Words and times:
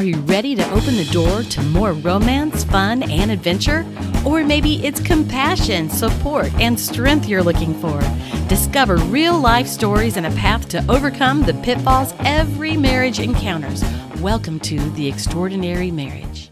Are 0.00 0.04
you 0.04 0.16
ready 0.20 0.54
to 0.54 0.66
open 0.70 0.96
the 0.96 1.06
door 1.12 1.42
to 1.42 1.62
more 1.62 1.92
romance, 1.92 2.64
fun, 2.64 3.02
and 3.02 3.30
adventure? 3.30 3.84
Or 4.24 4.42
maybe 4.42 4.82
it's 4.82 4.98
compassion, 4.98 5.90
support, 5.90 6.50
and 6.54 6.80
strength 6.80 7.28
you're 7.28 7.42
looking 7.42 7.78
for. 7.82 8.00
Discover 8.48 8.96
real 8.96 9.38
life 9.38 9.66
stories 9.66 10.16
and 10.16 10.24
a 10.24 10.30
path 10.30 10.70
to 10.70 10.82
overcome 10.90 11.42
the 11.42 11.52
pitfalls 11.52 12.14
every 12.20 12.78
marriage 12.78 13.20
encounters. 13.20 13.84
Welcome 14.22 14.58
to 14.60 14.78
The 14.92 15.06
Extraordinary 15.06 15.90
Marriage. 15.90 16.49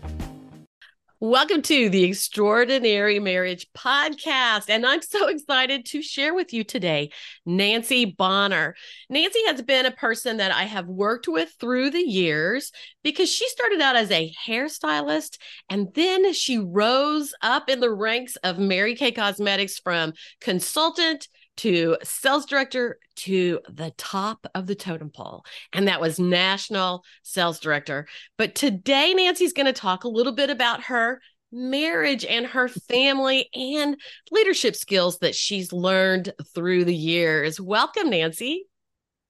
Welcome 1.21 1.63
to 1.63 1.89
the 1.89 2.05
Extraordinary 2.05 3.19
Marriage 3.19 3.67
Podcast. 3.77 4.67
And 4.69 4.87
I'm 4.87 5.03
so 5.03 5.27
excited 5.29 5.85
to 5.87 6.01
share 6.01 6.33
with 6.33 6.53
you 6.53 6.63
today 6.63 7.11
Nancy 7.45 8.05
Bonner. 8.05 8.77
Nancy 9.11 9.41
has 9.49 9.61
been 9.63 9.85
a 9.85 9.91
person 9.91 10.37
that 10.37 10.53
I 10.53 10.63
have 10.63 10.87
worked 10.87 11.27
with 11.27 11.53
through 11.59 11.91
the 11.91 12.09
years 12.09 12.71
because 13.03 13.29
she 13.29 13.49
started 13.49 13.81
out 13.81 13.97
as 13.97 14.13
a 14.13 14.33
hairstylist 14.47 15.39
and 15.69 15.89
then 15.93 16.33
she 16.35 16.59
rose 16.59 17.35
up 17.43 17.69
in 17.69 17.81
the 17.81 17.91
ranks 17.91 18.37
of 18.37 18.61
Mary 18.61 18.95
Kay 18.95 19.11
Cosmetics 19.11 19.77
from 19.77 20.13
consultant 20.41 21.27
to 21.59 21.97
sales 22.03 22.47
director 22.47 22.99
to 23.17 23.61
the 23.69 23.93
top 23.97 24.47
of 24.55 24.67
the 24.67 24.75
totem 24.75 25.11
pole, 25.11 25.45
and 25.73 25.89
that 25.89 26.01
was 26.01 26.19
national 26.19 27.05
sales 27.23 27.61
director. 27.61 28.07
But 28.37 28.55
today, 28.55 29.13
Nancy's 29.15 29.53
going 29.53 29.67
to 29.67 29.73
talk 29.73 30.05
a 30.05 30.09
little 30.09 30.33
bit 30.33 30.51
about 30.51 30.85
her 30.85 31.21
marriage 31.51 32.25
and 32.25 32.47
her 32.47 32.69
family 32.69 33.49
and 33.55 33.97
leadership 34.31 34.77
skills 34.77 35.19
that 35.19 35.35
she's 35.35 35.73
learned 35.73 36.33
through 36.55 36.85
the 36.85 36.95
years. 36.95 37.61
Welcome, 37.61 38.11
Nancy. 38.11 38.67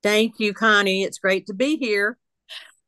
Thank 0.02 0.38
you, 0.38 0.52
Connie. 0.52 1.04
It's 1.04 1.18
great 1.18 1.46
to 1.46 1.54
be 1.54 1.76
here. 1.76 2.18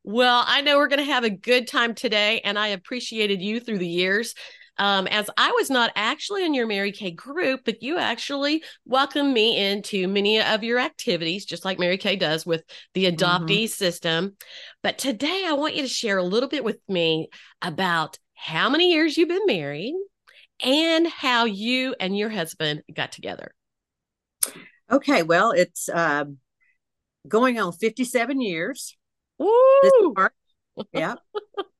Well, 0.03 0.45
I 0.47 0.63
know 0.63 0.79
we're 0.79 0.89
going 0.89 1.05
to 1.05 1.13
have 1.13 1.25
a 1.25 1.31
good 1.31 1.67
time 1.67 1.95
today, 1.95 2.41
and 2.41 2.59
I 2.59 2.69
appreciated 2.69 3.43
you 3.43 3.61
through 3.61 3.79
the 3.79 3.87
years 3.87 4.35
um, 4.81 5.07
as 5.09 5.29
I 5.37 5.51
was 5.53 5.69
not 5.69 5.93
actually 5.95 6.43
in 6.47 6.55
your 6.55 6.67
Mary 6.67 6.91
Kay 6.91 7.11
group, 7.11 7.61
but 7.67 7.83
you 7.83 7.99
actually 7.99 8.65
welcomed 8.87 9.35
me 9.35 9.59
into 9.59 10.09
many 10.09 10.41
of 10.41 10.65
your 10.65 10.79
activities, 10.79 11.45
just 11.45 11.67
like 11.67 11.79
Mary 11.79 11.99
Kay 11.99 12.17
does 12.17 12.47
with 12.47 12.65
the 12.95 13.05
mm-hmm. 13.05 13.15
adoptee 13.15 13.65
mm-hmm. 13.65 13.67
system. 13.67 14.37
But 14.83 14.97
today 14.97 15.45
I 15.47 15.53
want 15.53 15.77
you 15.77 15.83
to 15.83 15.89
share 15.89 16.17
a 16.17 16.23
little 16.23 16.49
bit 16.49 16.65
with 16.65 16.79
me 16.89 17.29
about 17.61 18.19
how 18.35 18.71
many 18.71 18.91
years 18.91 19.19
you've 19.19 19.29
been 19.29 19.47
married 19.47 19.95
and 20.65 21.07
how 21.07 21.45
you 21.45 21.95
and 22.01 22.17
your 22.17 22.31
husband 22.31 22.83
got 22.95 23.13
together. 23.13 23.53
Okay, 24.91 25.23
well, 25.23 25.51
it's 25.51 25.91
uh, 25.91 26.25
going 27.29 27.61
on 27.61 27.73
57 27.73 28.41
years. 28.41 28.97
Ooh. 29.43 30.15
yeah. 30.95 31.17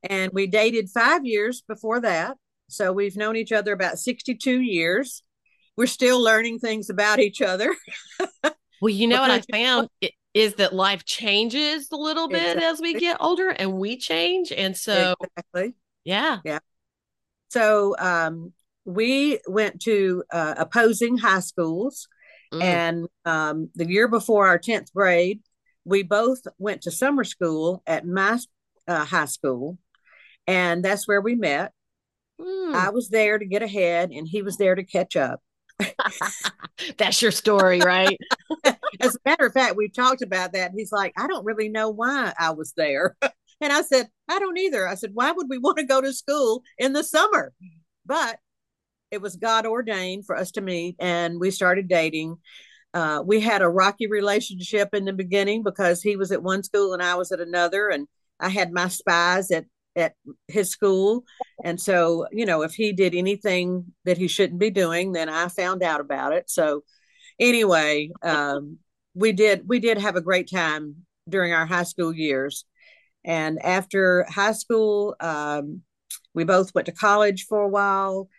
and 0.03 0.31
we 0.33 0.45
dated 0.45 0.87
five 0.91 1.25
years 1.25 1.63
before 1.67 2.01
that. 2.01 2.37
So 2.71 2.91
we've 2.93 3.17
known 3.17 3.35
each 3.35 3.51
other 3.51 3.73
about 3.73 3.99
62 3.99 4.61
years. 4.61 5.23
We're 5.77 5.87
still 5.87 6.21
learning 6.21 6.59
things 6.59 6.89
about 6.89 7.19
each 7.19 7.41
other. 7.41 7.75
well, 8.43 8.89
you 8.89 9.07
know 9.07 9.21
what 9.21 9.31
I 9.31 9.41
found 9.51 9.89
is 10.33 10.55
that 10.55 10.73
life 10.73 11.03
changes 11.05 11.89
a 11.91 11.97
little 11.97 12.27
bit 12.27 12.57
exactly. 12.57 12.65
as 12.65 12.81
we 12.81 12.93
get 12.93 13.17
older 13.19 13.49
and 13.49 13.73
we 13.73 13.97
change. 13.97 14.51
And 14.51 14.75
so, 14.75 15.15
exactly. 15.21 15.75
Yeah. 16.03 16.39
Yeah. 16.45 16.59
So 17.49 17.95
um, 17.99 18.53
we 18.85 19.39
went 19.47 19.81
to 19.81 20.23
uh, 20.31 20.55
opposing 20.57 21.17
high 21.17 21.41
schools. 21.41 22.07
Mm. 22.53 22.63
And 22.63 23.07
um, 23.25 23.69
the 23.75 23.89
year 23.89 24.07
before 24.07 24.47
our 24.47 24.59
10th 24.59 24.93
grade, 24.93 25.41
we 25.83 26.03
both 26.03 26.39
went 26.57 26.83
to 26.83 26.91
summer 26.91 27.23
school 27.23 27.81
at 27.87 28.05
my 28.05 28.39
uh, 28.87 29.05
high 29.05 29.25
school. 29.25 29.77
And 30.47 30.83
that's 30.83 31.07
where 31.07 31.21
we 31.21 31.35
met. 31.35 31.73
Mm. 32.41 32.73
I 32.73 32.89
was 32.89 33.09
there 33.09 33.37
to 33.37 33.45
get 33.45 33.61
ahead 33.61 34.09
and 34.11 34.27
he 34.27 34.41
was 34.41 34.57
there 34.57 34.75
to 34.75 34.83
catch 34.83 35.15
up. 35.15 35.41
That's 36.97 37.21
your 37.21 37.31
story, 37.31 37.79
right? 37.79 38.17
As 38.99 39.15
a 39.15 39.29
matter 39.29 39.45
of 39.45 39.53
fact, 39.53 39.75
we've 39.75 39.93
talked 39.93 40.21
about 40.21 40.53
that. 40.53 40.71
He's 40.75 40.91
like, 40.91 41.13
I 41.17 41.27
don't 41.27 41.45
really 41.45 41.69
know 41.69 41.89
why 41.89 42.33
I 42.37 42.51
was 42.51 42.73
there. 42.75 43.15
and 43.21 43.71
I 43.71 43.81
said, 43.81 44.07
I 44.27 44.39
don't 44.39 44.57
either. 44.57 44.87
I 44.87 44.95
said, 44.95 45.11
why 45.13 45.31
would 45.31 45.47
we 45.49 45.57
want 45.57 45.77
to 45.77 45.83
go 45.83 46.01
to 46.01 46.13
school 46.13 46.63
in 46.77 46.93
the 46.93 47.03
summer? 47.03 47.53
But 48.05 48.37
it 49.11 49.21
was 49.21 49.35
God 49.35 49.65
ordained 49.65 50.25
for 50.25 50.35
us 50.35 50.51
to 50.51 50.61
meet 50.61 50.95
and 50.99 51.39
we 51.39 51.51
started 51.51 51.87
dating. 51.87 52.37
Uh, 52.93 53.21
we 53.25 53.39
had 53.39 53.61
a 53.61 53.69
rocky 53.69 54.07
relationship 54.07 54.93
in 54.93 55.05
the 55.05 55.13
beginning 55.13 55.63
because 55.63 56.01
he 56.01 56.15
was 56.15 56.31
at 56.31 56.43
one 56.43 56.63
school 56.63 56.93
and 56.93 57.03
I 57.03 57.15
was 57.15 57.31
at 57.31 57.39
another. 57.39 57.89
And 57.89 58.07
I 58.39 58.49
had 58.49 58.71
my 58.71 58.87
spies 58.87 59.51
at 59.51 59.65
at 59.95 60.13
his 60.47 60.69
school. 60.69 61.23
And 61.63 61.79
so 61.79 62.27
you 62.31 62.45
know 62.45 62.61
if 62.61 62.73
he 62.73 62.93
did 62.93 63.13
anything 63.13 63.85
that 64.05 64.17
he 64.17 64.27
shouldn't 64.27 64.59
be 64.59 64.69
doing 64.69 65.11
then 65.11 65.29
i 65.29 65.47
found 65.47 65.83
out 65.83 66.01
about 66.01 66.33
it. 66.33 66.49
So 66.49 66.83
anyway 67.39 68.09
um, 68.23 68.77
we 69.13 69.31
did 69.31 69.67
we 69.67 69.79
did 69.79 69.97
have 69.97 70.15
a 70.15 70.21
great 70.21 70.49
time 70.49 70.97
during 71.27 71.53
our 71.53 71.65
high 71.65 71.83
school 71.83 72.13
years. 72.13 72.65
And 73.23 73.61
after 73.63 74.25
high 74.29 74.53
school 74.53 75.15
um, 75.19 75.81
we 76.33 76.43
both 76.43 76.73
went 76.73 76.85
to 76.85 76.93
college 76.93 77.45
for 77.47 77.61
a 77.61 77.69
while. 77.69 78.29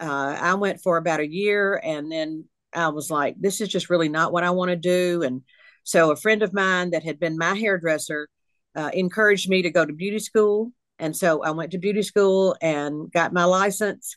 Uh, 0.00 0.36
i 0.40 0.54
went 0.54 0.80
for 0.80 0.96
about 0.96 1.20
a 1.20 1.30
year 1.30 1.80
and 1.84 2.10
then 2.10 2.44
i 2.74 2.88
was 2.88 3.08
like 3.08 3.36
this 3.38 3.60
is 3.60 3.68
just 3.68 3.88
really 3.88 4.08
not 4.08 4.32
what 4.32 4.44
i 4.44 4.50
want 4.50 4.70
to 4.70 4.76
do. 4.76 5.22
And 5.22 5.42
so 5.84 6.10
a 6.10 6.16
friend 6.16 6.42
of 6.42 6.54
mine 6.54 6.90
that 6.90 7.04
had 7.04 7.20
been 7.20 7.36
my 7.36 7.54
hairdresser 7.54 8.28
uh, 8.74 8.90
encouraged 8.94 9.48
me 9.48 9.62
to 9.62 9.70
go 9.70 9.84
to 9.84 9.92
beauty 9.92 10.18
school 10.18 10.72
and 11.02 11.16
so 11.16 11.42
I 11.42 11.50
went 11.50 11.72
to 11.72 11.78
beauty 11.78 12.02
school 12.02 12.56
and 12.62 13.10
got 13.10 13.32
my 13.32 13.42
license. 13.42 14.16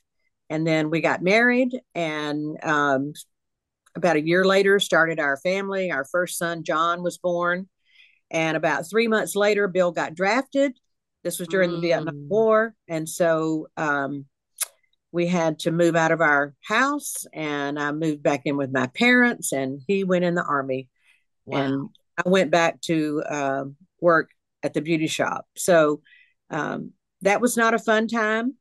And 0.51 0.67
then 0.67 0.91
we 0.91 1.01
got 1.01 1.23
married. 1.23 1.71
And 1.95 2.63
um, 2.63 3.13
about 3.95 4.17
a 4.17 4.21
year 4.21 4.45
later, 4.45 4.79
started 4.79 5.19
our 5.19 5.35
family. 5.37 5.89
Our 5.89 6.05
first 6.05 6.37
son, 6.37 6.63
John, 6.63 7.01
was 7.01 7.17
born. 7.17 7.67
And 8.29 8.55
about 8.55 8.87
three 8.87 9.07
months 9.07 9.35
later, 9.35 9.67
Bill 9.67 9.91
got 9.91 10.13
drafted. 10.13 10.73
This 11.23 11.39
was 11.39 11.47
during 11.47 11.71
mm. 11.71 11.73
the 11.73 11.81
Vietnam 11.81 12.15
mm. 12.15 12.27
War. 12.27 12.75
And 12.87 13.09
so 13.09 13.65
um, 13.77 14.25
we 15.11 15.25
had 15.25 15.57
to 15.61 15.71
move 15.71 15.95
out 15.95 16.11
of 16.11 16.21
our 16.21 16.53
house. 16.61 17.25
And 17.33 17.79
I 17.79 17.93
moved 17.93 18.21
back 18.21 18.41
in 18.45 18.57
with 18.57 18.71
my 18.71 18.85
parents, 18.85 19.53
and 19.53 19.81
he 19.87 20.03
went 20.03 20.23
in 20.23 20.35
the 20.35 20.45
Army. 20.45 20.87
Wow. 21.45 21.57
And 21.57 21.89
I 22.23 22.29
went 22.29 22.51
back 22.51 22.79
to 22.81 23.23
uh, 23.27 23.63
work 23.99 24.29
at 24.61 24.75
the 24.75 24.81
beauty 24.81 25.07
shop. 25.07 25.47
So 25.55 26.01
um, 26.49 26.91
that 27.21 27.41
was 27.41 27.57
not 27.57 27.73
a 27.73 27.79
fun 27.79 28.07
time, 28.07 28.55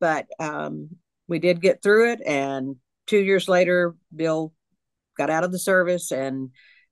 but 0.00 0.26
um, 0.38 0.90
we 1.28 1.38
did 1.38 1.60
get 1.60 1.82
through 1.82 2.12
it. 2.12 2.20
And 2.26 2.76
two 3.06 3.18
years 3.18 3.48
later, 3.48 3.94
Bill 4.14 4.52
got 5.16 5.30
out 5.30 5.44
of 5.44 5.52
the 5.52 5.58
service 5.58 6.10
and 6.12 6.50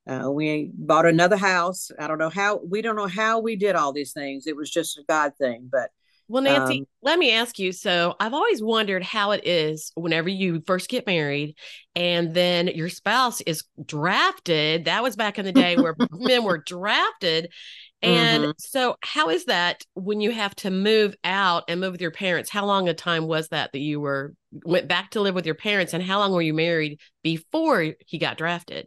uh, 0.09 0.31
we 0.31 0.70
bought 0.75 1.06
another 1.06 1.37
house. 1.37 1.91
I 1.99 2.06
don't 2.06 2.19
know 2.19 2.31
how, 2.31 2.60
we 2.65 2.82
don't 2.82 2.97
know 2.97 3.06
how 3.06 3.41
we 3.41 3.56
did 3.56 3.76
all 3.76 3.93
these 3.93 4.12
things. 4.12 4.47
It 4.47 4.56
was 4.56 4.70
just 4.70 4.99
a 4.99 5.04
God 5.06 5.32
thing, 5.38 5.69
but 5.70 5.91
well, 6.30 6.44
Nancy, 6.44 6.78
um, 6.78 6.86
let 7.02 7.18
me 7.18 7.32
ask 7.32 7.58
you. 7.58 7.72
So, 7.72 8.14
I've 8.20 8.34
always 8.34 8.62
wondered 8.62 9.02
how 9.02 9.32
it 9.32 9.44
is 9.46 9.91
whenever 9.96 10.28
you 10.28 10.62
first 10.64 10.88
get 10.88 11.06
married 11.06 11.56
and 11.96 12.32
then 12.32 12.68
your 12.68 12.88
spouse 12.88 13.41
is 13.41 13.64
drafted. 13.84 14.84
That 14.84 15.02
was 15.02 15.16
back 15.16 15.40
in 15.40 15.44
the 15.44 15.52
day 15.52 15.76
where 15.76 15.96
men 16.12 16.44
were 16.44 16.58
drafted. 16.58 17.52
And 18.00 18.44
mm-hmm. 18.44 18.50
so, 18.58 18.96
how 19.02 19.28
is 19.28 19.46
that 19.46 19.82
when 19.94 20.20
you 20.20 20.30
have 20.30 20.54
to 20.56 20.70
move 20.70 21.16
out 21.24 21.64
and 21.66 21.80
move 21.80 21.92
with 21.92 22.00
your 22.00 22.12
parents? 22.12 22.48
How 22.48 22.64
long 22.64 22.88
a 22.88 22.94
time 22.94 23.26
was 23.26 23.48
that 23.48 23.72
that 23.72 23.80
you 23.80 23.98
were 23.98 24.32
went 24.64 24.86
back 24.86 25.10
to 25.10 25.20
live 25.20 25.34
with 25.34 25.46
your 25.46 25.56
parents, 25.56 25.94
and 25.94 26.02
how 26.02 26.20
long 26.20 26.32
were 26.32 26.42
you 26.42 26.54
married 26.54 27.00
before 27.24 27.94
he 28.06 28.19
got 28.19 28.38
drafted? 28.38 28.86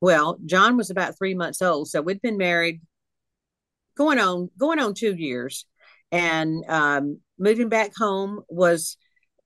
Well, 0.00 0.38
John 0.46 0.76
was 0.76 0.90
about 0.90 1.18
three 1.18 1.34
months 1.34 1.60
old, 1.60 1.88
so 1.88 2.00
we'd 2.00 2.22
been 2.22 2.38
married 2.38 2.80
going 3.98 4.18
on 4.18 4.48
going 4.56 4.78
on 4.78 4.94
two 4.94 5.14
years, 5.14 5.66
and 6.12 6.64
um, 6.68 7.20
moving 7.38 7.68
back 7.68 7.92
home 7.96 8.40
was 8.48 8.96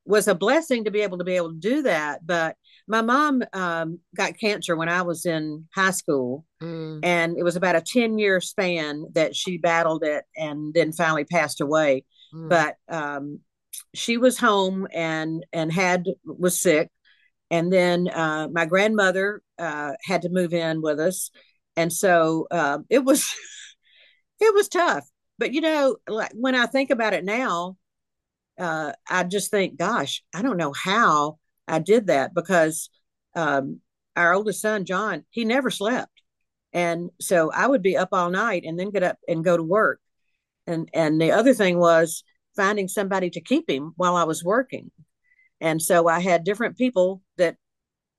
was 0.05 0.27
a 0.27 0.35
blessing 0.35 0.85
to 0.85 0.91
be 0.91 1.01
able 1.01 1.19
to 1.19 1.25
be 1.25 1.37
able 1.37 1.51
to 1.51 1.59
do 1.59 1.83
that. 1.83 2.27
But 2.27 2.57
my 2.89 3.03
mom 3.03 3.43
um, 3.53 4.01
got 4.17 4.39
cancer 4.39 4.75
when 4.75 4.89
I 4.89 5.03
was 5.03 5.27
in 5.27 5.69
high 5.75 5.93
school, 5.93 6.45
mm. 6.61 7.01
and 7.03 7.39
it 7.39 7.45
was 7.45 7.57
about 7.57 7.77
a 7.77 7.81
10 7.81 8.19
year 8.19 8.41
span 8.41 9.07
that 9.13 9.37
she 9.37 9.59
battled 9.59 10.03
it 10.03 10.25
and 10.37 10.75
then 10.75 10.93
finally 10.93 11.25
passed 11.25 11.61
away. 11.61 12.05
Mm. 12.35 12.49
But 12.49 12.77
um, 12.89 13.41
she 13.95 14.17
was 14.17 14.39
home 14.39 14.89
and 14.93 15.45
and 15.53 15.73
had 15.73 16.07
was 16.25 16.61
sick, 16.61 16.91
and 17.51 17.73
then 17.73 18.09
uh, 18.09 18.49
my 18.51 18.67
grandmother 18.67 19.43
uh, 19.59 19.93
had 20.05 20.23
to 20.23 20.31
move 20.31 20.53
in 20.53 20.83
with 20.83 20.99
us, 20.99 21.31
and 21.77 21.93
so 21.93 22.47
uh, 22.51 22.79
it 22.91 23.05
was 23.05 23.33
it 24.41 24.55
was 24.55 24.69
tough. 24.69 25.05
But 25.39 25.53
you 25.53 25.61
know, 25.61 25.97
like 26.09 26.33
when 26.35 26.55
I 26.55 26.67
think 26.67 26.91
about 26.91 27.15
it 27.15 27.25
now, 27.25 27.77
uh, 28.59 28.93
I 29.09 29.25
just 29.25 29.51
think, 29.51 29.79
gosh, 29.79 30.23
I 30.35 30.43
don't 30.43 30.57
know 30.57 30.73
how 30.73 31.39
I 31.67 31.79
did 31.79 32.09
that 32.09 32.35
because 32.35 32.91
um, 33.35 33.81
our 34.17 34.35
oldest 34.35 34.61
son, 34.61 34.85
John, 34.85 35.25
he 35.31 35.45
never 35.45 35.71
slept. 35.71 36.11
And 36.73 37.11
so 37.21 37.51
I 37.53 37.67
would 37.67 37.83
be 37.83 37.97
up 37.97 38.11
all 38.13 38.31
night 38.31 38.65
and 38.65 38.79
then 38.79 38.91
get 38.91 39.03
up 39.03 39.19
and 39.29 39.45
go 39.45 39.57
to 39.57 39.63
work. 39.63 40.01
and 40.67 40.89
and 40.95 41.21
the 41.21 41.33
other 41.33 41.55
thing 41.55 41.79
was 41.79 42.25
finding 42.57 42.89
somebody 42.89 43.31
to 43.31 43.41
keep 43.41 43.69
him 43.69 43.93
while 43.97 44.17
I 44.17 44.25
was 44.25 44.45
working. 44.45 44.91
And 45.61 45.81
so 45.83 46.09
I 46.09 46.21
had 46.21 46.45
different 46.45 46.77
people 46.79 47.23
that 47.39 47.57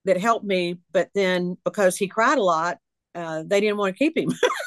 that 0.05 0.17
helped 0.19 0.45
me, 0.45 0.79
but 0.91 1.09
then 1.15 1.57
because 1.65 1.97
he 1.97 2.07
cried 2.07 2.37
a 2.37 2.43
lot, 2.43 2.77
uh, 3.15 3.43
they 3.45 3.61
didn't 3.61 3.77
want 3.77 3.95
to 3.95 3.99
keep 3.99 4.17
him. 4.17 4.29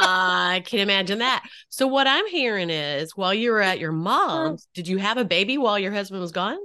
I 0.00 0.62
can 0.64 0.78
imagine 0.78 1.18
that. 1.18 1.44
So 1.70 1.86
what 1.88 2.06
I'm 2.06 2.26
hearing 2.28 2.70
is 2.70 3.16
while 3.16 3.34
you 3.34 3.50
were 3.50 3.60
at 3.60 3.80
your 3.80 3.92
uh-huh. 3.92 4.02
mom's, 4.02 4.68
did 4.72 4.86
you 4.86 4.98
have 4.98 5.18
a 5.18 5.24
baby 5.24 5.58
while 5.58 5.78
your 5.78 5.92
husband 5.92 6.20
was 6.20 6.32
gone? 6.32 6.58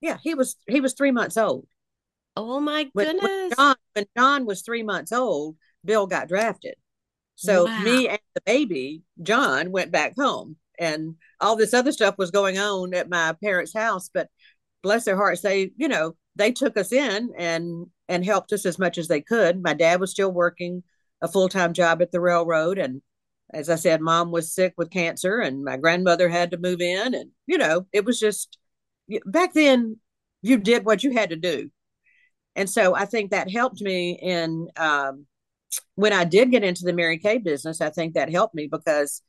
Yeah, 0.00 0.18
he 0.22 0.34
was 0.34 0.56
he 0.66 0.80
was 0.80 0.94
three 0.94 1.12
months 1.12 1.36
old. 1.36 1.66
Oh 2.36 2.60
my 2.60 2.84
goodness. 2.94 3.22
When, 3.22 3.48
when, 3.48 3.50
John, 3.56 3.76
when 3.94 4.06
John 4.16 4.46
was 4.46 4.62
three 4.62 4.82
months 4.82 5.12
old, 5.12 5.56
Bill 5.84 6.06
got 6.06 6.28
drafted. 6.28 6.74
So 7.36 7.66
wow. 7.66 7.82
me 7.82 8.08
and 8.08 8.18
the 8.34 8.40
baby, 8.40 9.02
John, 9.22 9.70
went 9.70 9.92
back 9.92 10.14
home. 10.18 10.56
And 10.78 11.16
all 11.40 11.56
this 11.56 11.74
other 11.74 11.92
stuff 11.92 12.16
was 12.18 12.30
going 12.30 12.58
on 12.58 12.94
at 12.94 13.08
my 13.08 13.34
parents' 13.42 13.74
house. 13.74 14.10
But 14.12 14.28
bless 14.82 15.04
their 15.04 15.16
hearts, 15.16 15.40
they, 15.40 15.72
you 15.76 15.88
know, 15.88 16.14
they 16.36 16.52
took 16.52 16.76
us 16.76 16.92
in 16.92 17.30
and 17.36 17.86
and 18.08 18.24
helped 18.24 18.52
us 18.52 18.64
as 18.66 18.78
much 18.78 18.98
as 18.98 19.08
they 19.08 19.20
could. 19.20 19.62
My 19.62 19.74
dad 19.74 20.00
was 20.00 20.10
still 20.10 20.32
working 20.32 20.82
a 21.20 21.28
full 21.28 21.48
time 21.48 21.72
job 21.72 22.02
at 22.02 22.12
the 22.12 22.20
railroad. 22.20 22.78
And 22.78 23.02
as 23.52 23.70
I 23.70 23.76
said, 23.76 24.00
mom 24.00 24.30
was 24.30 24.52
sick 24.52 24.74
with 24.76 24.90
cancer 24.90 25.40
and 25.40 25.64
my 25.64 25.76
grandmother 25.76 26.28
had 26.28 26.50
to 26.50 26.58
move 26.58 26.80
in. 26.80 27.14
And, 27.14 27.30
you 27.46 27.58
know, 27.58 27.86
it 27.92 28.04
was 28.04 28.20
just 28.20 28.58
back 29.24 29.54
then 29.54 29.98
you 30.42 30.58
did 30.58 30.84
what 30.84 31.02
you 31.02 31.12
had 31.12 31.30
to 31.30 31.36
do. 31.36 31.70
And 32.54 32.68
so 32.68 32.94
I 32.94 33.04
think 33.04 33.30
that 33.30 33.50
helped 33.50 33.80
me 33.80 34.18
in 34.20 34.68
um, 34.76 35.26
when 35.94 36.12
I 36.12 36.24
did 36.24 36.50
get 36.50 36.64
into 36.64 36.84
the 36.84 36.92
Mary 36.92 37.18
Kay 37.18 37.38
business. 37.38 37.80
I 37.80 37.90
think 37.90 38.14
that 38.14 38.30
helped 38.30 38.54
me 38.54 38.68
because 38.70 39.22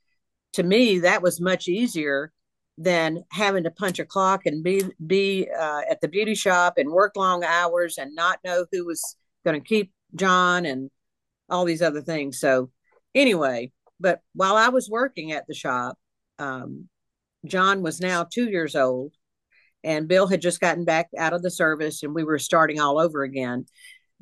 to 0.53 0.63
me 0.63 1.00
that 1.00 1.21
was 1.21 1.39
much 1.39 1.68
easier 1.68 2.31
than 2.77 3.24
having 3.31 3.65
to 3.65 3.71
punch 3.71 4.00
a 4.00 4.06
clock 4.06 4.45
and 4.45 4.63
be 4.63 4.83
be 5.06 5.47
uh, 5.57 5.81
at 5.89 6.01
the 6.01 6.07
beauty 6.07 6.33
shop 6.33 6.77
and 6.77 6.89
work 6.89 7.15
long 7.15 7.44
hours 7.44 7.97
and 7.97 8.15
not 8.15 8.39
know 8.44 8.65
who 8.71 8.85
was 8.85 9.15
going 9.44 9.62
to 9.62 9.68
keep 9.68 9.92
John 10.15 10.65
and 10.65 10.89
all 11.50 11.66
these 11.66 11.81
other 11.81 12.01
things. 12.01 12.40
So 12.40 12.72
anyway, 13.13 13.72
but 14.00 14.22
while 14.34 14.56
I 14.56 14.69
was 14.69 14.90
working 14.90 15.31
at 15.31 15.46
the 15.48 15.54
shop, 15.54 15.98
um, 16.38 16.88
John 17.46 17.81
was 17.81 18.00
now 18.00 18.25
two 18.25 18.50
years 18.50 18.75
old, 18.75 19.13
and 19.84 20.07
Bill 20.07 20.28
had 20.28 20.42
just 20.42 20.60
gotten 20.60 20.86
back 20.86 21.10
out 21.18 21.34
of 21.34 21.42
the 21.42 21.51
service, 21.51 22.04
and 22.04 22.13
we 22.13 22.24
were 22.24 22.40
starting 22.40 22.80
all 22.80 23.00
over 23.00 23.24
again. 23.24 23.66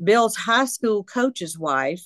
Bill's 0.04 0.36
high 0.36 0.66
school 0.66 1.04
coach's 1.04 1.58
wife 1.58 2.04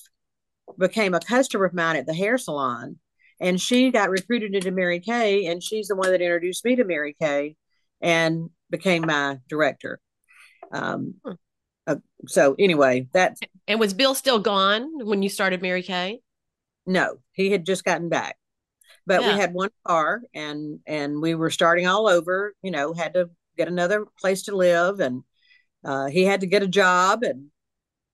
became 0.77 1.13
a 1.13 1.19
customer 1.19 1.65
of 1.65 1.74
mine 1.74 1.97
at 1.97 2.06
the 2.06 2.13
hair 2.13 2.38
salon, 2.38 2.97
and 3.39 3.59
she 3.59 3.91
got 3.91 4.09
recruited 4.09 4.56
into 4.56 4.71
Mary 4.71 5.00
Kay, 5.00 5.47
and 5.47 5.62
she's 5.62 5.88
the 5.88 5.95
one 5.95 6.12
that 6.12 6.21
introduced 6.21 6.63
me 6.63 6.75
to 6.77 6.83
Mary 6.85 7.15
Kay, 7.21 7.56
and 8.01 8.50
became 8.69 9.06
my 9.06 9.39
director. 9.50 10.00
Um, 10.71 11.15
hmm. 11.25 11.33
Uh, 11.91 11.95
so 12.27 12.55
anyway, 12.59 13.07
that 13.13 13.38
and 13.67 13.79
was 13.79 13.93
Bill 13.93 14.15
still 14.15 14.39
gone 14.39 15.05
when 15.05 15.21
you 15.21 15.29
started 15.29 15.61
Mary 15.61 15.83
Kay? 15.83 16.19
No, 16.85 17.17
he 17.33 17.51
had 17.51 17.65
just 17.65 17.83
gotten 17.83 18.09
back. 18.09 18.38
But 19.05 19.21
yeah. 19.21 19.33
we 19.33 19.39
had 19.39 19.53
one 19.53 19.71
car 19.85 20.21
and 20.33 20.79
and 20.85 21.21
we 21.21 21.35
were 21.35 21.49
starting 21.49 21.88
all 21.88 22.07
over, 22.07 22.53
you 22.61 22.71
know, 22.71 22.93
had 22.93 23.15
to 23.15 23.29
get 23.57 23.67
another 23.67 24.05
place 24.19 24.43
to 24.43 24.55
live 24.55 24.99
and 24.99 25.23
uh, 25.83 26.07
he 26.07 26.23
had 26.23 26.41
to 26.41 26.47
get 26.47 26.63
a 26.63 26.67
job 26.67 27.23
and 27.23 27.47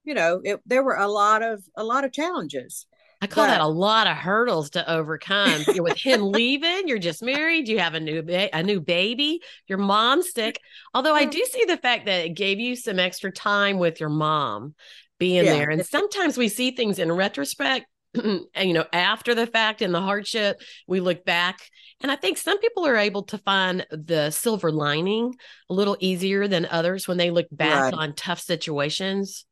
you 0.03 0.13
know, 0.13 0.41
it 0.43 0.61
there 0.65 0.83
were 0.83 0.95
a 0.95 1.07
lot 1.07 1.43
of 1.43 1.63
a 1.75 1.83
lot 1.83 2.05
of 2.05 2.13
challenges. 2.13 2.86
I 3.21 3.27
call 3.27 3.45
but, 3.45 3.51
that 3.51 3.61
a 3.61 3.67
lot 3.67 4.07
of 4.07 4.15
hurdles 4.15 4.71
to 4.71 4.91
overcome. 4.91 5.63
You're 5.73 5.83
with 5.83 5.97
him 5.97 6.31
leaving, 6.31 6.87
you're 6.87 6.99
just 6.99 7.23
married, 7.23 7.67
you 7.67 7.79
have 7.79 7.95
a 7.95 7.99
new 7.99 8.21
ba- 8.21 8.55
a 8.55 8.61
new 8.61 8.79
baby, 8.79 9.41
your 9.67 9.79
mom's 9.79 10.31
sick. 10.35 10.59
Although 10.93 11.15
I 11.15 11.25
mm. 11.25 11.31
do 11.31 11.45
see 11.51 11.65
the 11.65 11.77
fact 11.77 12.05
that 12.05 12.25
it 12.25 12.35
gave 12.35 12.59
you 12.59 12.75
some 12.75 12.99
extra 12.99 13.31
time 13.31 13.79
with 13.79 13.99
your 13.99 14.09
mom 14.09 14.75
being 15.19 15.45
yeah. 15.45 15.53
there. 15.53 15.69
And 15.71 15.85
sometimes 15.85 16.37
we 16.37 16.47
see 16.47 16.71
things 16.71 16.99
in 16.99 17.11
retrospect 17.11 17.87
and 18.23 18.67
you 18.67 18.73
know 18.73 18.85
after 18.93 19.35
the 19.35 19.47
fact 19.47 19.81
and 19.81 19.93
the 19.93 20.01
hardship 20.01 20.61
we 20.87 20.99
look 20.99 21.25
back 21.25 21.59
and 22.01 22.11
i 22.11 22.15
think 22.15 22.37
some 22.37 22.57
people 22.59 22.85
are 22.85 22.95
able 22.95 23.23
to 23.23 23.37
find 23.39 23.85
the 23.91 24.31
silver 24.31 24.71
lining 24.71 25.33
a 25.69 25.73
little 25.73 25.97
easier 25.99 26.47
than 26.47 26.65
others 26.65 27.07
when 27.07 27.17
they 27.17 27.31
look 27.31 27.47
back 27.51 27.83
right. 27.83 27.93
on 27.93 28.13
tough 28.13 28.39
situations 28.39 29.45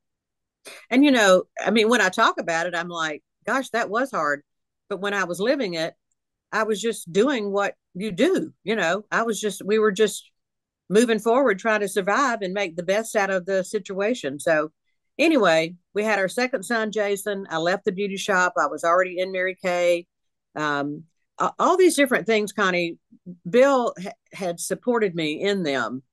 and 0.89 1.03
you 1.03 1.11
know 1.11 1.43
i 1.63 1.69
mean 1.69 1.89
when 1.89 2.01
i 2.01 2.09
talk 2.09 2.39
about 2.39 2.65
it 2.65 2.75
i'm 2.75 2.87
like 2.87 3.21
gosh, 3.45 3.69
that 3.69 3.89
was 3.89 4.11
hard. 4.11 4.41
But 4.89 5.01
when 5.01 5.13
I 5.13 5.23
was 5.23 5.39
living 5.39 5.73
it, 5.73 5.93
I 6.51 6.63
was 6.63 6.81
just 6.81 7.11
doing 7.11 7.51
what 7.51 7.75
you 7.93 8.11
do. 8.11 8.53
You 8.63 8.75
know, 8.75 9.05
I 9.11 9.23
was 9.23 9.39
just, 9.39 9.65
we 9.65 9.79
were 9.79 9.91
just 9.91 10.29
moving 10.89 11.19
forward, 11.19 11.59
trying 11.59 11.81
to 11.81 11.87
survive 11.87 12.41
and 12.41 12.53
make 12.53 12.75
the 12.75 12.83
best 12.83 13.15
out 13.15 13.29
of 13.29 13.45
the 13.45 13.63
situation. 13.63 14.39
So, 14.39 14.71
anyway, 15.17 15.75
we 15.93 16.03
had 16.03 16.19
our 16.19 16.27
second 16.27 16.63
son, 16.63 16.91
Jason. 16.91 17.47
I 17.49 17.57
left 17.57 17.85
the 17.85 17.91
beauty 17.91 18.17
shop. 18.17 18.53
I 18.57 18.67
was 18.67 18.83
already 18.83 19.19
in 19.19 19.31
Mary 19.31 19.57
Kay. 19.61 20.07
Um, 20.55 21.03
all 21.59 21.77
these 21.77 21.95
different 21.95 22.27
things, 22.27 22.53
Connie. 22.53 22.97
Bill 23.49 23.93
ha- 24.01 24.11
had 24.31 24.59
supported 24.59 25.15
me 25.15 25.41
in 25.41 25.63
them, 25.63 26.03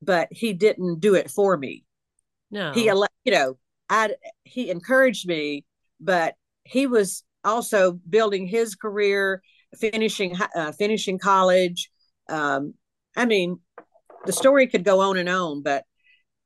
but 0.00 0.28
he 0.30 0.52
didn't 0.52 1.00
do 1.00 1.14
it 1.14 1.30
for 1.30 1.56
me. 1.56 1.84
No, 2.50 2.72
he, 2.72 2.84
you 2.84 3.32
know, 3.32 3.58
I 3.88 4.14
he 4.44 4.70
encouraged 4.70 5.26
me, 5.26 5.64
but 6.00 6.34
he 6.70 6.86
was 6.86 7.24
also 7.44 7.92
building 8.08 8.46
his 8.46 8.74
career, 8.74 9.42
finishing 9.78 10.36
uh, 10.54 10.72
finishing 10.72 11.18
college. 11.18 11.90
Um, 12.28 12.74
I 13.16 13.26
mean, 13.26 13.58
the 14.24 14.32
story 14.32 14.66
could 14.68 14.84
go 14.84 15.00
on 15.00 15.16
and 15.16 15.28
on, 15.28 15.62
but 15.62 15.84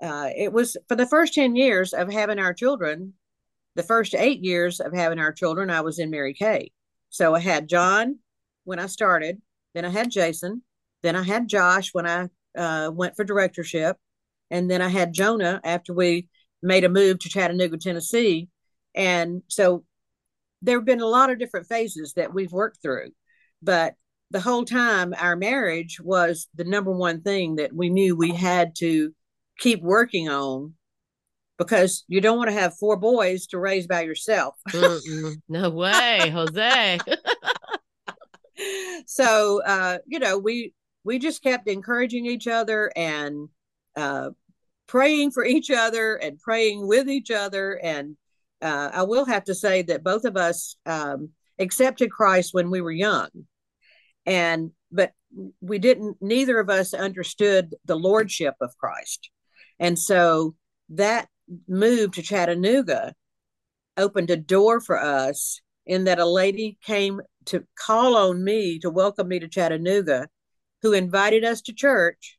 uh, 0.03 0.31
it 0.37 0.53
was 0.53 0.77
for 0.89 0.97
the 0.97 1.07
first 1.07 1.35
10 1.35 1.57
years 1.57 1.93
of 1.93 2.11
having 2.11 2.39
our 2.39 2.55
children, 2.55 3.15
the 3.75 3.83
first 3.83 4.15
eight 4.15 4.43
years 4.43 4.81
of 4.81 4.95
having 4.95 5.19
our 5.19 5.33
children, 5.33 5.71
I 5.71 5.83
was 5.83 5.99
in 5.99 6.11
Mary 6.11 6.35
Kay. 6.35 6.71
So 7.11 7.35
I 7.35 7.41
had 7.41 7.69
John 7.69 8.19
when 8.65 8.79
I 8.79 8.87
started, 8.87 9.41
then 9.75 9.85
I 9.85 9.91
had 9.91 10.11
Jason, 10.11 10.63
then 11.03 11.17
I 11.17 11.23
had 11.23 11.49
Josh 11.49 11.91
when 11.93 12.07
I 12.07 12.29
uh, 12.57 12.91
went 12.91 13.15
for 13.15 13.25
directorship, 13.25 13.97
and 14.51 14.71
then 14.71 14.81
I 14.81 14.89
had 14.89 15.13
Jonah 15.13 15.61
after 15.65 15.93
we 15.93 16.29
made 16.63 16.85
a 16.85 16.89
move 16.89 17.19
to 17.19 17.29
Chattanooga, 17.29 17.77
Tennessee. 17.77 18.49
And 18.95 19.43
so 19.49 19.85
there 20.65 20.79
have 20.79 20.87
been 20.87 21.01
a 21.01 21.07
lot 21.07 21.31
of 21.31 21.39
different 21.39 21.67
phases 21.67 22.15
that 22.15 22.33
we've 22.33 22.53
worked 22.53 22.81
through, 22.83 23.11
but 23.63 23.95
the 24.31 24.41
whole 24.41 24.65
time 24.65 25.15
our 25.19 25.37
marriage 25.37 26.01
was 26.01 26.49
the 26.55 26.65
number 26.65 26.91
one 26.91 27.21
thing 27.21 27.57
that 27.57 27.73
we 27.73 27.91
knew 27.91 28.17
we 28.17 28.35
had 28.35 28.75
to 28.77 29.13
keep 29.59 29.83
working 29.83 30.29
on 30.29 30.75
because 31.59 32.05
you 32.09 32.21
don't 32.21 32.39
want 32.39 32.49
to 32.49 32.57
have 32.57 32.77
four 32.77 32.97
boys 32.97 33.47
to 33.47 33.59
raise 33.59 33.87
by 33.87 34.01
yourself. 34.01 34.55
no 35.49 35.71
way, 35.71 36.31
Jose. 36.31 36.99
so 39.07 39.63
uh, 39.65 39.99
you 40.07 40.19
know, 40.19 40.39
we 40.39 40.73
we 41.05 41.19
just 41.19 41.43
kept 41.43 41.69
encouraging 41.69 42.27
each 42.27 42.49
other 42.49 42.91
and 42.97 43.49
uh, 43.97 44.31
praying 44.87 45.31
for 45.31 45.45
each 45.45 45.71
other 45.71 46.17
and 46.17 46.39
praying 46.39 46.87
with 46.87 47.09
each 47.09 47.31
other 47.31 47.79
and 47.83 48.17
uh, 48.65 48.91
I 48.95 49.03
will 49.03 49.27
have 49.27 49.45
to 49.45 49.55
say 49.55 49.83
that 49.83 50.03
both 50.03 50.25
of 50.25 50.37
us 50.37 50.77
um, 50.87 51.31
accepted 51.59 52.11
Christ 52.11 52.55
when 52.55 52.71
we 52.71 52.81
were 52.81 52.91
young, 52.91 53.29
and 54.25 54.71
but 54.91 55.13
we 55.61 55.79
didn't. 55.79 56.17
Neither 56.23 56.59
of 56.59 56.71
us 56.71 56.95
understood 56.95 57.75
the 57.85 57.97
lordship 57.97 58.55
of 58.63 58.77
Christ, 58.79 59.31
and 59.79 59.99
so 59.99 60.55
that 60.89 61.29
move 61.69 62.13
to 62.13 62.23
Chattanooga 62.23 63.15
opened 63.99 64.31
a 64.31 64.37
door 64.37 64.81
for 64.81 64.99
us 64.99 65.61
in 65.87 66.05
that 66.05 66.19
a 66.19 66.25
lady 66.27 66.79
came 66.83 67.21
to 67.45 67.65
call 67.79 68.17
on 68.17 68.43
me 68.43 68.79
to 68.79 68.89
welcome 68.89 69.29
me 69.29 69.39
to 69.41 69.49
Chattanooga, 69.49 70.29
who 70.81 70.95
invited 70.95 71.45
us 71.45 71.61
to 71.63 71.75
church. 71.75 72.39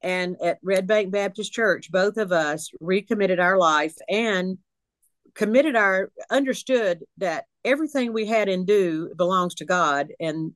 And 0.00 0.36
at 0.40 0.58
Red 0.62 0.86
Bank 0.86 1.10
Baptist 1.10 1.52
Church, 1.52 1.90
both 1.90 2.16
of 2.16 2.30
us 2.30 2.70
recommitted 2.80 3.40
our 3.40 3.58
life 3.58 3.96
and 4.08 4.58
committed 5.38 5.76
our 5.76 6.10
understood 6.30 7.04
that 7.18 7.44
everything 7.64 8.12
we 8.12 8.26
had 8.26 8.48
and 8.48 8.66
do 8.66 9.14
belongs 9.16 9.54
to 9.54 9.64
God 9.64 10.08
and 10.18 10.52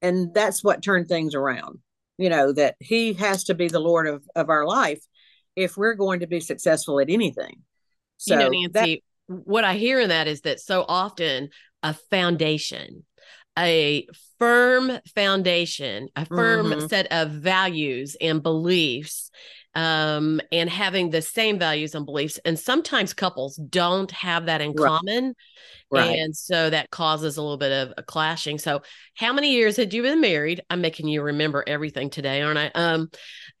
and 0.00 0.32
that's 0.32 0.62
what 0.62 0.82
turned 0.82 1.08
things 1.08 1.34
around 1.34 1.80
you 2.16 2.30
know 2.30 2.52
that 2.52 2.76
he 2.78 3.12
has 3.14 3.44
to 3.44 3.54
be 3.54 3.66
the 3.66 3.80
lord 3.80 4.06
of 4.06 4.22
of 4.36 4.48
our 4.50 4.64
life 4.64 5.00
if 5.56 5.76
we're 5.76 5.94
going 5.94 6.20
to 6.20 6.28
be 6.28 6.38
successful 6.38 7.00
at 7.00 7.10
anything 7.10 7.56
so 8.18 8.34
you 8.34 8.40
know 8.40 8.48
nancy 8.48 9.02
that, 9.28 9.34
what 9.34 9.64
i 9.64 9.74
hear 9.74 9.98
in 9.98 10.10
that 10.10 10.28
is 10.28 10.42
that 10.42 10.60
so 10.60 10.84
often 10.86 11.48
a 11.82 11.92
foundation 11.92 13.04
a 13.58 14.06
firm 14.38 14.92
foundation 15.14 16.08
a 16.14 16.24
firm 16.24 16.66
mm-hmm. 16.66 16.86
set 16.86 17.10
of 17.10 17.30
values 17.30 18.16
and 18.20 18.42
beliefs 18.42 19.30
um, 19.74 20.40
and 20.50 20.68
having 20.68 21.10
the 21.10 21.22
same 21.22 21.58
values 21.58 21.94
and 21.94 22.04
beliefs. 22.04 22.38
And 22.44 22.58
sometimes 22.58 23.14
couples 23.14 23.56
don't 23.56 24.10
have 24.10 24.46
that 24.46 24.60
in 24.60 24.74
Right. 24.74 24.88
common. 24.88 25.34
Right. 25.90 26.18
And 26.18 26.36
so 26.36 26.70
that 26.70 26.90
causes 26.90 27.36
a 27.36 27.42
little 27.42 27.56
bit 27.56 27.72
of 27.72 27.94
a 27.96 28.02
clashing. 28.02 28.58
So, 28.58 28.82
how 29.16 29.32
many 29.32 29.52
years 29.52 29.76
had 29.76 29.92
you 29.92 30.02
been 30.02 30.20
married? 30.20 30.62
I'm 30.70 30.80
making 30.80 31.08
you 31.08 31.22
remember 31.22 31.64
everything 31.66 32.10
today, 32.10 32.42
aren't 32.42 32.58
I? 32.58 32.70
Um, 32.74 33.10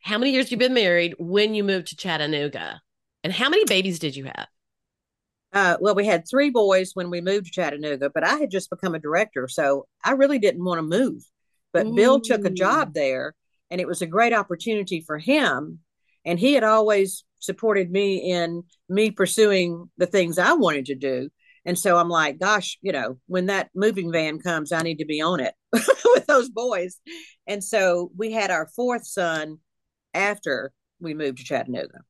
how 0.00 0.18
many 0.18 0.32
years 0.32 0.50
you 0.50 0.56
been 0.56 0.74
married 0.74 1.14
when 1.18 1.54
you 1.54 1.64
moved 1.64 1.88
to 1.88 1.96
Chattanooga? 1.96 2.80
And 3.24 3.32
how 3.32 3.48
many 3.48 3.64
babies 3.64 3.98
did 3.98 4.16
you 4.16 4.24
have? 4.24 4.46
Uh, 5.52 5.76
well, 5.80 5.94
we 5.96 6.06
had 6.06 6.28
three 6.28 6.50
boys 6.50 6.92
when 6.94 7.10
we 7.10 7.20
moved 7.20 7.46
to 7.46 7.52
Chattanooga, 7.52 8.10
but 8.10 8.24
I 8.24 8.36
had 8.36 8.50
just 8.50 8.70
become 8.70 8.94
a 8.94 9.00
director, 9.00 9.48
so 9.48 9.86
I 10.04 10.12
really 10.12 10.38
didn't 10.38 10.64
want 10.64 10.78
to 10.78 10.82
move. 10.82 11.24
But 11.72 11.92
Bill 11.94 12.20
took 12.20 12.44
a 12.44 12.50
job 12.50 12.94
there, 12.94 13.34
and 13.70 13.80
it 13.80 13.86
was 13.88 14.02
a 14.02 14.06
great 14.06 14.32
opportunity 14.32 15.00
for 15.00 15.18
him. 15.18 15.80
And 16.24 16.38
he 16.38 16.54
had 16.54 16.64
always 16.64 17.24
supported 17.38 17.90
me 17.90 18.30
in 18.30 18.62
me 18.88 19.10
pursuing 19.10 19.90
the 19.96 20.06
things 20.06 20.38
I 20.38 20.52
wanted 20.52 20.86
to 20.86 20.94
do. 20.94 21.30
And 21.64 21.78
so 21.78 21.96
I'm 21.96 22.08
like, 22.08 22.38
gosh, 22.38 22.78
you 22.80 22.92
know, 22.92 23.18
when 23.26 23.46
that 23.46 23.70
moving 23.74 24.12
van 24.12 24.38
comes, 24.38 24.72
I 24.72 24.82
need 24.82 24.98
to 24.98 25.04
be 25.04 25.20
on 25.20 25.40
it 25.40 25.54
with 25.72 26.26
those 26.26 26.48
boys. 26.48 26.98
And 27.46 27.62
so 27.62 28.10
we 28.16 28.32
had 28.32 28.50
our 28.50 28.68
fourth 28.74 29.06
son 29.06 29.58
after 30.14 30.72
we 31.00 31.14
moved 31.14 31.38
to 31.38 31.44
Chattanooga. 31.44 32.00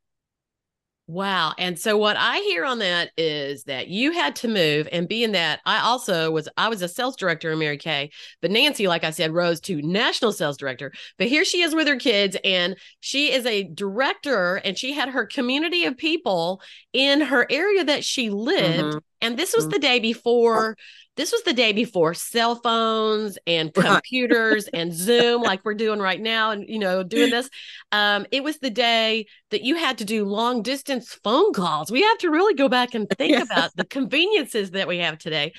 Wow. 1.12 1.54
And 1.58 1.76
so 1.76 1.96
what 1.96 2.16
I 2.16 2.38
hear 2.38 2.64
on 2.64 2.78
that 2.78 3.10
is 3.16 3.64
that 3.64 3.88
you 3.88 4.12
had 4.12 4.36
to 4.36 4.48
move 4.48 4.88
and 4.92 5.08
being 5.08 5.32
that 5.32 5.58
I 5.66 5.80
also 5.80 6.30
was 6.30 6.48
I 6.56 6.68
was 6.68 6.82
a 6.82 6.88
sales 6.88 7.16
director 7.16 7.50
in 7.50 7.58
Mary 7.58 7.78
Kay, 7.78 8.12
but 8.40 8.52
Nancy, 8.52 8.86
like 8.86 9.02
I 9.02 9.10
said, 9.10 9.32
rose 9.32 9.60
to 9.62 9.82
national 9.82 10.30
sales 10.30 10.56
director. 10.56 10.92
But 11.18 11.26
here 11.26 11.44
she 11.44 11.62
is 11.62 11.74
with 11.74 11.88
her 11.88 11.96
kids 11.96 12.36
and 12.44 12.76
she 13.00 13.32
is 13.32 13.44
a 13.44 13.64
director 13.64 14.56
and 14.64 14.78
she 14.78 14.92
had 14.92 15.08
her 15.08 15.26
community 15.26 15.84
of 15.84 15.96
people 15.96 16.62
in 16.92 17.22
her 17.22 17.44
area 17.50 17.82
that 17.82 18.04
she 18.04 18.30
lived. 18.30 18.94
Mhm. 18.94 19.00
And 19.20 19.36
this 19.36 19.52
was 19.52 19.66
Mhm. 19.66 19.70
the 19.72 19.78
day 19.80 19.98
before 19.98 20.76
this 21.20 21.32
was 21.32 21.42
the 21.42 21.52
day 21.52 21.74
before 21.74 22.14
cell 22.14 22.54
phones 22.54 23.36
and 23.46 23.74
computers 23.74 24.68
and 24.68 24.90
Zoom, 24.90 25.42
like 25.42 25.60
we're 25.66 25.74
doing 25.74 26.00
right 26.00 26.18
now, 26.18 26.50
and 26.50 26.66
you 26.66 26.78
know, 26.78 27.02
doing 27.02 27.28
this. 27.28 27.50
Um, 27.92 28.24
it 28.32 28.42
was 28.42 28.58
the 28.60 28.70
day 28.70 29.26
that 29.50 29.62
you 29.62 29.76
had 29.76 29.98
to 29.98 30.06
do 30.06 30.24
long 30.24 30.62
distance 30.62 31.12
phone 31.22 31.52
calls. 31.52 31.90
We 31.92 32.00
have 32.00 32.16
to 32.18 32.30
really 32.30 32.54
go 32.54 32.70
back 32.70 32.94
and 32.94 33.06
think 33.18 33.32
Yeah. 33.32 33.42
about 33.42 33.76
the 33.76 33.84
conveniences 33.84 34.70
that 34.70 34.88
we 34.88 34.96
have 35.00 35.18
today. 35.18 35.52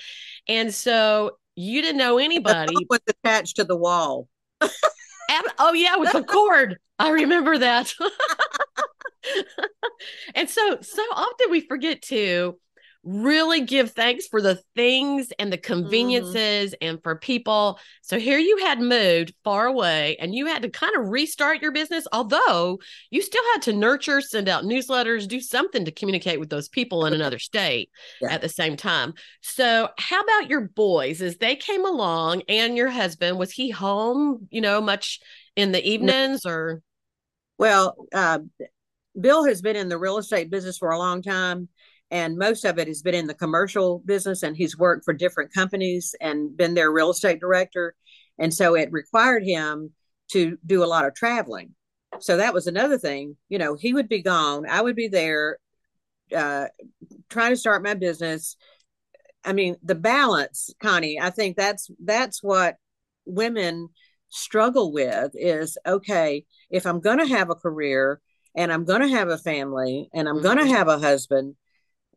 And 0.48 0.74
so 0.74 1.38
you 1.56 1.84
didn't 1.84 2.00
know 2.00 2.18
The 2.18 2.24
anybody. 2.24 2.74
phone 2.74 2.86
was 2.89 3.01
attached 3.08 3.58
to 3.58 3.63
the 3.63 3.77
wall. 3.77 4.27
Oh 5.60 5.74
yeah, 5.74 5.96
with 5.98 6.12
the 6.12 6.24
cord. 6.24 6.80
I 6.98 7.12
remember 7.12 7.60
that. 7.60 7.94
and 10.36 10.50
so 10.50 10.80
so 10.82 11.03
often 11.13 11.51
we 11.51 11.62
forget 11.62 12.01
to 12.01 12.58
really 13.03 13.62
give 13.62 13.91
thanks 13.91 14.27
for 14.27 14.41
the 14.41 14.62
things 14.75 15.34
and 15.39 15.51
the 15.51 15.58
conveniences 15.58 16.75
and 16.81 17.01
for 17.01 17.15
people. 17.15 17.79
So 18.01 18.20
here 18.20 18.38
you 18.38 18.58
had 18.58 18.79
moved 18.79 19.34
far 19.43 19.65
away 19.65 20.17
and 20.20 20.36
you 20.36 20.46
had 20.46 20.62
to 20.62 20.70
kind 20.70 20.96
of 20.96 21.10
restart 21.10 21.63
your 21.63 21.72
business, 21.72 22.05
although 22.12 22.79
you 23.10 23.24
still 23.24 23.43
had 23.53 23.63
to 23.63 23.74
nurture, 23.74 24.22
send 24.22 24.48
out 24.48 24.65
newsletters, 24.65 25.27
do 25.27 25.39
something 25.39 25.86
to 25.86 25.91
communicate 25.91 26.39
with 26.39 26.50
those 26.50 26.70
people 26.70 27.05
in 27.08 27.13
another 27.13 27.39
state 27.39 27.89
Yeah. 28.22 28.34
at 28.34 28.41
the 28.41 28.50
same 28.50 28.77
time. 28.77 29.13
So 29.41 29.89
how 29.98 30.22
about 30.22 30.50
your 30.50 30.70
boys 30.70 31.24
as 31.24 31.38
they 31.38 31.55
came 31.55 31.86
along 31.86 32.43
and 32.48 32.77
your 32.77 32.89
husband? 32.89 33.39
Was 33.39 33.51
he 33.51 33.72
home, 33.72 34.48
you 34.51 34.62
know, 34.62 34.79
much 34.79 35.20
in 35.55 35.72
the 35.72 35.84
evenings 35.84 36.46
or 36.46 36.84
Well, 37.58 37.96
uh, 38.13 38.39
Bill 39.20 39.43
has 39.46 39.62
been 39.62 39.75
in 39.75 39.89
the 39.89 39.98
real 39.98 40.17
estate 40.17 40.50
business 40.50 40.77
for 40.77 40.91
a 40.91 40.98
long 40.98 41.22
time, 41.22 41.67
and 42.12 42.38
most 42.38 42.65
of 42.65 42.77
it 42.77 42.89
has 42.89 43.01
been 43.01 43.15
in 43.15 43.27
the 43.27 43.34
commercial 43.34 44.00
business. 44.06 44.44
And 44.44 44.56
he's 44.56 44.77
worked 44.77 45.06
for 45.06 45.13
different 45.13 45.53
companies 45.53 46.13
and 46.20 46.56
been 46.56 46.74
their 46.74 46.91
real 46.91 47.12
estate 47.12 47.39
director. 47.39 47.96
And 48.38 48.53
so 48.53 48.75
it 48.75 48.91
required 48.91 49.44
him 49.44 49.91
to 50.34 50.58
do 50.65 50.84
a 50.84 50.86
lot 50.86 51.06
of 51.06 51.15
traveling. 51.15 51.74
So 52.20 52.38
that 52.38 52.53
was 52.53 52.68
another 52.68 52.98
thing. 52.98 53.38
You 53.48 53.58
know, 53.58 53.75
he 53.75 53.94
would 53.94 54.10
be 54.10 54.22
gone, 54.22 54.65
I 54.70 54.82
would 54.82 54.98
be 54.98 55.08
there, 55.08 55.58
uh, 56.36 56.68
trying 57.30 57.51
to 57.51 57.58
start 57.58 57.84
my 57.84 57.94
business. 57.94 58.58
I 59.46 59.53
mean, 59.53 59.77
the 59.82 59.96
balance, 59.96 60.70
Connie. 60.82 61.18
I 61.20 61.30
think 61.30 61.56
that's 61.56 61.89
that's 62.03 62.44
what 62.44 62.75
women 63.25 63.89
struggle 64.32 64.94
with 64.94 65.32
is 65.36 65.77
okay 65.86 66.46
if 66.70 66.86
i'm 66.86 67.01
going 67.01 67.20
to 67.20 67.27
have 67.27 67.50
a 67.50 67.56
career 67.56 68.22
and 68.56 68.72
i'm 68.72 68.86
going 68.86 69.01
to 69.01 69.10
have 69.10 69.27
a 69.27 69.38
family 69.38 70.10
and 70.13 70.27
i'm 70.27 70.41
going 70.41 70.58
to 70.58 70.65
have 70.65 70.88
a 70.88 70.98
husband 70.98 71.53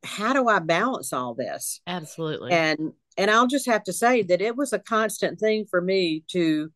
how 0.05 0.33
do 0.33 0.49
i 0.49 0.59
balance 0.59 1.13
all 1.13 1.35
this 1.35 1.81
absolutely? 1.87 2.53
and 2.53 2.93
and 3.17 3.31
i'll 3.31 3.47
just 3.47 3.67
have 3.67 3.83
to 3.83 3.93
say 3.93 4.23
that 4.23 4.41
it 4.43 4.57
was 4.57 4.73
a 4.73 4.79
constant 4.79 5.39
thing 5.41 5.65
for 5.67 5.81
me 5.81 6.23
to 6.29 6.71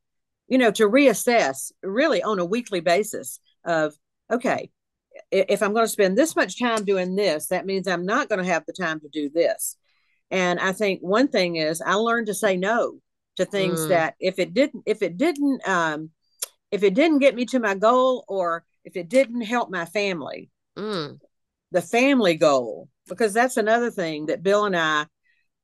you 0.48 0.58
know 0.58 0.70
to 0.70 0.88
reassess 0.88 1.70
really 1.82 2.22
on 2.22 2.38
a 2.38 2.44
weekly 2.44 2.80
basis 2.80 3.38
of 3.64 3.94
okay 4.32 4.70
if 5.30 5.62
i'm 5.62 5.72
going 5.72 5.84
to 5.84 5.92
spend 5.92 6.16
this 6.16 6.34
much 6.36 6.58
time 6.58 6.84
doing 6.84 7.14
this 7.16 7.48
that 7.48 7.66
means 7.66 7.86
i'm 7.86 8.06
not 8.06 8.28
going 8.28 8.38
to 8.42 8.50
have 8.50 8.64
the 8.66 8.72
time 8.72 9.00
to 9.00 9.08
do 9.08 9.28
this 9.28 9.76
and 10.30 10.58
i 10.60 10.72
think 10.72 11.00
one 11.00 11.28
thing 11.28 11.56
is 11.56 11.82
i 11.84 11.94
learned 11.94 12.26
to 12.28 12.34
say 12.34 12.56
no 12.56 12.98
to 13.36 13.44
things 13.44 13.84
Mm. 13.86 13.88
that 13.88 14.14
if 14.20 14.38
it 14.38 14.54
didn't 14.54 14.82
if 14.86 15.02
it 15.02 15.16
didn't 15.16 15.66
um 15.68 16.10
if 16.70 16.82
it 16.82 16.94
didn't 16.94 17.18
get 17.20 17.34
me 17.34 17.44
to 17.46 17.58
my 17.58 17.74
goal 17.74 18.24
or 18.28 18.64
if 18.84 18.96
it 18.96 19.08
didn't 19.08 19.42
help 19.42 19.70
my 19.70 19.84
family 19.84 20.50
Mm, 20.76 21.18
the 21.72 21.82
family 21.82 22.36
goal 22.36 22.88
because 23.08 23.32
that's 23.32 23.56
another 23.56 23.90
thing 23.90 24.26
that 24.26 24.42
bill 24.42 24.64
and 24.64 24.76
i 24.76 25.06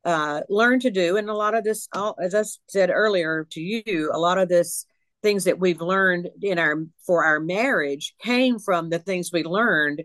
uh, 0.05 0.43
learned 0.51 0.83
to 0.83 0.91
do 0.91 1.17
and 1.17 1.31
a 1.31 1.35
lot 1.35 1.55
of 1.55 1.65
this 1.65 1.89
all, 1.95 2.15
as 2.21 2.35
i 2.35 2.43
said 2.69 2.91
earlier 2.91 3.47
to 3.51 3.61
you 3.61 4.11
a 4.13 4.19
lot 4.19 4.37
of 4.37 4.49
this 4.49 4.85
things 5.23 5.45
that 5.45 5.59
we've 5.59 5.81
learned 5.81 6.29
in 6.43 6.59
our 6.59 6.85
for 7.07 7.25
our 7.25 7.41
marriage 7.41 8.15
came 8.23 8.59
from 8.59 8.91
the 8.91 8.99
things 8.99 9.31
we 9.33 9.45
learned 9.45 10.03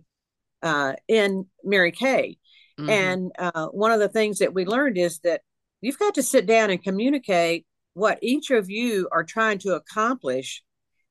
uh, 0.64 0.94
in 1.10 1.46
mary 1.66 1.92
kay 1.92 2.38
mhm. 2.80 2.90
and 2.90 3.32
uh, 3.38 3.68
one 3.68 3.92
of 3.92 4.00
the 4.00 4.08
things 4.08 4.40
that 4.40 4.54
we 4.54 4.66
learned 4.66 4.98
is 4.98 5.20
that 5.20 5.42
you've 5.82 6.00
got 6.00 6.16
to 6.16 6.24
sit 6.24 6.46
down 6.46 6.70
and 6.70 6.82
communicate 6.82 7.66
what 7.94 8.20
each 8.22 8.52
of 8.52 8.70
you 8.70 9.08
are 9.12 9.24
trying 9.24 9.60
to 9.60 9.76
accomplish. 9.76 10.64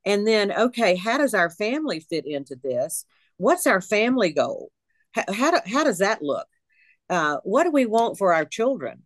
And 0.04 0.26
then, 0.26 0.52
okay, 0.52 0.96
how 0.96 1.18
does 1.18 1.34
our 1.34 1.50
family 1.50 2.00
fit 2.00 2.26
into 2.26 2.56
this? 2.56 3.04
What's 3.36 3.66
our 3.66 3.80
family 3.80 4.32
goal? 4.32 4.70
How, 5.12 5.24
how, 5.32 5.50
do, 5.50 5.58
how 5.66 5.84
does 5.84 5.98
that 5.98 6.22
look? 6.22 6.46
Uh, 7.08 7.38
what 7.42 7.64
do 7.64 7.70
we 7.70 7.86
want 7.86 8.18
for 8.18 8.34
our 8.34 8.44
children? 8.44 9.02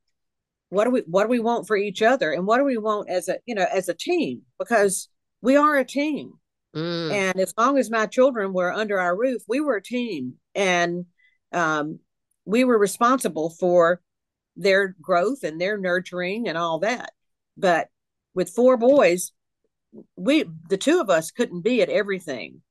What 0.71 0.85
do 0.85 0.91
we 0.91 1.03
what 1.07 1.25
do 1.25 1.29
we 1.29 1.39
want 1.39 1.67
for 1.67 1.77
each 1.77 2.01
other? 2.01 2.33
And 2.33 2.47
what 2.47 2.57
do 2.59 2.65
we 2.65 2.79
want 2.79 3.11
as 3.11 3.29
a 3.29 3.37
you 3.45 3.55
know 3.55 3.67
as 3.71 3.89
a 3.91 3.95
team? 3.95 4.43
Because 4.59 5.09
we 5.43 5.57
are 5.57 5.77
a 5.77 5.85
team. 5.85 6.33
Mm, 6.75 7.13
And 7.13 7.41
as 7.41 7.53
long 7.59 7.77
as 7.77 7.91
my 7.91 8.07
children 8.07 8.55
were 8.55 8.73
under 8.73 8.99
our 8.99 9.15
roof, 9.15 9.43
we 9.47 9.61
were 9.61 9.77
a 9.77 9.83
team, 9.83 10.35
and 10.55 11.05
um, 11.53 11.99
we 12.47 12.65
were 12.65 12.79
responsible 12.79 13.51
for 13.51 14.01
their 14.57 14.97
growth 15.01 15.43
and 15.45 15.61
their 15.61 15.77
nurturing 15.77 16.49
and 16.49 16.57
all 16.57 16.79
that. 16.79 17.13
But 17.59 17.89
with 18.35 18.49
four 18.49 18.79
boys, 18.79 19.33
we 20.17 20.45
the 20.71 20.79
two 20.79 21.01
of 21.01 21.11
us 21.11 21.31
couldn't 21.31 21.61
be 21.61 21.83
at 21.83 21.91
everything, 21.91 22.63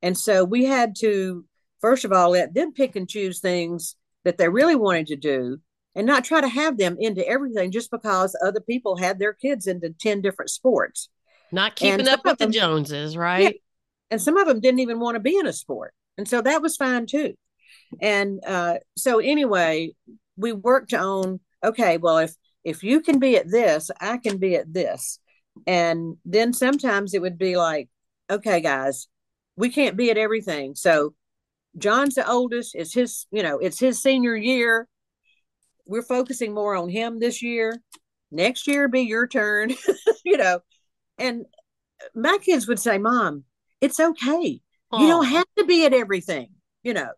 and 0.00 0.16
so 0.16 0.44
we 0.44 0.64
had 0.64 0.96
to 1.00 1.44
first 1.80 2.04
of 2.04 2.12
all 2.12 2.30
let 2.30 2.54
them 2.54 2.72
pick 2.72 2.96
and 2.96 3.08
choose 3.08 3.40
things 3.40 3.96
that 4.24 4.38
they 4.38 4.48
really 4.48 4.76
wanted 4.76 5.06
to 5.08 5.16
do, 5.16 5.58
and 5.94 6.06
not 6.06 6.24
try 6.24 6.40
to 6.40 6.48
have 6.48 6.76
them 6.76 6.96
into 6.98 7.26
everything 7.26 7.70
just 7.70 7.90
because 7.90 8.36
other 8.44 8.60
people 8.60 8.96
had 8.96 9.18
their 9.18 9.32
kids 9.32 9.66
into 9.66 9.90
ten 9.90 10.20
different 10.20 10.50
sports. 10.50 11.08
not 11.52 11.76
keeping 11.76 12.00
and 12.00 12.08
up 12.08 12.24
with 12.24 12.38
the 12.38 12.46
Joneses, 12.48 13.16
right? 13.16 13.42
Yeah, 13.42 13.50
and 14.10 14.22
some 14.22 14.36
of 14.36 14.46
them 14.46 14.60
didn't 14.60 14.80
even 14.80 15.00
want 15.00 15.14
to 15.16 15.20
be 15.20 15.36
in 15.36 15.46
a 15.46 15.52
sport. 15.52 15.94
And 16.18 16.28
so 16.28 16.42
that 16.42 16.62
was 16.62 16.76
fine 16.76 17.06
too. 17.06 17.34
And 18.00 18.44
uh, 18.44 18.78
so 18.96 19.18
anyway 19.18 19.94
we 20.36 20.52
worked 20.52 20.94
on 20.94 21.40
okay 21.62 21.98
well 21.98 22.18
if 22.18 22.34
if 22.64 22.82
you 22.82 23.00
can 23.00 23.18
be 23.18 23.36
at 23.36 23.50
this 23.50 23.90
i 24.00 24.16
can 24.16 24.38
be 24.38 24.56
at 24.56 24.72
this. 24.72 25.18
And 25.66 26.16
then 26.24 26.52
sometimes 26.52 27.14
it 27.14 27.22
would 27.22 27.38
be 27.38 27.56
like 27.56 27.88
okay 28.30 28.60
guys 28.60 29.08
we 29.56 29.68
can't 29.68 29.96
be 29.96 30.10
at 30.10 30.16
everything. 30.16 30.74
So 30.74 31.14
john's 31.76 32.14
the 32.14 32.28
oldest. 32.28 32.74
It's 32.74 32.94
his 32.94 33.26
you 33.30 33.42
know 33.42 33.58
it's 33.58 33.78
his 33.78 34.02
senior 34.02 34.36
year. 34.36 34.88
We're 35.86 36.02
focusing 36.02 36.54
more 36.54 36.76
on 36.76 36.88
him 36.88 37.18
this 37.18 37.42
year. 37.42 37.80
Next 38.30 38.66
year 38.66 38.88
be 38.88 39.02
your 39.02 39.26
turn 39.26 39.74
you 40.24 40.36
know. 40.36 40.60
And 41.18 41.46
my 42.14 42.38
kids 42.40 42.66
would 42.66 42.78
say 42.78 42.98
mom 42.98 43.44
it's 43.80 44.00
okay. 44.00 44.60
You 44.92 45.06
don't 45.06 45.26
have 45.26 45.46
to 45.56 45.64
be 45.64 45.84
at 45.84 45.94
everything 45.94 46.50
you 46.82 46.94
know. 46.94 47.10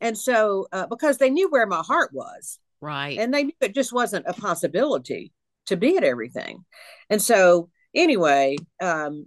And 0.00 0.18
so 0.18 0.66
uh, 0.72 0.86
because 0.86 1.18
they 1.18 1.30
knew 1.30 1.48
where 1.50 1.66
my 1.66 1.82
heart 1.82 2.10
was. 2.12 2.58
Right. 2.82 3.18
and 3.18 3.32
they 3.32 3.44
knew 3.44 3.52
it 3.60 3.74
just 3.74 3.92
wasn't 3.92 4.26
a 4.28 4.34
possibility 4.34 5.32
to 5.66 5.76
be 5.76 5.96
at 5.96 6.04
everything. 6.04 6.64
And 7.08 7.20
so 7.22 7.70
anyway 7.94 8.56
um 8.82 9.26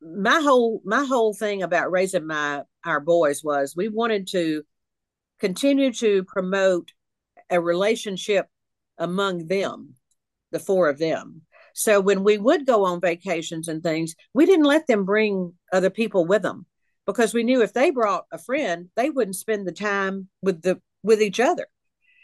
my 0.00 0.40
whole 0.40 0.82
my 0.84 1.04
whole 1.04 1.32
thing 1.32 1.62
about 1.62 1.92
raising 1.92 2.26
my 2.26 2.62
our 2.84 3.00
boys 3.00 3.42
was 3.42 3.74
we 3.76 3.88
wanted 3.88 4.26
to 4.28 4.62
continue 5.40 5.92
to 5.92 6.24
promote 6.24 6.92
a 7.50 7.60
relationship 7.60 8.46
among 8.98 9.46
them, 9.48 9.94
the 10.50 10.58
four 10.58 10.88
of 10.88 10.98
them. 10.98 11.42
So 11.74 12.00
when 12.00 12.22
we 12.22 12.38
would 12.38 12.66
go 12.66 12.84
on 12.84 13.00
vacations 13.00 13.68
and 13.68 13.82
things, 13.82 14.14
we 14.34 14.46
didn't 14.46 14.66
let 14.66 14.86
them 14.86 15.04
bring 15.04 15.54
other 15.72 15.90
people 15.90 16.26
with 16.26 16.42
them 16.42 16.66
because 17.06 17.34
we 17.34 17.42
knew 17.42 17.62
if 17.62 17.72
they 17.72 17.90
brought 17.90 18.26
a 18.30 18.38
friend, 18.38 18.88
they 18.96 19.10
wouldn't 19.10 19.36
spend 19.36 19.66
the 19.66 19.72
time 19.72 20.28
with 20.42 20.62
the 20.62 20.80
with 21.02 21.20
each 21.20 21.40
other. 21.40 21.66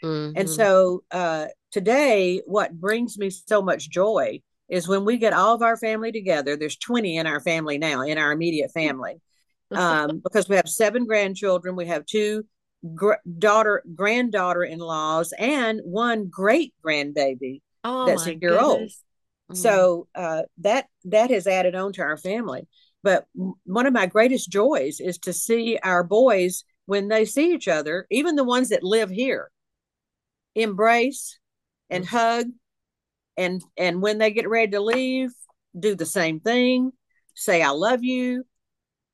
Mm-hmm. 0.03 0.37
And 0.37 0.49
so 0.49 1.03
uh, 1.11 1.47
today, 1.71 2.41
what 2.45 2.79
brings 2.79 3.17
me 3.17 3.29
so 3.29 3.61
much 3.61 3.89
joy 3.89 4.41
is 4.69 4.87
when 4.87 5.03
we 5.03 5.17
get 5.17 5.33
all 5.33 5.55
of 5.55 5.61
our 5.61 5.75
family 5.75 6.11
together. 6.11 6.55
There's 6.55 6.77
20 6.77 7.17
in 7.17 7.27
our 7.27 7.39
family 7.41 7.77
now, 7.77 8.01
in 8.01 8.17
our 8.17 8.31
immediate 8.31 8.71
family, 8.71 9.19
um, 9.71 10.19
because 10.23 10.49
we 10.49 10.55
have 10.55 10.69
seven 10.69 11.05
grandchildren. 11.05 11.75
We 11.75 11.87
have 11.87 12.05
two 12.05 12.45
gr- 12.95 13.13
daughter 13.37 13.83
granddaughter 13.95 14.63
in 14.63 14.79
laws 14.79 15.33
and 15.37 15.81
one 15.83 16.27
great 16.27 16.73
grandbaby 16.83 17.61
oh, 17.83 18.05
that's 18.05 18.25
a 18.25 18.31
year 18.31 18.51
goodness. 18.51 18.63
old. 18.63 18.91
Mm. 19.51 19.57
So 19.57 20.07
uh, 20.15 20.43
that 20.59 20.87
that 21.05 21.31
has 21.31 21.47
added 21.47 21.75
on 21.75 21.93
to 21.93 22.01
our 22.01 22.17
family. 22.17 22.67
But 23.01 23.25
one 23.63 23.85
of 23.85 23.93
my 23.93 24.07
greatest 24.07 24.49
joys 24.49 24.99
is 24.99 25.17
to 25.19 25.33
see 25.33 25.79
our 25.81 26.03
boys 26.03 26.65
when 26.85 27.07
they 27.07 27.23
see 27.23 27.53
each 27.53 27.67
other, 27.67 28.05
even 28.09 28.35
the 28.35 28.43
ones 28.43 28.69
that 28.69 28.83
live 28.83 29.09
here, 29.09 29.51
embrace 30.55 31.39
and 31.89 32.03
mm. 32.03 32.09
hug, 32.09 32.47
and 33.37 33.61
and 33.77 34.01
when 34.01 34.17
they 34.17 34.31
get 34.31 34.49
ready 34.49 34.71
to 34.71 34.81
leave, 34.81 35.31
do 35.77 35.95
the 35.95 36.05
same 36.05 36.39
thing, 36.39 36.91
say 37.35 37.61
I 37.61 37.69
love 37.69 38.03
you. 38.03 38.45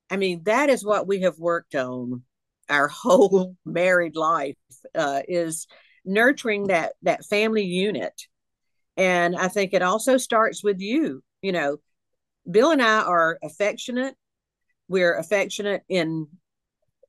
I 0.09 0.17
mean, 0.17 0.43
that 0.45 0.69
is 0.69 0.85
what 0.85 1.07
we 1.07 1.21
have 1.21 1.39
worked 1.39 1.75
on 1.75 2.23
our 2.69 2.87
whole 3.03 3.55
married 3.65 4.15
life 4.15 4.55
uh, 4.93 5.21
is 5.27 5.67
nurturing 6.05 6.67
that 6.67 6.93
that 7.01 7.25
family 7.25 7.63
unit. 7.63 8.13
And 8.97 9.35
i 9.35 9.49
think 9.49 9.73
it 9.73 9.81
also 9.81 10.15
starts 10.17 10.63
with 10.63 10.79
you 10.79 11.21
you 11.41 11.51
know 11.51 11.77
bill 12.49 12.71
and 12.71 12.81
i 12.81 13.01
are 13.01 13.39
affectionate. 13.43 14.15
We're 14.87 15.17
affectionate 15.17 15.81
in 15.89 16.27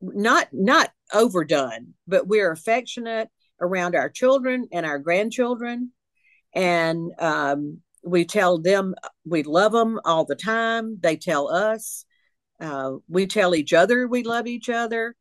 not 0.01 0.49
not 0.51 0.91
overdone 1.13 1.95
but 2.09 2.27
we're 2.27 2.51
affectionate 2.51 3.29
around 3.61 3.95
our 3.95 4.09
children 4.09 4.69
and 4.73 4.87
our 4.87 4.99
grandchildren. 4.99 5.93
And 6.55 7.13
um, 7.19 7.81
we 8.03 8.25
tell 8.25 8.59
them 8.59 8.95
we 9.27 9.43
love 9.43 9.73
them 9.73 10.01
all 10.05 10.25
the 10.25 10.35
time. 10.35 10.99
They 11.03 11.17
tell 11.17 11.49
us 11.49 12.06
uh, 12.61 12.93
we 13.09 13.27
tell 13.27 13.55
each 13.55 13.73
other 13.73 14.07
we 14.09 14.23
love 14.23 14.47
each 14.47 14.69
other 14.69 15.15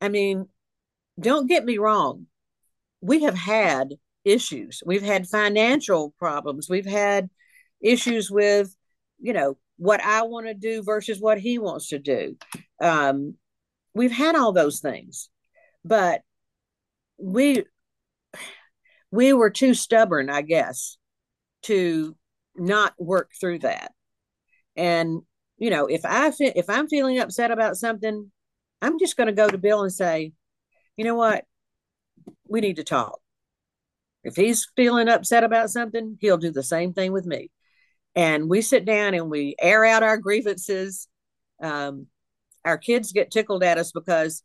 I 0.00 0.08
mean, 0.08 0.48
don't 1.18 1.46
get 1.46 1.64
me 1.64 1.78
wrong. 1.78 2.26
We 3.00 3.22
have 3.22 3.34
had 3.34 3.94
issues. 4.24 4.82
We've 4.84 5.02
had 5.02 5.26
financial 5.28 6.14
problems. 6.18 6.68
We've 6.68 6.86
had 6.86 7.28
issues 7.80 8.30
with, 8.30 8.74
you 9.18 9.32
know, 9.32 9.58
what 9.76 10.02
I 10.02 10.22
want 10.22 10.46
to 10.46 10.54
do 10.54 10.82
versus 10.82 11.20
what 11.20 11.38
he 11.38 11.58
wants 11.58 11.88
to 11.88 11.98
do. 11.98 12.36
Um, 12.80 13.36
we've 13.94 14.12
had 14.12 14.36
all 14.36 14.52
those 14.52 14.80
things, 14.80 15.28
but 15.84 16.22
we 17.18 17.64
we 19.10 19.32
were 19.32 19.50
too 19.50 19.74
stubborn, 19.74 20.30
I 20.30 20.42
guess, 20.42 20.96
to 21.62 22.16
not 22.54 22.94
work 22.98 23.30
through 23.38 23.60
that. 23.60 23.92
And 24.76 25.22
you 25.60 25.68
know, 25.68 25.86
if 25.86 26.00
I 26.04 26.32
if 26.40 26.68
I'm 26.68 26.88
feeling 26.88 27.20
upset 27.20 27.50
about 27.50 27.76
something, 27.76 28.32
I'm 28.80 28.98
just 28.98 29.16
going 29.16 29.26
to 29.26 29.32
go 29.32 29.46
to 29.46 29.58
Bill 29.58 29.82
and 29.82 29.92
say, 29.92 30.32
you 30.96 31.04
know 31.04 31.14
what? 31.14 31.44
We 32.48 32.62
need 32.62 32.76
to 32.76 32.84
talk. 32.84 33.20
If 34.24 34.36
he's 34.36 34.66
feeling 34.74 35.08
upset 35.08 35.44
about 35.44 35.70
something, 35.70 36.16
he'll 36.20 36.38
do 36.38 36.50
the 36.50 36.62
same 36.62 36.94
thing 36.94 37.12
with 37.12 37.26
me. 37.26 37.50
And 38.16 38.48
we 38.48 38.62
sit 38.62 38.86
down 38.86 39.14
and 39.14 39.30
we 39.30 39.54
air 39.60 39.84
out 39.84 40.02
our 40.02 40.16
grievances. 40.16 41.06
Um, 41.62 42.06
our 42.64 42.78
kids 42.78 43.12
get 43.12 43.30
tickled 43.30 43.62
at 43.62 43.78
us 43.78 43.92
because 43.92 44.42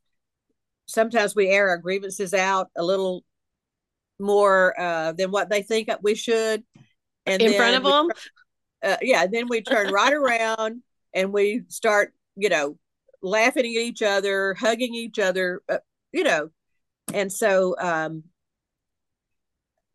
sometimes 0.85 1.33
we 1.33 1.47
air 1.47 1.69
our 1.69 1.77
grievances 1.77 2.33
out 2.33 2.67
a 2.75 2.83
little 2.83 3.23
more 4.19 4.79
uh, 4.79 5.13
than 5.13 5.31
what 5.31 5.49
they 5.49 5.61
think 5.61 5.89
we 6.01 6.13
should. 6.13 6.63
And 7.25 7.41
in 7.41 7.53
front 7.53 7.77
of 7.77 7.83
them? 7.83 8.11
uh, 8.83 8.97
yeah. 9.01 9.27
Then 9.27 9.47
we 9.47 9.61
turn 9.61 9.91
right 9.91 10.13
around 10.13 10.83
and 11.15 11.33
we 11.33 11.63
start, 11.69 12.13
you 12.35 12.49
know, 12.49 12.77
laughing 13.21 13.65
at 13.65 13.81
each 13.81 14.03
other, 14.03 14.53
hugging 14.53 14.93
each 14.93 15.17
other, 15.17 15.61
uh, 15.67 15.77
you 16.11 16.23
know. 16.23 16.49
And 17.13 17.31
so 17.31 17.75
um, 17.79 18.23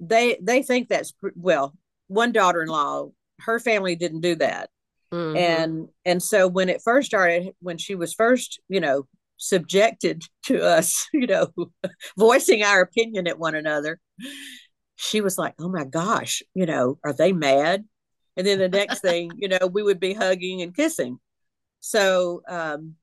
they 0.00 0.38
they 0.40 0.62
think 0.62 0.88
that's 0.88 1.12
well. 1.36 1.74
One 2.08 2.32
daughter-in-law, 2.32 3.10
her 3.40 3.60
family 3.60 3.94
didn't 3.94 4.22
do 4.22 4.34
that, 4.36 4.70
mm-hmm. 5.12 5.36
and 5.36 5.88
and 6.04 6.22
so 6.22 6.48
when 6.48 6.68
it 6.68 6.82
first 6.82 7.06
started, 7.06 7.52
when 7.60 7.78
she 7.78 7.94
was 7.94 8.14
first, 8.14 8.60
you 8.68 8.80
know, 8.80 9.06
subjected 9.36 10.24
to 10.44 10.62
us, 10.62 11.06
you 11.12 11.26
know, 11.26 11.48
voicing 12.18 12.62
our 12.62 12.80
opinion 12.80 13.26
at 13.26 13.38
one 13.38 13.54
another, 13.54 14.00
she 14.96 15.20
was 15.20 15.36
like, 15.36 15.54
"Oh 15.58 15.68
my 15.68 15.84
gosh, 15.84 16.42
you 16.54 16.66
know, 16.66 16.98
are 17.04 17.12
they 17.12 17.32
mad?" 17.32 17.84
And 18.36 18.46
then 18.46 18.58
the 18.58 18.68
next 18.68 19.00
thing, 19.00 19.30
you 19.36 19.48
know, 19.48 19.66
we 19.70 19.82
would 19.82 20.00
be 20.00 20.14
hugging 20.14 20.62
and 20.62 20.74
kissing. 20.74 21.18
So 21.80 22.42
um, 22.48 22.96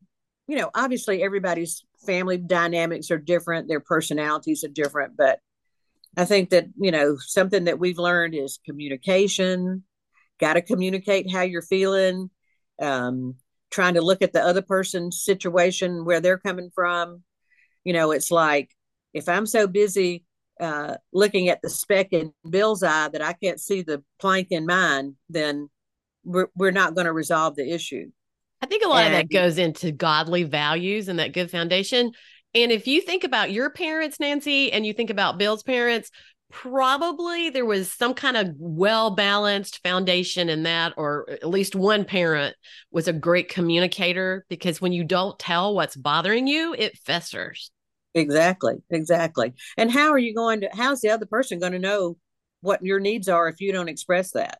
you 0.48 0.58
know, 0.58 0.70
obviously 0.74 1.22
everybody's 1.22 1.84
family 2.06 2.38
dynamics 2.38 3.12
are 3.12 3.18
different, 3.18 3.68
their 3.68 3.82
personalities 3.82 4.64
are 4.64 4.70
different, 4.70 5.18
but 5.18 5.40
I 6.16 6.26
think 6.26 6.50
that, 6.50 6.68
you 6.78 6.92
know, 6.92 7.18
something 7.20 7.66
that 7.66 7.80
we've 7.80 8.00
learned 8.00 8.34
is 8.34 8.60
communication, 8.66 9.84
got 10.40 10.54
to 10.54 10.62
communicate 10.62 11.32
how 11.32 11.42
you're 11.42 11.62
feeling, 11.62 12.30
um, 12.82 13.36
trying 13.70 13.96
to 13.96 14.02
look 14.02 14.22
at 14.22 14.34
the 14.34 14.42
other 14.42 14.62
person's 14.62 15.22
situation, 15.22 16.06
where 16.06 16.22
they're 16.22 16.40
coming 16.40 16.72
from. 16.74 17.24
You 17.84 17.94
know, 17.94 18.12
it's 18.12 18.32
like 18.32 18.72
if 19.14 19.30
I'm 19.30 19.46
so 19.46 19.68
busy 19.68 20.24
uh, 20.60 20.96
looking 21.14 21.50
at 21.50 21.62
the 21.62 21.70
speck 21.70 22.08
in 22.12 22.34
Bill's 22.50 22.84
eye 22.84 23.10
that 23.10 23.22
I 23.22 23.34
can't 23.34 23.60
see 23.60 23.82
the 23.82 24.04
plank 24.20 24.48
in 24.52 24.66
mine, 24.66 25.16
then 25.30 25.70
we're, 26.24 26.48
we're 26.56 26.72
not 26.72 26.96
going 26.96 27.06
to 27.06 27.14
resolve 27.14 27.56
the 27.56 27.72
issue. 27.72 28.12
I 28.62 28.66
think 28.66 28.84
a 28.84 28.90
lot 28.90 29.06
and, 29.06 29.14
of 29.14 29.20
that 29.20 29.32
goes 29.32 29.58
into 29.58 29.92
godly 29.92 30.44
values 30.44 31.08
and 31.08 31.20
that 31.20 31.34
good 31.34 31.52
foundation. 31.52 32.12
And 32.56 32.72
if 32.72 32.88
you 32.88 33.02
think 33.02 33.24
about 33.24 33.52
your 33.52 33.70
parents, 33.70 34.20
Nancy, 34.20 34.72
and 34.72 34.86
you 34.86 34.94
think 34.94 35.10
about 35.10 35.38
Bill's 35.38 35.64
parents, 35.64 36.10
probably 36.50 37.50
there 37.50 37.66
was 37.66 37.92
some 37.92 38.14
kind 38.14 38.38
of 38.38 38.56
well 38.58 39.12
balanced 39.12 39.82
foundation 39.84 40.50
in 40.50 40.64
that, 40.64 40.94
or 40.98 41.30
at 41.30 41.50
least 41.50 41.76
one 41.76 42.06
parent 42.06 42.56
was 42.92 43.08
a 43.08 43.14
great 43.14 43.50
communicator 43.50 44.46
because 44.50 44.82
when 44.82 44.94
you 44.94 45.04
don't 45.04 45.38
tell 45.38 45.76
what's 45.76 45.96
bothering 45.96 46.48
you, 46.48 46.74
it 46.78 46.98
festers. 46.98 47.72
Exactly. 48.14 48.76
Exactly. 48.90 49.54
And 49.78 49.92
how 49.92 50.12
are 50.12 50.18
you 50.18 50.34
going 50.34 50.62
to, 50.62 50.70
how's 50.74 51.02
the 51.02 51.10
other 51.10 51.26
person 51.26 51.60
going 51.60 51.74
to 51.74 51.80
know 51.80 52.18
what 52.62 52.84
your 52.84 53.00
needs 53.00 53.30
are 53.30 53.48
if 53.48 53.62
you 53.62 53.72
don't 53.72 53.90
express 53.90 54.32
that? 54.32 54.60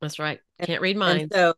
That's 0.00 0.18
right. 0.18 0.40
Can't 0.62 0.82
read 0.82 0.96
minds. 0.96 1.34
so, 1.34 1.54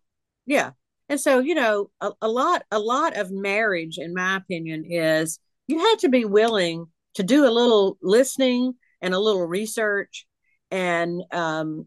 yeah 0.47 0.71
and 1.09 1.21
so 1.21 1.39
you 1.39 1.55
know 1.55 1.91
a, 2.01 2.11
a 2.23 2.29
lot 2.29 2.65
a 2.71 2.79
lot 2.79 3.17
of 3.17 3.31
marriage 3.31 3.99
in 3.99 4.15
my 4.15 4.37
opinion 4.37 4.85
is 4.85 5.39
you 5.69 5.79
have 5.79 5.99
to 5.99 6.09
be 6.09 6.25
willing 6.25 6.87
to 7.15 7.23
do 7.23 7.47
a 7.47 7.51
little 7.51 7.99
listening 8.03 8.75
and 9.01 9.15
a 9.15 9.19
little 9.19 9.47
research 9.47 10.27
and 10.71 11.23
um 11.33 11.87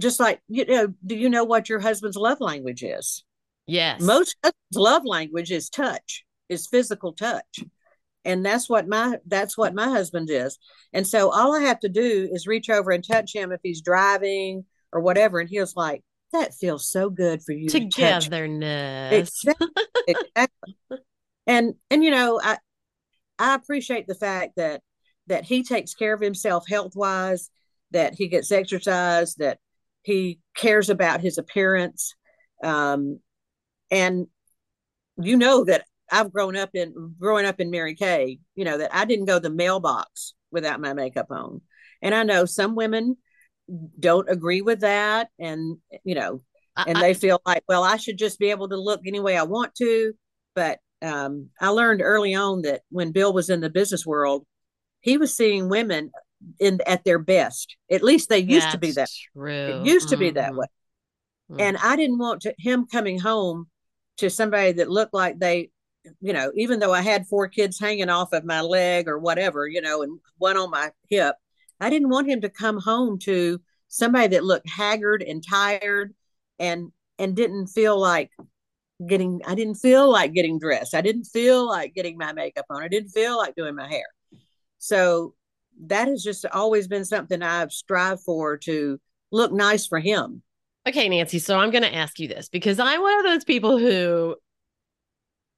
just 0.00 0.20
like 0.20 0.40
you 0.48 0.64
know 0.64 0.88
do 1.04 1.16
you 1.16 1.28
know 1.28 1.44
what 1.44 1.68
your 1.68 1.80
husband's 1.80 2.16
love 2.16 2.40
language 2.40 2.82
is 2.82 3.24
yes 3.66 4.00
most 4.00 4.36
love 4.74 5.02
language 5.04 5.50
is 5.50 5.68
touch 5.68 6.24
is 6.48 6.66
physical 6.66 7.12
touch 7.12 7.60
and 8.24 8.44
that's 8.44 8.68
what 8.68 8.88
my 8.88 9.18
that's 9.26 9.56
what 9.56 9.74
my 9.74 9.88
husband 9.88 10.28
is 10.30 10.58
and 10.92 11.06
so 11.06 11.30
all 11.30 11.54
i 11.54 11.60
have 11.60 11.78
to 11.78 11.88
do 11.88 12.28
is 12.32 12.46
reach 12.46 12.68
over 12.68 12.90
and 12.90 13.06
touch 13.06 13.34
him 13.34 13.52
if 13.52 13.60
he's 13.62 13.80
driving 13.80 14.64
or 14.92 15.00
whatever. 15.00 15.40
And 15.40 15.48
he 15.48 15.60
was 15.60 15.76
like 15.76 16.02
that 16.32 16.54
feels 16.54 16.90
so 16.90 17.08
good 17.08 17.42
for 17.42 17.52
you 17.52 17.68
togetherness. 17.68 19.40
To 19.42 19.54
exactly. 20.06 20.74
and 21.46 21.74
and 21.90 22.04
you 22.04 22.10
know 22.10 22.38
i 22.42 22.58
i 23.38 23.54
appreciate 23.54 24.06
the 24.06 24.14
fact 24.14 24.52
that 24.56 24.82
that 25.26 25.44
he 25.44 25.62
takes 25.62 25.94
care 25.94 26.12
of 26.12 26.20
himself 26.20 26.68
health 26.68 26.92
wise 26.94 27.50
that 27.92 28.14
he 28.14 28.28
gets 28.28 28.52
exercise 28.52 29.34
that 29.36 29.58
he 30.02 30.40
cares 30.54 30.90
about 30.90 31.20
his 31.20 31.38
appearance. 31.38 32.14
Um 32.62 33.20
and 33.90 34.26
you 35.20 35.36
know 35.36 35.64
that 35.64 35.84
i've 36.10 36.32
grown 36.32 36.56
up 36.56 36.70
in 36.74 37.14
growing 37.18 37.46
up 37.46 37.60
in 37.60 37.70
mary 37.70 37.94
kay 37.94 38.38
you 38.54 38.64
know 38.64 38.78
that 38.78 38.94
i 38.94 39.04
didn't 39.04 39.26
go 39.26 39.38
the 39.38 39.50
mailbox 39.50 40.34
without 40.50 40.80
my 40.80 40.92
makeup 40.92 41.26
on 41.30 41.60
and 42.02 42.14
i 42.14 42.22
know 42.22 42.44
some 42.44 42.74
women 42.74 43.16
don't 43.98 44.30
agree 44.30 44.62
with 44.62 44.80
that 44.80 45.28
and 45.38 45.78
you 46.04 46.14
know 46.14 46.40
and 46.86 46.98
I, 46.98 47.00
they 47.00 47.14
feel 47.14 47.40
like, 47.44 47.64
well, 47.68 47.82
I 47.82 47.96
should 47.96 48.18
just 48.18 48.38
be 48.38 48.50
able 48.50 48.68
to 48.68 48.76
look 48.76 49.00
any 49.06 49.20
way 49.20 49.36
I 49.36 49.42
want 49.42 49.74
to. 49.76 50.12
But 50.54 50.78
um, 51.02 51.48
I 51.60 51.68
learned 51.68 52.02
early 52.02 52.34
on 52.34 52.62
that 52.62 52.82
when 52.90 53.12
Bill 53.12 53.32
was 53.32 53.50
in 53.50 53.60
the 53.60 53.70
business 53.70 54.06
world, 54.06 54.46
he 55.00 55.16
was 55.16 55.36
seeing 55.36 55.68
women 55.68 56.10
in 56.60 56.80
at 56.86 57.04
their 57.04 57.18
best. 57.18 57.76
At 57.90 58.02
least 58.02 58.28
they 58.28 58.38
used 58.38 58.70
to 58.70 58.78
be 58.78 58.92
that. 58.92 59.08
True. 59.36 59.52
It 59.52 59.86
used 59.86 60.06
mm-hmm. 60.06 60.14
to 60.14 60.16
be 60.16 60.30
that 60.30 60.50
mm-hmm. 60.50 60.58
way. 60.58 60.66
Mm-hmm. 61.50 61.60
And 61.60 61.76
I 61.78 61.96
didn't 61.96 62.18
want 62.18 62.42
to, 62.42 62.54
him 62.58 62.86
coming 62.86 63.18
home 63.18 63.68
to 64.18 64.30
somebody 64.30 64.72
that 64.72 64.90
looked 64.90 65.14
like 65.14 65.38
they, 65.38 65.70
you 66.20 66.32
know, 66.32 66.50
even 66.54 66.78
though 66.78 66.92
I 66.92 67.02
had 67.02 67.26
four 67.26 67.48
kids 67.48 67.78
hanging 67.78 68.10
off 68.10 68.32
of 68.32 68.44
my 68.44 68.60
leg 68.60 69.08
or 69.08 69.18
whatever, 69.18 69.66
you 69.66 69.80
know, 69.80 70.02
and 70.02 70.18
one 70.38 70.56
on 70.56 70.70
my 70.70 70.90
hip, 71.08 71.36
I 71.80 71.90
didn't 71.90 72.10
want 72.10 72.28
him 72.28 72.40
to 72.42 72.48
come 72.48 72.78
home 72.80 73.18
to 73.20 73.60
somebody 73.88 74.28
that 74.28 74.44
looked 74.44 74.68
haggard 74.68 75.22
and 75.22 75.44
tired 75.46 76.14
and 76.58 76.92
and 77.18 77.34
didn't 77.34 77.68
feel 77.68 77.98
like 77.98 78.30
getting 79.06 79.40
I 79.46 79.54
didn't 79.54 79.76
feel 79.76 80.10
like 80.10 80.32
getting 80.32 80.58
dressed. 80.58 80.94
I 80.94 81.00
didn't 81.00 81.24
feel 81.24 81.66
like 81.66 81.94
getting 81.94 82.18
my 82.18 82.32
makeup 82.32 82.66
on. 82.70 82.82
I 82.82 82.88
didn't 82.88 83.10
feel 83.10 83.36
like 83.36 83.54
doing 83.54 83.74
my 83.74 83.88
hair. 83.88 84.06
So 84.78 85.34
that 85.86 86.08
has 86.08 86.22
just 86.22 86.44
always 86.46 86.88
been 86.88 87.04
something 87.04 87.42
I've 87.42 87.72
strived 87.72 88.22
for 88.22 88.56
to 88.58 89.00
look 89.30 89.52
nice 89.52 89.86
for 89.86 89.98
him. 89.98 90.42
Okay, 90.86 91.08
Nancy. 91.08 91.38
So 91.38 91.58
I'm 91.58 91.70
going 91.70 91.82
to 91.82 91.94
ask 91.94 92.18
you 92.18 92.28
this 92.28 92.48
because 92.48 92.78
I'm 92.78 93.00
one 93.00 93.18
of 93.18 93.24
those 93.24 93.44
people 93.44 93.78
who 93.78 94.36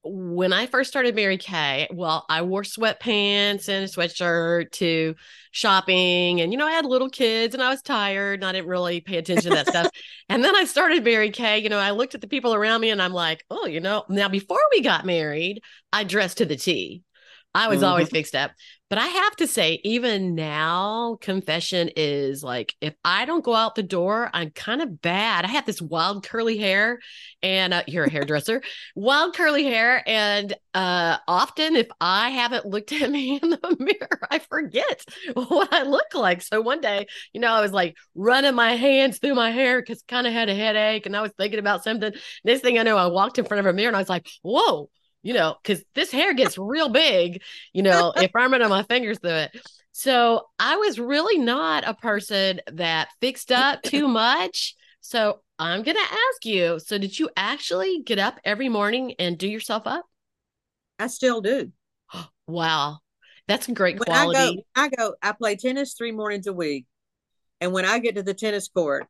when 0.03 0.53
I 0.53 0.67
first 0.67 0.89
started 0.89 1.15
Mary 1.15 1.37
Kay, 1.37 1.89
well, 1.93 2.25
I 2.29 2.43
wore 2.43 2.63
sweatpants 2.63 3.69
and 3.69 3.85
a 3.85 3.89
sweatshirt 3.89 4.71
to 4.73 5.15
shopping. 5.51 6.41
And, 6.41 6.53
you 6.53 6.59
know, 6.59 6.67
I 6.67 6.73
had 6.73 6.87
little 6.87 7.11
kids 7.11 7.55
and 7.55 7.63
I 7.63 7.69
was 7.69 7.83
tired 7.83 8.41
and 8.41 8.49
I 8.49 8.53
didn't 8.53 8.69
really 8.69 9.01
pay 9.01 9.19
attention 9.19 9.51
to 9.51 9.57
that 9.57 9.69
stuff. 9.69 9.91
And 10.29 10.45
then 10.45 10.55
I 10.55 10.65
started 10.65 11.03
Mary 11.03 11.31
Kay. 11.31 11.59
You 11.59 11.69
know, 11.69 11.79
I 11.79 11.91
looked 11.91 12.15
at 12.15 12.21
the 12.21 12.29
people 12.29 12.55
around 12.55 12.83
me 12.83 12.91
and 12.91 13.03
I'm 13.03 13.13
like, 13.13 13.45
oh, 13.51 13.67
you 13.67 13.81
know, 13.81 14.05
now 14.09 14.29
before 14.29 14.61
we 14.71 14.81
got 14.81 15.05
married, 15.05 15.61
I 15.93 16.05
dressed 16.05 16.39
to 16.39 16.45
the 16.45 16.55
T. 16.55 17.03
I 17.55 17.69
was 17.69 17.79
mm-hmm. 17.79 17.87
always 17.87 18.09
fixed 18.09 18.35
up. 18.35 18.53
But 18.91 18.99
I 18.99 19.07
have 19.07 19.37
to 19.37 19.47
say, 19.47 19.81
even 19.85 20.35
now, 20.35 21.17
confession 21.21 21.91
is 21.95 22.43
like 22.43 22.75
if 22.81 22.93
I 23.05 23.25
don't 23.25 23.45
go 23.45 23.55
out 23.55 23.77
the 23.77 23.85
door, 23.85 24.29
I'm 24.33 24.51
kind 24.51 24.83
of 24.83 25.01
bad. 25.01 25.45
I 25.45 25.49
have 25.49 25.65
this 25.65 25.81
wild 25.81 26.27
curly 26.27 26.59
hair, 26.59 26.99
and 27.41 27.73
uh, 27.73 27.85
you're 27.87 28.07
a 28.07 28.11
hairdresser, 28.11 28.63
wild 28.97 29.37
curly 29.37 29.63
hair, 29.63 30.03
and 30.09 30.53
uh, 30.75 31.19
often 31.29 31.77
if 31.77 31.87
I 32.01 32.31
haven't 32.31 32.67
looked 32.67 32.91
at 33.01 33.09
me 33.09 33.39
in 33.41 33.51
the 33.51 33.77
mirror, 33.79 34.27
I 34.29 34.41
forget 34.41 35.05
what 35.35 35.73
I 35.73 35.85
look 35.85 36.13
like. 36.15 36.43
So 36.43 36.61
one 36.61 36.81
day, 36.81 37.07
you 37.33 37.41
know, 37.41 37.53
I 37.53 37.61
was 37.61 37.73
like 37.73 37.97
running 38.17 38.57
my 38.57 38.75
hands 38.75 39.19
through 39.19 39.37
my 39.37 39.53
hair 39.53 39.81
because 39.81 40.03
kind 40.03 40.27
of 40.27 40.33
had 40.33 40.49
a 40.49 40.55
headache, 40.55 41.07
and 41.07 41.17
I 41.17 41.23
was 41.23 41.33
thinking 41.39 41.61
about 41.61 41.85
something. 41.85 42.13
Next 42.43 42.63
thing 42.63 42.77
I 42.77 42.83
know, 42.83 42.97
I 42.97 43.07
walked 43.07 43.39
in 43.39 43.45
front 43.45 43.61
of 43.61 43.67
a 43.67 43.73
mirror, 43.73 43.89
and 43.89 43.97
I 43.97 44.01
was 44.01 44.09
like, 44.09 44.29
"Whoa." 44.43 44.91
You 45.23 45.35
know, 45.35 45.57
because 45.63 45.85
this 45.95 46.11
hair 46.11 46.35
gets 46.35 46.59
real 46.59 46.89
big, 46.89 47.43
you 47.73 47.83
know, 47.83 48.13
if 48.17 48.31
I'm 48.35 48.53
running 48.53 48.69
my 48.69 48.83
fingers 48.85 49.19
through 49.19 49.31
it. 49.31 49.57
So 49.93 50.47
I 50.59 50.77
was 50.77 50.99
really 50.99 51.39
not 51.39 51.87
a 51.87 51.95
person 51.95 52.61
that 52.73 53.09
fixed 53.21 53.53
up 53.53 53.83
too 53.83 54.09
much. 54.09 54.75
So 55.01 55.41
I'm 55.59 55.83
going 55.83 55.97
to 55.97 56.03
ask 56.03 56.45
you 56.45 56.79
so, 56.79 56.97
did 56.97 57.19
you 57.19 57.29
actually 57.37 58.03
get 58.05 58.19
up 58.19 58.39
every 58.45 58.69
morning 58.69 59.15
and 59.19 59.37
do 59.37 59.49
yourself 59.49 59.87
up? 59.87 60.07
I 60.99 61.09
still 61.09 61.41
do. 61.41 61.73
wow. 62.47 62.99
That's 63.47 63.67
great 63.67 63.99
when 63.99 64.05
quality. 64.05 64.65
I 64.77 64.89
go, 64.89 64.97
I 64.97 65.05
go, 65.09 65.15
I 65.23 65.33
play 65.33 65.57
tennis 65.57 65.95
three 65.95 66.13
mornings 66.13 66.47
a 66.47 66.53
week. 66.53 66.87
And 67.61 67.73
when 67.73 67.85
I 67.85 67.99
get 67.99 68.15
to 68.15 68.23
the 68.23 68.33
tennis 68.33 68.69
court, 68.69 69.07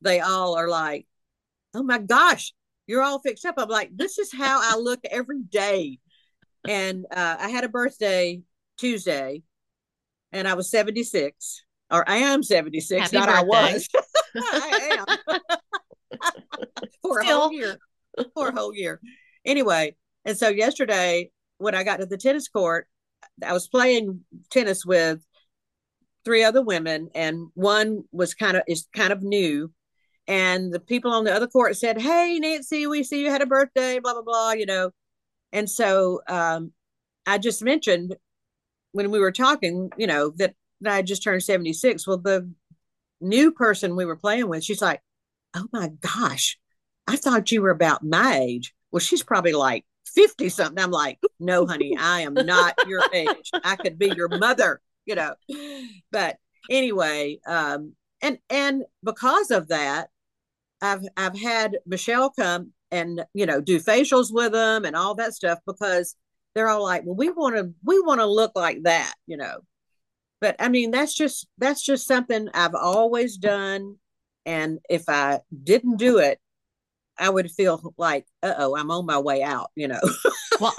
they 0.00 0.20
all 0.20 0.56
are 0.56 0.68
like, 0.68 1.06
oh 1.74 1.82
my 1.82 1.98
gosh, 1.98 2.52
you're 2.86 3.02
all 3.02 3.18
fixed 3.20 3.44
up. 3.44 3.54
I'm 3.58 3.68
like, 3.68 3.90
this 3.94 4.18
is 4.18 4.32
how 4.32 4.60
I 4.62 4.78
look 4.78 5.00
every 5.10 5.42
day. 5.42 5.98
And 6.66 7.06
uh, 7.10 7.36
I 7.38 7.48
had 7.48 7.64
a 7.64 7.68
birthday 7.68 8.42
Tuesday, 8.78 9.42
and 10.32 10.48
I 10.48 10.54
was 10.54 10.70
76, 10.70 11.62
or 11.90 12.08
I 12.08 12.16
am 12.16 12.42
76. 12.42 13.00
Happy 13.00 13.16
not 13.16 13.28
birthday. 13.28 13.38
I 13.38 13.72
was. 13.72 13.88
I 14.36 15.04
am. 15.30 15.38
For 17.02 17.22
Still. 17.22 17.36
a 17.36 17.40
whole 17.40 17.52
year. 17.52 17.78
For 18.34 18.48
a 18.48 18.54
whole 18.54 18.74
year. 18.74 19.00
Anyway, 19.44 19.96
and 20.24 20.36
so 20.36 20.48
yesterday 20.48 21.30
when 21.58 21.74
I 21.74 21.84
got 21.84 21.98
to 21.98 22.06
the 22.06 22.16
tennis 22.16 22.48
court, 22.48 22.88
I 23.44 23.52
was 23.52 23.68
playing 23.68 24.20
tennis 24.50 24.84
with 24.86 25.20
three 26.24 26.44
other 26.44 26.62
women, 26.62 27.10
and 27.14 27.48
one 27.54 28.04
was 28.12 28.34
kind 28.34 28.56
of 28.56 28.62
is 28.66 28.88
kind 28.94 29.12
of 29.12 29.22
new, 29.22 29.70
and 30.26 30.72
the 30.72 30.80
people 30.80 31.12
on 31.12 31.24
the 31.24 31.34
other 31.34 31.46
court 31.46 31.76
said, 31.76 32.00
Hey, 32.00 32.38
Nancy, 32.38 32.86
we 32.86 33.02
see 33.02 33.20
you 33.20 33.30
had 33.30 33.42
a 33.42 33.46
birthday, 33.46 33.98
blah, 33.98 34.14
blah, 34.14 34.22
blah, 34.22 34.52
you 34.52 34.66
know. 34.66 34.90
And 35.52 35.68
so 35.68 36.20
um, 36.28 36.72
I 37.26 37.38
just 37.38 37.62
mentioned 37.62 38.16
when 38.92 39.10
we 39.10 39.18
were 39.18 39.32
talking, 39.32 39.90
you 39.96 40.06
know, 40.06 40.30
that, 40.36 40.54
that 40.80 40.94
I 40.94 41.02
just 41.02 41.22
turned 41.22 41.42
76. 41.42 42.06
Well, 42.06 42.18
the 42.18 42.50
new 43.20 43.52
person 43.52 43.96
we 43.96 44.04
were 44.04 44.16
playing 44.16 44.48
with, 44.48 44.64
she's 44.64 44.82
like, 44.82 45.00
Oh 45.54 45.66
my 45.72 45.88
gosh, 46.00 46.58
I 47.06 47.16
thought 47.16 47.52
you 47.52 47.62
were 47.62 47.70
about 47.70 48.02
my 48.02 48.38
age. 48.38 48.74
Well, 48.90 49.00
she's 49.00 49.22
probably 49.22 49.52
like 49.52 49.84
50 50.06 50.48
something. 50.48 50.82
I'm 50.82 50.90
like, 50.90 51.18
No, 51.38 51.66
honey, 51.66 51.96
I 52.00 52.22
am 52.22 52.34
not 52.34 52.74
your 52.88 53.02
age. 53.12 53.50
I 53.62 53.76
could 53.76 53.98
be 53.98 54.12
your 54.16 54.28
mother, 54.28 54.80
you 55.04 55.16
know. 55.16 55.34
But 56.10 56.38
anyway, 56.70 57.40
um, 57.46 57.94
and 58.22 58.38
and 58.48 58.84
because 59.04 59.50
of 59.50 59.68
that, 59.68 60.08
I've 60.84 61.02
I've 61.16 61.38
had 61.38 61.78
Michelle 61.86 62.30
come 62.30 62.72
and 62.90 63.24
you 63.32 63.46
know 63.46 63.60
do 63.60 63.80
facials 63.80 64.28
with 64.30 64.52
them 64.52 64.84
and 64.84 64.94
all 64.94 65.14
that 65.14 65.32
stuff 65.32 65.58
because 65.66 66.14
they're 66.54 66.68
all 66.68 66.84
like, 66.84 67.02
well, 67.04 67.16
we 67.16 67.30
want 67.30 67.56
to 67.56 67.72
we 67.82 68.00
want 68.00 68.20
to 68.20 68.26
look 68.26 68.52
like 68.54 68.82
that, 68.82 69.14
you 69.26 69.38
know. 69.38 69.60
But 70.42 70.56
I 70.58 70.68
mean, 70.68 70.90
that's 70.90 71.14
just 71.14 71.48
that's 71.56 71.82
just 71.82 72.06
something 72.06 72.48
I've 72.52 72.74
always 72.74 73.38
done, 73.38 73.96
and 74.44 74.78
if 74.90 75.04
I 75.08 75.40
didn't 75.62 75.96
do 75.96 76.18
it, 76.18 76.38
I 77.18 77.30
would 77.30 77.50
feel 77.50 77.94
like, 77.96 78.26
uh 78.42 78.54
oh, 78.58 78.76
I'm 78.76 78.90
on 78.90 79.06
my 79.06 79.18
way 79.18 79.42
out, 79.42 79.70
you 79.74 79.88
know. 79.88 80.00
well, 80.60 80.74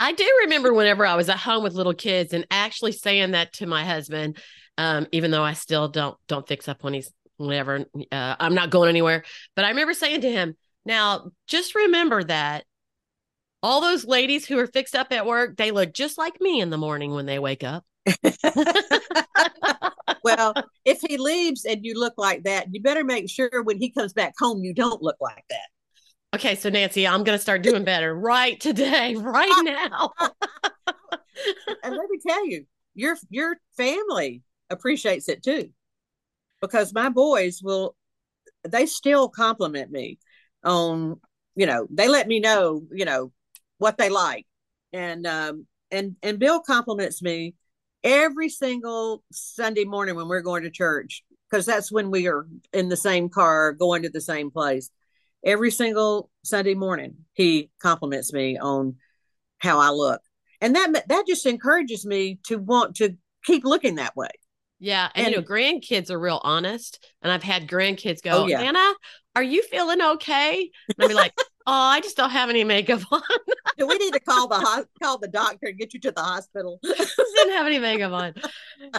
I 0.00 0.12
do 0.12 0.28
remember 0.42 0.74
whenever 0.74 1.06
I 1.06 1.14
was 1.14 1.28
at 1.28 1.38
home 1.38 1.62
with 1.62 1.74
little 1.74 1.94
kids 1.94 2.32
and 2.32 2.44
actually 2.50 2.92
saying 2.92 3.30
that 3.30 3.52
to 3.54 3.66
my 3.66 3.84
husband, 3.84 4.38
um, 4.78 5.06
even 5.12 5.30
though 5.30 5.44
I 5.44 5.52
still 5.52 5.86
don't 5.88 6.16
don't 6.26 6.48
fix 6.48 6.66
up 6.66 6.82
when 6.82 6.94
he's 6.94 7.12
whatever. 7.36 7.84
Uh, 8.12 8.36
I'm 8.38 8.54
not 8.54 8.70
going 8.70 8.88
anywhere. 8.88 9.24
But 9.56 9.64
I 9.64 9.70
remember 9.70 9.94
saying 9.94 10.22
to 10.22 10.30
him, 10.30 10.56
now 10.84 11.30
just 11.46 11.74
remember 11.74 12.22
that 12.24 12.64
all 13.62 13.80
those 13.80 14.04
ladies 14.04 14.46
who 14.46 14.58
are 14.58 14.66
fixed 14.66 14.94
up 14.94 15.08
at 15.10 15.26
work, 15.26 15.56
they 15.56 15.70
look 15.70 15.94
just 15.94 16.18
like 16.18 16.40
me 16.40 16.60
in 16.60 16.70
the 16.70 16.76
morning 16.76 17.12
when 17.12 17.26
they 17.26 17.38
wake 17.38 17.64
up. 17.64 17.84
well, 20.22 20.52
if 20.84 21.00
he 21.00 21.16
leaves 21.16 21.64
and 21.64 21.84
you 21.84 21.98
look 21.98 22.14
like 22.18 22.42
that, 22.44 22.66
you 22.72 22.82
better 22.82 23.04
make 23.04 23.30
sure 23.30 23.62
when 23.62 23.78
he 23.78 23.90
comes 23.90 24.12
back 24.12 24.34
home, 24.38 24.62
you 24.62 24.74
don't 24.74 25.02
look 25.02 25.16
like 25.20 25.44
that. 25.48 25.68
Okay, 26.34 26.56
so 26.56 26.68
Nancy, 26.68 27.06
I'm 27.06 27.24
going 27.24 27.38
to 27.38 27.42
start 27.42 27.62
doing 27.62 27.84
better 27.84 28.14
right 28.18 28.60
today, 28.60 29.14
right 29.14 29.62
now. 29.64 30.10
and 31.82 31.96
let 31.96 32.10
me 32.10 32.18
tell 32.26 32.46
you, 32.46 32.66
your 32.94 33.16
your 33.30 33.56
family 33.76 34.42
appreciates 34.70 35.28
it 35.28 35.42
too 35.42 35.70
because 36.66 36.92
my 36.92 37.08
boys 37.08 37.60
will 37.62 37.96
they 38.66 38.86
still 38.86 39.28
compliment 39.28 39.90
me 39.90 40.18
on 40.64 41.20
you 41.54 41.66
know 41.66 41.86
they 41.90 42.08
let 42.08 42.26
me 42.26 42.40
know 42.40 42.82
you 42.92 43.04
know 43.04 43.32
what 43.78 43.98
they 43.98 44.08
like. 44.08 44.46
And 44.92 45.26
um 45.26 45.66
and 45.90 46.16
and 46.22 46.38
bill 46.38 46.60
compliments 46.60 47.22
me 47.22 47.54
every 48.02 48.48
single 48.48 49.22
sunday 49.32 49.84
morning 49.84 50.14
when 50.14 50.28
we're 50.28 50.40
going 50.40 50.62
to 50.62 50.70
church 50.70 51.22
because 51.50 51.66
that's 51.66 51.92
when 51.92 52.10
we 52.10 52.26
are 52.26 52.46
in 52.72 52.88
the 52.88 52.96
same 52.96 53.28
car 53.28 53.72
going 53.72 54.02
to 54.02 54.10
the 54.10 54.20
same 54.20 54.50
place. 54.50 54.90
Every 55.44 55.70
single 55.70 56.30
sunday 56.42 56.74
morning 56.74 57.16
he 57.34 57.70
compliments 57.80 58.32
me 58.32 58.58
on 58.58 58.96
how 59.58 59.78
i 59.78 59.90
look. 59.90 60.22
And 60.60 60.74
that 60.76 61.08
that 61.08 61.26
just 61.26 61.46
encourages 61.46 62.06
me 62.06 62.38
to 62.44 62.56
want 62.56 62.96
to 62.96 63.16
keep 63.44 63.64
looking 63.64 63.96
that 63.96 64.16
way 64.16 64.30
yeah. 64.84 65.08
And, 65.14 65.26
and, 65.26 65.34
you 65.34 65.40
know, 65.40 65.46
grandkids 65.46 66.10
are 66.10 66.18
real 66.18 66.40
honest. 66.44 67.02
And 67.22 67.32
I've 67.32 67.42
had 67.42 67.66
grandkids 67.66 68.18
oh, 68.26 68.30
go, 68.30 68.42
oh, 68.44 68.46
yeah. 68.46 68.60
Anna, 68.60 68.92
are 69.34 69.42
you 69.42 69.62
feeling 69.62 70.02
okay? 70.02 70.70
And 70.88 70.96
I'll 70.98 71.08
be 71.08 71.14
like, 71.14 71.32
oh, 71.66 71.72
I 71.72 72.00
just 72.00 72.18
don't 72.18 72.30
have 72.30 72.50
any 72.50 72.64
makeup 72.64 73.00
on. 73.10 73.22
Do 73.78 73.86
we 73.86 73.96
need 73.96 74.12
to 74.12 74.20
call 74.20 74.46
the 74.46 74.86
call 75.02 75.16
the 75.16 75.28
doctor 75.28 75.68
and 75.68 75.78
get 75.78 75.94
you 75.94 76.00
to 76.00 76.10
the 76.12 76.20
hospital? 76.20 76.80
didn't 76.82 77.54
have 77.54 77.66
any 77.66 77.78
makeup 77.78 78.12
on. 78.12 78.34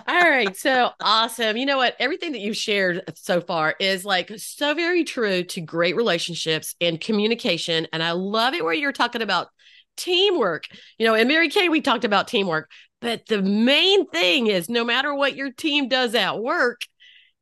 All 0.08 0.30
right. 0.30 0.58
So 0.58 0.90
awesome. 1.00 1.56
You 1.56 1.68
know 1.68 1.78
what? 1.78 1.96
Everything 2.00 2.32
that 2.32 2.42
you've 2.42 2.58
shared 2.58 3.04
so 3.16 3.40
far 3.40 3.76
is 3.80 4.06
like 4.06 4.32
so 4.38 4.74
very 4.74 5.04
true 5.04 5.44
to 5.44 5.62
great 5.62 5.96
relationships 5.96 6.74
and 6.82 7.00
communication. 7.00 7.88
And 7.94 8.02
I 8.02 8.12
love 8.12 8.56
it 8.56 8.64
where 8.64 8.74
you're 8.74 8.92
talking 8.92 9.22
about 9.22 9.50
teamwork. 9.98 10.66
You 10.98 11.06
know, 11.06 11.14
in 11.14 11.28
Mary 11.28 11.50
Kay, 11.50 11.70
we 11.70 11.82
talked 11.82 12.06
about 12.06 12.28
teamwork. 12.28 12.72
But 13.02 13.28
the 13.28 13.42
main 13.42 14.08
thing 14.08 14.48
is 14.48 14.70
no 14.70 14.84
matter 14.84 15.14
what 15.14 15.36
your 15.36 15.52
team 15.52 15.88
does 15.88 16.16
at 16.16 16.40
work, 16.40 16.82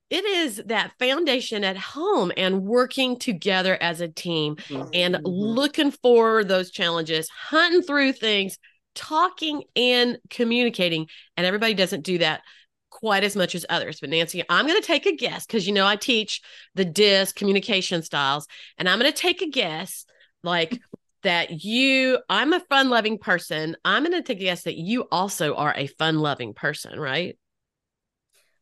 it 0.09 0.25
is 0.25 0.61
that 0.67 0.93
foundation 0.99 1.63
at 1.63 1.77
home 1.77 2.31
and 2.37 2.63
working 2.63 3.17
together 3.17 3.77
as 3.81 4.01
a 4.01 4.07
team 4.07 4.57
mm-hmm. 4.57 4.89
and 4.93 5.19
looking 5.23 5.91
for 5.91 6.43
those 6.43 6.69
challenges, 6.69 7.29
hunting 7.29 7.81
through 7.81 8.13
things, 8.13 8.59
talking 8.93 9.63
and 9.75 10.19
communicating. 10.29 11.07
And 11.35 11.47
everybody 11.47 11.73
doesn't 11.73 12.01
do 12.01 12.19
that 12.19 12.41
quite 12.91 13.23
as 13.23 13.35
much 13.35 13.55
as 13.55 13.65
others. 13.69 13.99
But 13.99 14.11
Nancy, 14.11 14.43
I'm 14.49 14.67
going 14.67 14.79
to 14.79 14.85
take 14.85 15.05
a 15.05 15.15
guess 15.15 15.45
because 15.45 15.65
you 15.65 15.73
know 15.73 15.87
I 15.87 15.95
teach 15.95 16.41
the 16.75 16.85
DISC 16.85 17.35
communication 17.35 18.03
styles, 18.03 18.47
and 18.77 18.87
I'm 18.87 18.99
going 18.99 19.11
to 19.11 19.17
take 19.17 19.41
a 19.41 19.49
guess 19.49 20.05
like 20.43 20.79
that 21.23 21.63
you 21.63 22.19
I'm 22.29 22.53
a 22.53 22.59
fun 22.59 22.89
loving 22.89 23.17
person. 23.17 23.75
I'm 23.83 24.03
going 24.03 24.13
to 24.13 24.21
take 24.21 24.39
a 24.39 24.43
guess 24.43 24.63
that 24.63 24.77
you 24.77 25.07
also 25.11 25.55
are 25.55 25.73
a 25.75 25.87
fun 25.87 26.19
loving 26.19 26.53
person, 26.53 26.99
right? 26.99 27.37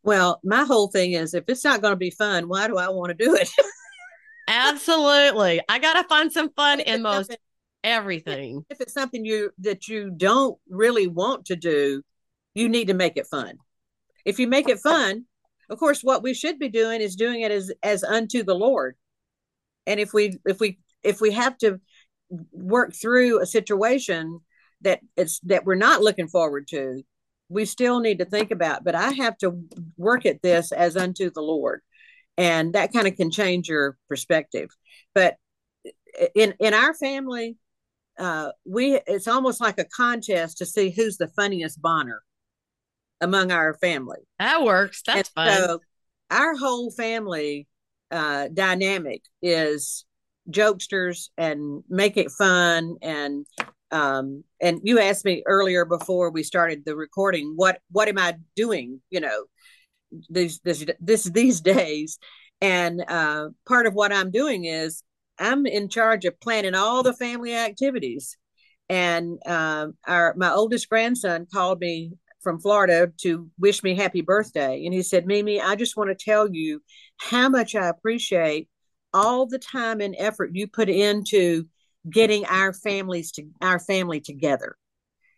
Well, 0.04 0.40
my 0.44 0.64
whole 0.64 0.88
thing 0.88 1.14
is 1.14 1.34
if 1.34 1.44
it's 1.48 1.64
not 1.64 1.82
going 1.82 1.92
to 1.92 1.98
be 1.98 2.12
fun, 2.12 2.48
why 2.48 2.68
do 2.68 2.78
I 2.78 2.90
want 2.90 3.10
to 3.10 3.26
do 3.26 3.36
it? 3.36 3.50
Absolutely. 4.48 5.62
I 5.70 5.80
got 5.80 5.94
to 5.94 6.08
find 6.08 6.32
some 6.32 6.50
fun 6.54 6.80
in 6.80 7.04
most 7.04 7.36
everything. 7.84 8.66
If 8.70 8.82
it's 8.82 8.94
something 8.94 9.26
you 9.26 9.52
that 9.60 9.88
you 9.88 10.12
don't 10.12 10.58
really 10.70 11.08
want 11.08 11.46
to 11.46 11.56
do, 11.56 12.04
you 12.54 12.68
need 12.68 12.88
to 12.88 12.94
make 12.94 13.18
it 13.18 13.28
fun. 13.28 13.58
If 14.26 14.40
you 14.40 14.48
make 14.48 14.70
it 14.70 14.80
fun, 14.80 15.26
of 15.70 15.80
course 15.80 16.02
what 16.02 16.24
we 16.24 16.34
should 16.34 16.60
be 16.60 16.70
doing 16.70 17.02
is 17.02 17.16
doing 17.16 17.42
it 17.42 17.52
as 17.52 17.72
as 17.84 18.04
unto 18.04 18.44
the 18.44 18.56
Lord. 18.56 18.96
And 19.86 20.00
if 20.00 20.14
we 20.14 20.38
if 20.46 20.60
we 20.60 20.80
if 21.04 21.22
we 21.22 21.32
have 21.32 21.58
to 21.60 21.80
work 22.52 22.94
through 22.94 23.42
a 23.42 23.46
situation 23.46 24.40
that 24.82 25.00
it's 25.16 25.40
that 25.42 25.66
we're 25.66 25.76
not 25.76 26.02
looking 26.02 26.28
forward 26.28 26.68
to, 26.70 27.04
we 27.50 27.66
still 27.66 28.00
need 28.00 28.20
to 28.20 28.26
think 28.26 28.52
about. 28.52 28.84
But 28.84 28.96
I 28.96 29.12
have 29.12 29.38
to 29.40 29.64
work 29.98 30.26
at 30.26 30.42
this 30.42 30.72
as 30.72 30.98
unto 30.98 31.30
the 31.30 31.42
Lord, 31.42 31.82
and 32.38 32.74
that 32.74 32.94
kind 32.94 33.08
of 33.08 33.16
can 33.16 33.32
change 33.32 33.70
your 33.70 33.98
perspective. 34.08 34.70
But 35.14 35.36
in 36.36 36.54
in 36.60 36.74
our 36.74 36.94
family, 36.94 37.58
uh, 38.20 38.52
we 38.66 39.00
it's 39.08 39.28
almost 39.28 39.62
like 39.62 39.80
a 39.80 39.86
contest 39.86 40.58
to 40.60 40.66
see 40.66 40.90
who's 40.90 41.18
the 41.18 41.28
funniest 41.28 41.82
Bonner 41.82 42.22
among 43.20 43.52
our 43.52 43.76
family. 43.76 44.20
That 44.40 44.64
works. 44.64 45.04
That's 45.06 45.30
and 45.36 45.48
fun. 45.48 45.58
So 45.58 45.80
our 46.32 46.56
whole 46.56 46.92
family 46.92 47.68
uh, 48.10 48.48
dynamic 48.48 49.22
is 49.42 50.06
jokesters 50.50 51.30
and 51.38 51.84
make 51.88 52.18
it 52.18 52.32
fun 52.32 52.96
and 53.02 53.46
um 53.92 54.44
and 54.62 54.80
you 54.84 55.00
asked 55.00 55.24
me 55.24 55.44
earlier 55.46 55.86
before 55.86 56.32
we 56.32 56.44
started 56.44 56.84
the 56.86 56.96
recording 56.96 57.54
what 57.56 57.80
what 57.92 58.08
am 58.08 58.18
i 58.18 58.36
doing 58.56 59.00
you 59.10 59.20
know 59.20 59.46
these 60.30 60.60
this 60.60 60.86
this 61.00 61.24
these 61.24 61.62
days? 61.62 62.20
And 62.60 63.04
uh 63.08 63.50
part 63.68 63.86
of 63.86 63.94
what 63.94 64.14
i'm 64.14 64.32
doing 64.32 64.66
is 64.66 65.04
i'm 65.40 65.66
in 65.66 65.90
charge 65.90 66.26
of 66.26 66.40
planning 66.40 66.76
all 66.76 67.04
the 67.04 67.14
family 67.14 67.56
activities. 67.56 68.38
And 68.90 69.40
um 69.48 69.94
our 70.08 70.34
my 70.38 70.52
oldest 70.52 70.90
grandson 70.90 71.48
called 71.52 71.80
me 71.80 72.14
from 72.42 72.60
Florida 72.60 73.12
to 73.22 73.50
wish 73.60 73.84
me 73.84 73.96
happy 73.96 74.22
birthday. 74.22 74.84
And 74.86 74.94
he 74.94 75.04
said 75.04 75.26
Mimi 75.26 75.62
I 75.62 75.76
just 75.76 75.98
want 75.98 76.10
to 76.10 76.26
tell 76.26 76.50
you 76.52 76.82
how 77.18 77.50
much 77.50 77.76
I 77.76 77.88
appreciate 77.88 78.68
all 79.14 79.46
the 79.46 79.60
time 79.60 80.02
and 80.02 80.16
effort 80.18 80.52
you 80.54 80.68
put 80.68 80.90
into 80.90 81.66
getting 82.10 82.46
our 82.46 82.74
families 82.74 83.32
to 83.34 83.48
our 83.62 83.80
family 83.80 84.20
together. 84.20 84.76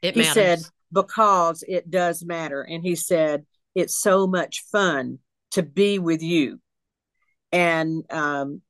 It 0.01 0.15
he 0.15 0.21
matters. 0.21 0.33
said 0.33 0.59
because 0.91 1.63
it 1.67 1.89
does 1.89 2.23
matter, 2.23 2.62
and 2.62 2.83
he 2.83 2.95
said 2.95 3.45
it's 3.75 3.99
so 3.99 4.27
much 4.27 4.63
fun 4.71 5.19
to 5.51 5.63
be 5.63 5.99
with 5.99 6.21
you. 6.21 6.59
And 7.51 8.03
um, 8.12 8.62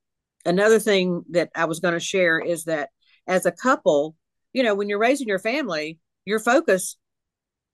another 0.45 0.79
thing 0.79 1.23
that 1.31 1.49
I 1.55 1.65
was 1.65 1.79
going 1.79 1.93
to 1.93 1.99
share 1.99 2.39
is 2.39 2.65
that 2.65 2.89
as 3.27 3.45
a 3.45 3.51
couple, 3.51 4.15
you 4.51 4.63
know, 4.63 4.75
when 4.75 4.89
you're 4.89 4.99
raising 4.99 5.27
your 5.27 5.39
family, 5.39 5.99
your 6.25 6.39
focus, 6.39 6.97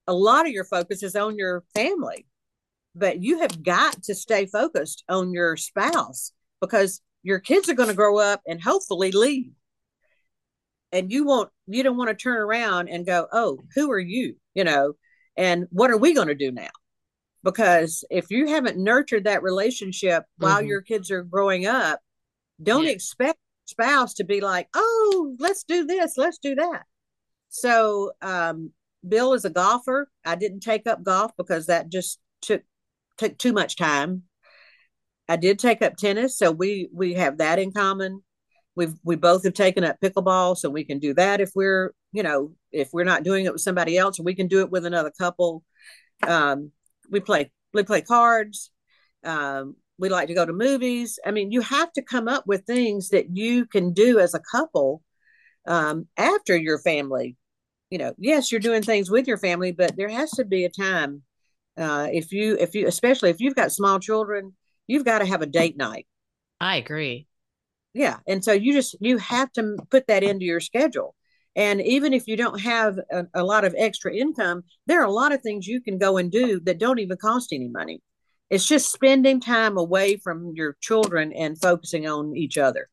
a 0.08 0.14
lot 0.14 0.46
of 0.46 0.52
your 0.52 0.64
focus 0.64 1.04
is 1.04 1.16
on 1.16 1.38
your 1.38 1.64
family, 1.74 2.28
but 2.96 3.22
you 3.22 3.40
have 3.40 3.64
got 3.64 4.04
to 4.04 4.16
stay 4.16 4.46
focused 4.46 5.04
on 5.10 5.34
your 5.34 5.56
spouse 5.58 6.32
because 6.62 7.02
your 7.24 7.40
kids 7.40 7.70
are 7.70 7.76
going 7.76 7.90
to 7.90 7.96
grow 7.96 8.20
up 8.20 8.42
and 8.48 8.62
hopefully 8.62 9.12
leave. 9.12 9.52
And 10.92 11.12
you 11.12 11.26
won't 11.26 11.50
you 11.68 11.84
don't 11.84 11.98
want 11.98 12.10
to 12.10 12.16
turn 12.16 12.38
around 12.38 12.90
and 12.90 13.06
go 13.06 13.28
oh 13.32 13.60
who 13.76 13.92
are 13.92 14.00
you? 14.00 14.36
You 14.54 14.64
know 14.64 14.94
and 15.38 15.68
what 15.72 15.92
are 15.92 15.98
we 15.98 16.14
going 16.14 16.30
to 16.30 16.36
do 16.36 16.52
now? 16.52 16.70
Because 17.44 18.04
if 18.10 18.32
you 18.32 18.48
haven't 18.48 18.78
nurtured 18.78 19.26
that 19.26 19.44
relationship 19.44 20.24
mm-hmm. 20.24 20.46
while 20.46 20.62
your 20.62 20.82
kids 20.82 21.12
are 21.12 21.24
growing 21.24 21.66
up 21.66 22.00
don't 22.62 22.86
yeah. 22.86 22.92
expect 22.92 23.40
spouse 23.66 24.16
to 24.16 24.24
be 24.24 24.42
like 24.42 24.68
oh 24.74 25.36
let's 25.40 25.64
do 25.64 25.86
this 25.86 26.18
let's 26.18 26.40
do 26.40 26.56
that. 26.56 26.84
So 27.50 28.12
um, 28.22 28.72
bill 29.08 29.34
is 29.34 29.46
a 29.46 29.50
golfer. 29.50 30.10
I 30.26 30.36
didn't 30.36 30.62
take 30.62 30.88
up 30.88 31.04
golf 31.04 31.32
because 31.38 31.68
that 31.68 31.90
just 31.90 32.20
took 32.42 32.64
took 33.18 33.38
too 33.38 33.54
much 33.54 33.76
time 33.76 34.24
I 35.30 35.36
did 35.36 35.60
take 35.60 35.82
up 35.82 35.96
tennis, 35.96 36.38
so 36.38 36.52
we 36.52 36.90
we 36.94 37.14
have 37.14 37.38
that 37.38 37.60
in 37.60 37.72
common. 37.72 38.24
We've 38.76 38.96
we 39.04 39.16
both 39.16 39.44
have 39.44 39.54
taken 39.54 39.84
up 39.84 39.98
pickleball, 40.04 40.58
so 40.58 40.70
we 40.70 40.84
can 40.84 41.00
do 41.00 41.14
that 41.14 41.40
if 41.40 41.52
we're 41.56 41.94
you 42.12 42.24
know 42.24 42.54
if 42.72 42.90
we're 42.92 43.04
not 43.04 43.24
doing 43.24 43.46
it 43.46 43.54
with 43.54 43.62
somebody 43.62 43.98
else, 43.98 44.20
we 44.20 44.36
can 44.36 44.48
do 44.48 44.62
it 44.62 44.72
with 44.72 44.86
another 44.86 45.12
couple. 45.18 45.64
Um, 46.28 46.72
we 47.12 47.20
play 47.20 47.52
we 47.74 47.84
play 47.84 48.02
cards. 48.02 48.72
Um, 49.24 49.76
we 50.00 50.10
like 50.10 50.30
to 50.30 50.34
go 50.34 50.46
to 50.46 50.54
movies. 50.54 51.20
I 51.26 51.32
mean, 51.32 51.52
you 51.52 51.62
have 51.62 51.92
to 51.94 52.02
come 52.02 52.28
up 52.28 52.48
with 52.48 52.66
things 52.66 53.10
that 53.10 53.36
you 53.38 53.66
can 53.66 53.94
do 53.94 54.18
as 54.20 54.34
a 54.34 54.42
couple 54.52 55.04
um, 55.68 56.08
after 56.18 56.58
your 56.58 56.80
family. 56.80 57.36
You 57.92 58.00
know, 58.00 58.14
yes, 58.18 58.52
you're 58.52 58.62
doing 58.62 58.82
things 58.82 59.12
with 59.12 59.28
your 59.28 59.38
family, 59.38 59.74
but 59.74 59.96
there 59.96 60.10
has 60.10 60.32
to 60.32 60.46
be 60.46 60.66
a 60.66 60.70
time. 60.70 61.24
Uh, 61.78 62.08
if 62.12 62.32
you, 62.32 62.58
if 62.60 62.76
you, 62.76 62.88
especially 62.88 63.30
if 63.30 63.40
you've 63.40 63.56
got 63.56 63.72
small 63.72 64.00
children, 64.00 64.54
you've 64.90 65.06
got 65.06 65.20
to 65.20 65.26
have 65.26 65.42
a 65.42 65.46
date 65.46 65.78
night. 65.78 66.08
I 66.60 66.76
agree. 66.78 67.28
Yeah. 67.94 68.18
And 68.28 68.44
so 68.44 68.52
you 68.52 68.74
just, 68.74 68.96
you 69.00 69.18
have 69.20 69.52
to 69.54 69.78
put 69.90 70.08
that 70.08 70.24
into 70.24 70.46
your 70.46 70.60
schedule. 70.60 71.16
And 71.56 71.82
even 71.82 72.14
if 72.14 72.28
you 72.28 72.36
don't 72.36 72.60
have 72.62 73.00
a, 73.12 73.26
a, 73.34 73.44
lot 73.44 73.66
of 73.66 73.76
extra 73.78 74.14
income, 74.14 74.64
there 74.88 75.02
are 75.02 75.06
a 75.06 75.12
lot 75.12 75.32
of 75.32 75.42
things 75.42 75.68
you 75.68 75.82
can 75.82 75.98
go 75.98 76.18
and 76.18 76.32
do 76.32 76.60
that 76.62 76.80
don't 76.80 77.00
even 77.00 77.18
cost 77.18 77.54
any 77.54 77.68
money. 77.68 78.02
It's 78.50 78.68
just 78.68 78.92
spending 78.92 79.40
time 79.40 79.78
away 79.78 80.18
from 80.18 80.54
your 80.56 80.76
children 80.82 81.34
and 81.34 81.60
focusing 81.60 82.08
on 82.08 82.36
each 82.36 82.58
other. 82.58 82.90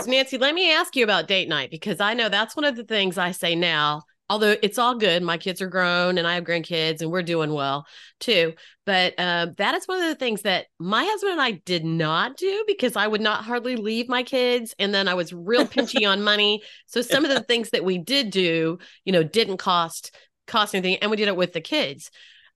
So 0.00 0.10
Nancy, 0.10 0.38
let 0.38 0.54
me 0.54 0.72
ask 0.72 0.96
you 0.96 1.04
about 1.04 1.28
date 1.28 1.48
night 1.48 1.70
because 1.70 2.00
I 2.00 2.14
know 2.14 2.28
that's 2.28 2.56
one 2.56 2.64
of 2.64 2.76
the 2.76 2.84
things 2.84 3.18
I 3.18 3.30
say 3.30 3.54
now 3.54 4.02
although 4.28 4.56
it's 4.62 4.78
all 4.78 4.96
good 4.96 5.22
my 5.22 5.38
kids 5.38 5.62
are 5.62 5.68
grown 5.68 6.18
and 6.18 6.26
i 6.26 6.34
have 6.34 6.44
grandkids 6.44 7.00
and 7.00 7.10
we're 7.10 7.22
doing 7.22 7.52
well 7.52 7.86
too 8.18 8.52
but 8.84 9.14
uh, 9.18 9.48
that 9.56 9.74
is 9.74 9.86
one 9.86 10.00
of 10.00 10.08
the 10.08 10.14
things 10.14 10.42
that 10.42 10.66
my 10.78 11.04
husband 11.04 11.32
and 11.32 11.40
i 11.40 11.52
did 11.64 11.84
not 11.84 12.36
do 12.36 12.64
because 12.66 12.96
i 12.96 13.06
would 13.06 13.20
not 13.20 13.44
hardly 13.44 13.76
leave 13.76 14.08
my 14.08 14.22
kids 14.22 14.74
and 14.78 14.94
then 14.94 15.08
i 15.08 15.14
was 15.14 15.32
real 15.32 15.66
pinchy 15.66 16.08
on 16.08 16.22
money. 16.22 16.62
So 16.86 17.02
some 17.02 17.24
of 17.24 17.30
the 17.30 17.40
things 17.48 17.70
that 17.70 17.84
we 17.84 17.98
did 17.98 18.30
do 18.30 18.78
you 19.04 19.12
know 19.12 19.22
didn't 19.22 19.58
cost 19.58 20.14
cost 20.46 20.74
anything 20.74 20.98
and 21.02 21.10
we 21.10 21.16
did 21.16 21.28
it 21.28 21.36
with 21.36 21.52
the 21.52 21.60
kids. 21.60 22.10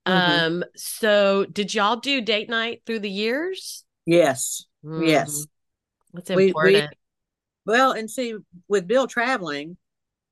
Mm-hmm. 0.07 0.45
um 0.45 0.63
so 0.75 1.45
did 1.45 1.73
y'all 1.75 1.97
do 1.97 2.21
date 2.21 2.49
night 2.49 2.81
through 2.85 2.99
the 2.99 3.09
years? 3.09 3.83
Yes. 4.05 4.65
Mm-hmm. 4.83 5.03
yes 5.03 5.45
that's 6.11 6.29
important 6.29 6.73
we, 6.73 6.81
we, 6.81 6.87
well 7.65 7.91
and 7.91 8.09
see 8.09 8.35
with 8.67 8.87
bill 8.87 9.05
traveling 9.05 9.77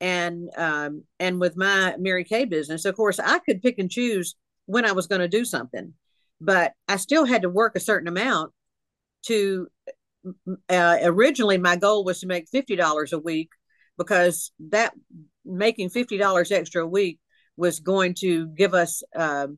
and 0.02 0.50
um, 0.58 1.04
and 1.20 1.40
with 1.40 1.58
my 1.58 1.96
Mary 1.98 2.24
Kay 2.24 2.46
business, 2.46 2.86
of 2.86 2.96
course, 2.96 3.20
I 3.20 3.40
could 3.40 3.62
pick 3.62 3.80
and 3.80 3.92
choose 3.92 4.36
when 4.66 4.86
I 4.86 4.92
was 4.92 5.08
going 5.08 5.22
to 5.22 5.28
do 5.28 5.44
something, 5.46 5.94
but 6.40 6.74
I 6.88 6.98
still 6.98 7.26
had 7.26 7.42
to 7.44 7.50
work 7.50 7.76
a 7.76 7.82
certain 7.82 8.08
amount 8.08 8.54
to. 9.28 9.68
Uh, 10.70 10.98
originally, 11.04 11.58
my 11.58 11.76
goal 11.76 12.04
was 12.04 12.20
to 12.22 12.28
make 12.28 12.50
fifty 12.50 12.76
dollars 12.76 13.14
a 13.14 13.20
week 13.20 13.50
because 13.98 14.52
that 14.70 14.94
making 15.46 15.90
fifty 15.90 16.18
dollars 16.18 16.52
extra 16.52 16.84
a 16.84 16.88
week 16.88 17.20
was 17.58 17.80
going 17.80 18.14
to 18.16 18.48
give 18.48 18.74
us 18.74 19.04
um, 19.16 19.58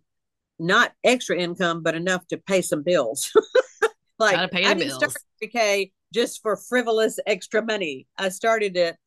not 0.59 0.91
extra 1.03 1.37
income, 1.37 1.83
but 1.83 1.95
enough 1.95 2.25
to 2.27 2.37
pay 2.37 2.61
some 2.61 2.83
bills. 2.83 3.31
like 4.19 4.37
I 4.37 4.47
didn't 4.47 4.79
bills. 4.79 4.95
start 4.95 5.13
Mary 5.41 5.51
Kay 5.51 5.91
just 6.13 6.41
for 6.41 6.55
frivolous 6.55 7.19
extra 7.25 7.63
money. 7.63 8.07
I 8.17 8.29
started 8.29 8.77
it 8.77 8.97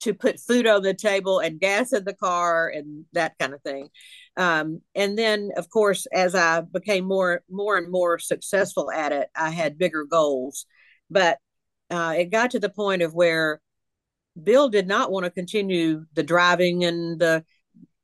to 0.00 0.14
put 0.14 0.40
food 0.40 0.66
on 0.66 0.82
the 0.82 0.94
table 0.94 1.38
and 1.38 1.60
gas 1.60 1.92
in 1.92 2.04
the 2.04 2.14
car 2.14 2.68
and 2.68 3.04
that 3.12 3.38
kind 3.38 3.54
of 3.54 3.62
thing. 3.62 3.88
Um, 4.36 4.80
and 4.94 5.16
then, 5.16 5.50
of 5.56 5.70
course, 5.70 6.06
as 6.12 6.34
I 6.34 6.60
became 6.60 7.04
more, 7.04 7.42
more 7.50 7.78
and 7.78 7.90
more 7.90 8.18
successful 8.18 8.90
at 8.90 9.12
it, 9.12 9.28
I 9.34 9.50
had 9.50 9.78
bigger 9.78 10.04
goals. 10.04 10.66
But 11.10 11.38
uh, 11.90 12.14
it 12.18 12.26
got 12.26 12.50
to 12.52 12.58
the 12.58 12.68
point 12.68 13.02
of 13.02 13.14
where 13.14 13.60
Bill 14.42 14.68
did 14.68 14.86
not 14.86 15.10
want 15.10 15.24
to 15.24 15.30
continue 15.30 16.06
the 16.14 16.22
driving 16.22 16.84
and 16.84 17.18
the 17.18 17.44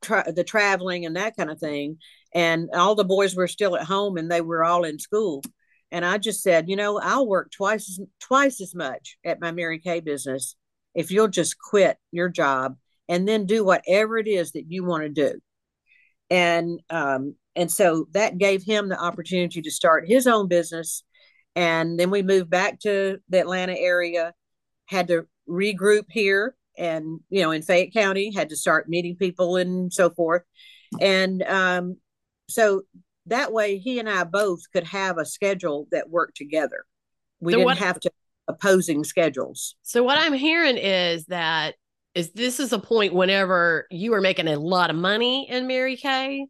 tra- 0.00 0.33
the 0.33 0.44
traveling 0.44 1.07
and 1.07 1.16
that 1.16 1.37
kind 1.37 1.50
of 1.50 1.59
thing. 1.59 1.98
And 2.33 2.70
all 2.72 2.94
the 2.94 3.05
boys 3.05 3.35
were 3.35 3.48
still 3.48 3.76
at 3.76 3.85
home 3.85 4.16
and 4.16 4.31
they 4.31 4.40
were 4.40 4.64
all 4.64 4.85
in 4.85 4.98
school. 4.98 5.42
And 5.90 6.05
I 6.05 6.18
just 6.18 6.42
said, 6.42 6.68
you 6.68 6.76
know, 6.76 7.00
I'll 7.00 7.26
work 7.26 7.50
twice 7.50 7.90
as 7.90 8.00
twice 8.20 8.61
as 8.61 8.74
much 8.74 9.18
at 9.24 9.40
my 9.40 9.50
Mary 9.50 9.81
Kay 9.81 10.00
business 10.00 10.55
if 10.94 11.11
you'll 11.11 11.29
just 11.29 11.59
quit 11.59 11.96
your 12.11 12.29
job 12.29 12.76
and 13.09 13.26
then 13.26 13.46
do 13.46 13.64
whatever 13.64 14.18
it 14.18 14.29
is 14.29 14.53
that 14.53 14.70
you 14.70 14.85
want 14.85 15.03
to 15.03 15.09
do. 15.09 15.40
And 16.31 16.81
um, 16.90 17.35
and 17.57 17.70
so 17.70 18.07
that 18.12 18.38
gave 18.38 18.62
him 18.62 18.88
the 18.88 18.98
opportunity 18.98 19.62
to 19.62 19.70
start 19.70 20.09
his 20.09 20.26
own 20.26 20.48
business. 20.48 21.03
And 21.57 21.98
then 21.98 22.11
we 22.11 22.22
moved 22.22 22.48
back 22.48 22.79
to 22.81 23.18
the 23.29 23.40
Atlanta 23.40 23.76
area, 23.76 24.33
had 24.87 25.09
to 25.09 25.26
regroup 25.48 26.05
here 26.09 26.55
and 26.79 27.18
you 27.29 27.42
know 27.42 27.50
in 27.50 27.62
Fayette 27.62 27.92
County, 27.92 28.33
had 28.33 28.50
to 28.50 28.57
start 28.57 28.88
meeting 28.88 29.16
people 29.16 29.57
and 29.57 29.92
so 29.92 30.11
forth. 30.11 30.42
And 31.00 31.42
um, 31.42 31.96
so 32.48 32.83
that 33.26 33.53
way 33.53 33.79
he 33.79 33.98
and 33.98 34.09
I 34.09 34.24
both 34.24 34.61
could 34.72 34.85
have 34.85 35.18
a 35.18 35.24
schedule 35.24 35.88
that 35.90 36.09
worked 36.11 36.37
together. 36.37 36.85
We 37.40 37.53
so 37.53 37.59
didn't 37.59 37.66
what, 37.66 37.79
have 37.79 38.00
to 38.00 38.11
opposing 38.50 39.04
schedules. 39.04 39.76
So 39.82 40.02
what 40.02 40.18
I'm 40.18 40.32
hearing 40.32 40.76
is 40.76 41.26
that 41.26 41.74
is 42.14 42.32
this 42.32 42.60
is 42.60 42.72
a 42.72 42.78
point 42.78 43.14
whenever 43.14 43.86
you 43.90 44.10
were 44.10 44.20
making 44.20 44.48
a 44.48 44.58
lot 44.58 44.90
of 44.90 44.96
money 44.96 45.48
in 45.48 45.66
Mary 45.66 45.96
Kay. 45.96 46.46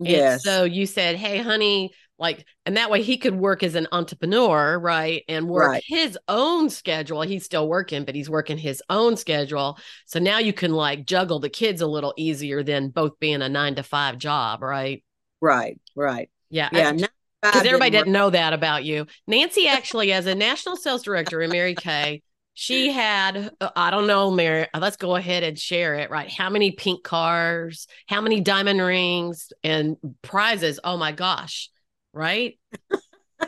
Yes. 0.00 0.42
so 0.42 0.64
you 0.64 0.86
said, 0.86 1.16
"Hey, 1.16 1.38
honey, 1.38 1.90
like," 2.18 2.44
and 2.66 2.76
that 2.76 2.90
way 2.90 3.02
he 3.02 3.16
could 3.16 3.34
work 3.34 3.62
as 3.62 3.74
an 3.74 3.86
entrepreneur, 3.92 4.78
right, 4.78 5.22
and 5.28 5.48
work 5.48 5.68
right. 5.68 5.84
his 5.86 6.18
own 6.28 6.68
schedule. 6.68 7.22
He's 7.22 7.44
still 7.44 7.68
working, 7.68 8.04
but 8.04 8.14
he's 8.14 8.28
working 8.28 8.58
his 8.58 8.82
own 8.90 9.16
schedule. 9.16 9.78
So 10.06 10.18
now 10.18 10.38
you 10.38 10.52
can 10.52 10.72
like 10.72 11.06
juggle 11.06 11.38
the 11.38 11.48
kids 11.48 11.80
a 11.80 11.86
little 11.86 12.12
easier 12.16 12.62
than 12.62 12.88
both 12.88 13.18
being 13.20 13.40
a 13.40 13.48
nine 13.48 13.76
to 13.76 13.82
five 13.82 14.18
job, 14.18 14.62
right? 14.62 15.02
Right. 15.40 15.80
Right. 15.94 16.28
Yeah. 16.50 16.68
Yeah. 16.72 17.06
Because 17.52 17.66
everybody 17.66 17.90
didn't 17.90 18.12
know 18.12 18.30
that 18.30 18.52
about 18.52 18.84
you. 18.84 19.06
Nancy 19.26 19.68
actually, 19.68 20.12
as 20.12 20.26
a 20.26 20.34
national 20.34 20.76
sales 20.76 21.02
director 21.02 21.42
in 21.42 21.50
Mary 21.50 21.74
Kay, 21.74 22.22
she 22.54 22.90
had 22.90 23.50
uh, 23.60 23.68
i 23.74 23.90
don't 23.90 24.06
know 24.06 24.30
mary 24.30 24.66
uh, 24.72 24.78
let's 24.78 24.96
go 24.96 25.16
ahead 25.16 25.42
and 25.42 25.58
share 25.58 25.96
it 25.96 26.08
right 26.08 26.30
how 26.30 26.48
many 26.48 26.70
pink 26.70 27.02
cars 27.02 27.88
how 28.08 28.20
many 28.20 28.40
diamond 28.40 28.80
rings 28.80 29.52
and 29.62 29.96
prizes 30.22 30.80
oh 30.84 30.96
my 30.96 31.10
gosh 31.12 31.68
right 32.12 32.58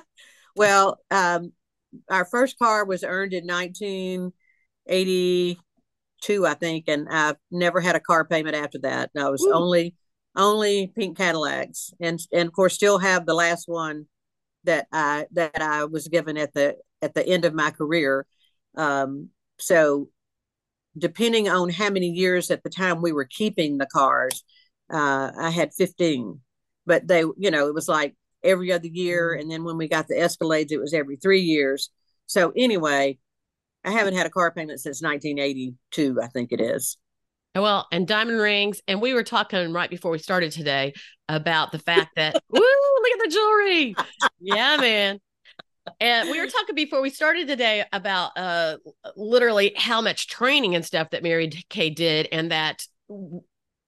well 0.57 0.99
um 1.11 1.53
our 2.11 2.25
first 2.25 2.59
car 2.59 2.85
was 2.85 3.05
earned 3.05 3.33
in 3.33 3.47
1982 3.47 6.47
i 6.47 6.55
think 6.55 6.87
and 6.89 7.09
i've 7.09 7.37
never 7.51 7.81
had 7.81 7.95
a 7.95 8.01
car 8.01 8.25
payment 8.25 8.57
after 8.57 8.81
that 8.81 9.11
i 9.17 9.31
was 9.31 9.43
Ooh. 9.43 9.55
only 9.55 9.95
only 10.37 10.93
pink 10.95 11.17
cadillacs 11.17 11.93
and 12.01 12.21
and 12.33 12.47
of 12.47 12.53
course 12.53 12.75
still 12.75 12.99
have 12.99 13.27
the 13.27 13.35
last 13.35 13.69
one 13.69 14.07
that 14.65 14.87
i 14.93 15.27
that 15.33 15.61
i 15.61 15.85
was 15.85 16.09
given 16.09 16.37
at 16.37 16.53
the 16.55 16.77
at 17.03 17.15
the 17.15 17.27
end 17.27 17.45
of 17.45 17.55
my 17.55 17.71
career 17.71 18.27
um, 18.77 19.31
so 19.59 20.09
depending 20.99 21.49
on 21.49 21.69
how 21.69 21.91
many 21.91 22.09
years 22.09 22.51
at 22.51 22.63
the 22.63 22.71
time 22.71 23.03
we 23.03 23.13
were 23.13 23.25
keeping 23.25 23.79
the 23.79 23.87
cars, 23.87 24.45
uh, 24.93 25.31
I 25.39 25.51
had 25.51 25.75
15, 25.75 26.41
but 26.87 27.07
they, 27.07 27.21
you 27.21 27.51
know, 27.51 27.69
it 27.69 27.75
was 27.75 27.89
like 27.89 28.15
every 28.43 28.73
other 28.73 28.87
year. 28.87 29.33
Mm-hmm. 29.33 29.43
And 29.43 29.51
then 29.51 29.65
when 29.65 29.77
we 29.77 29.89
got 29.89 30.09
the 30.09 30.15
Escalades, 30.15 30.73
it 30.73 30.79
was 30.79 30.95
every 30.95 31.17
three 31.17 31.41
years. 31.41 31.91
So 32.27 32.53
anyway, 32.57 33.19
I 33.85 33.93
haven't 33.93 34.17
had 34.17 34.27
a 34.27 34.31
car 34.31 34.53
payment 34.53 34.81
since 34.81 35.03
1982, 35.03 36.21
I 36.23 36.27
think 36.29 36.53
it 36.53 36.61
is. 36.61 36.97
Well, 37.63 37.87
and 37.93 38.07
diamond 38.07 38.39
rings. 38.39 38.83
And 38.89 39.01
we 39.01 39.15
were 39.15 39.23
talking 39.23 39.73
right 39.73 39.91
before 39.91 40.11
we 40.11 40.19
started 40.19 40.53
today 40.53 40.95
about 41.29 41.73
the 41.73 41.79
fact 41.79 42.17
that, 42.17 42.35
woo, 42.49 42.61
look 42.61 43.13
at 43.13 43.25
the 43.25 43.31
jewelry. 43.31 43.97
yeah, 44.41 44.77
man 44.77 45.21
and 46.01 46.31
we 46.31 46.41
were 46.41 46.49
talking 46.49 46.75
before 46.75 47.01
we 47.01 47.11
started 47.11 47.47
today 47.47 47.85
about 47.93 48.37
uh 48.37 48.77
literally 49.17 49.73
how 49.77 50.01
much 50.01 50.27
training 50.29 50.75
and 50.75 50.85
stuff 50.85 51.11
that 51.11 51.23
Mary 51.23 51.49
Kay 51.69 51.91
did 51.91 52.29
and 52.33 52.51
that 52.51 52.85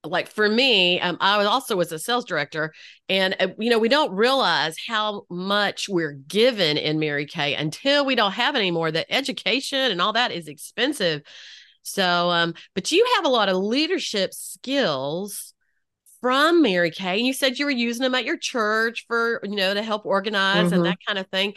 like 0.04 0.28
for 0.28 0.48
me 0.48 1.00
um, 1.00 1.16
i 1.20 1.36
was 1.36 1.46
also 1.46 1.74
was 1.74 1.90
a 1.90 1.98
sales 1.98 2.24
director 2.24 2.72
and 3.08 3.34
uh, 3.40 3.48
you 3.58 3.68
know 3.68 3.80
we 3.80 3.88
don't 3.88 4.12
realize 4.12 4.76
how 4.86 5.24
much 5.28 5.88
we're 5.88 6.12
given 6.12 6.76
in 6.76 7.00
mary 7.00 7.26
kay 7.26 7.54
until 7.56 8.06
we 8.06 8.14
don't 8.14 8.32
have 8.32 8.54
it 8.54 8.58
anymore 8.58 8.92
that 8.92 9.06
education 9.10 9.90
and 9.90 10.00
all 10.00 10.12
that 10.12 10.30
is 10.30 10.46
expensive 10.46 11.22
so 11.88 12.30
um 12.30 12.54
but 12.74 12.92
you 12.92 13.06
have 13.16 13.24
a 13.24 13.30
lot 13.30 13.48
of 13.48 13.56
leadership 13.56 14.32
skills 14.34 15.54
from 16.20 16.62
mary 16.62 16.90
kay 16.90 17.18
and 17.18 17.26
you 17.26 17.32
said 17.32 17.58
you 17.58 17.64
were 17.64 17.70
using 17.70 18.02
them 18.02 18.14
at 18.14 18.24
your 18.24 18.36
church 18.36 19.04
for 19.06 19.40
you 19.44 19.56
know 19.56 19.74
to 19.74 19.82
help 19.82 20.04
organize 20.04 20.66
mm-hmm. 20.66 20.74
and 20.74 20.84
that 20.84 20.98
kind 21.06 21.18
of 21.18 21.26
thing 21.28 21.54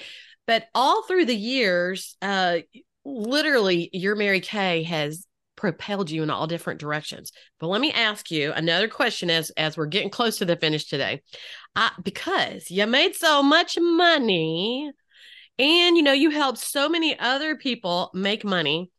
but 0.48 0.68
all 0.74 1.04
through 1.04 1.26
the 1.26 1.36
years, 1.36 2.18
uh, 2.22 2.58
literally, 3.06 3.90
your 3.94 4.16
Mary 4.16 4.42
Kay 4.42 4.84
has 4.84 5.26
propelled 5.56 6.10
you 6.10 6.24
in 6.24 6.30
all 6.30 6.48
different 6.48 6.80
directions. 6.80 7.32
But 7.60 7.68
let 7.68 7.82
me 7.82 7.92
ask 7.92 8.32
you 8.32 8.52
another 8.52 8.88
question 8.88 9.30
as 9.30 9.52
as 9.52 9.78
we're 9.78 9.86
getting 9.86 10.10
close 10.10 10.40
to 10.40 10.46
the 10.46 10.56
finish 10.56 10.86
today. 10.86 11.22
I, 11.76 11.92
because 12.04 12.72
you 12.72 12.86
made 12.88 13.16
so 13.16 13.44
much 13.44 13.78
money 13.80 14.92
and 15.60 15.96
you 15.96 16.04
know 16.04 16.12
you 16.12 16.32
helped 16.32 16.58
so 16.58 16.90
many 16.90 17.18
other 17.18 17.56
people 17.56 18.10
make 18.14 18.44
money. 18.44 18.92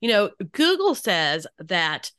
You 0.00 0.08
know, 0.08 0.30
Google 0.52 0.94
says 0.94 1.46
that 1.58 2.10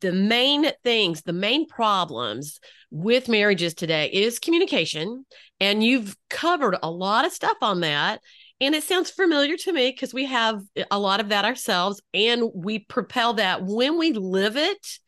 the 0.00 0.12
main 0.12 0.70
things, 0.82 1.22
the 1.22 1.32
main 1.32 1.66
problems 1.66 2.60
with 2.90 3.28
marriages 3.28 3.74
today 3.74 4.10
is 4.12 4.38
communication. 4.38 5.24
And 5.60 5.82
you've 5.82 6.16
covered 6.28 6.76
a 6.82 6.90
lot 6.90 7.24
of 7.24 7.32
stuff 7.32 7.56
on 7.62 7.80
that. 7.80 8.20
And 8.60 8.74
it 8.74 8.84
sounds 8.84 9.10
familiar 9.10 9.56
to 9.56 9.72
me 9.72 9.90
because 9.90 10.14
we 10.14 10.26
have 10.26 10.60
a 10.90 10.98
lot 10.98 11.20
of 11.20 11.30
that 11.30 11.44
ourselves 11.44 12.00
and 12.14 12.44
we 12.54 12.80
propel 12.80 13.34
that 13.34 13.62
when 13.64 13.98
we 13.98 14.12
live 14.12 14.56
it 14.56 14.98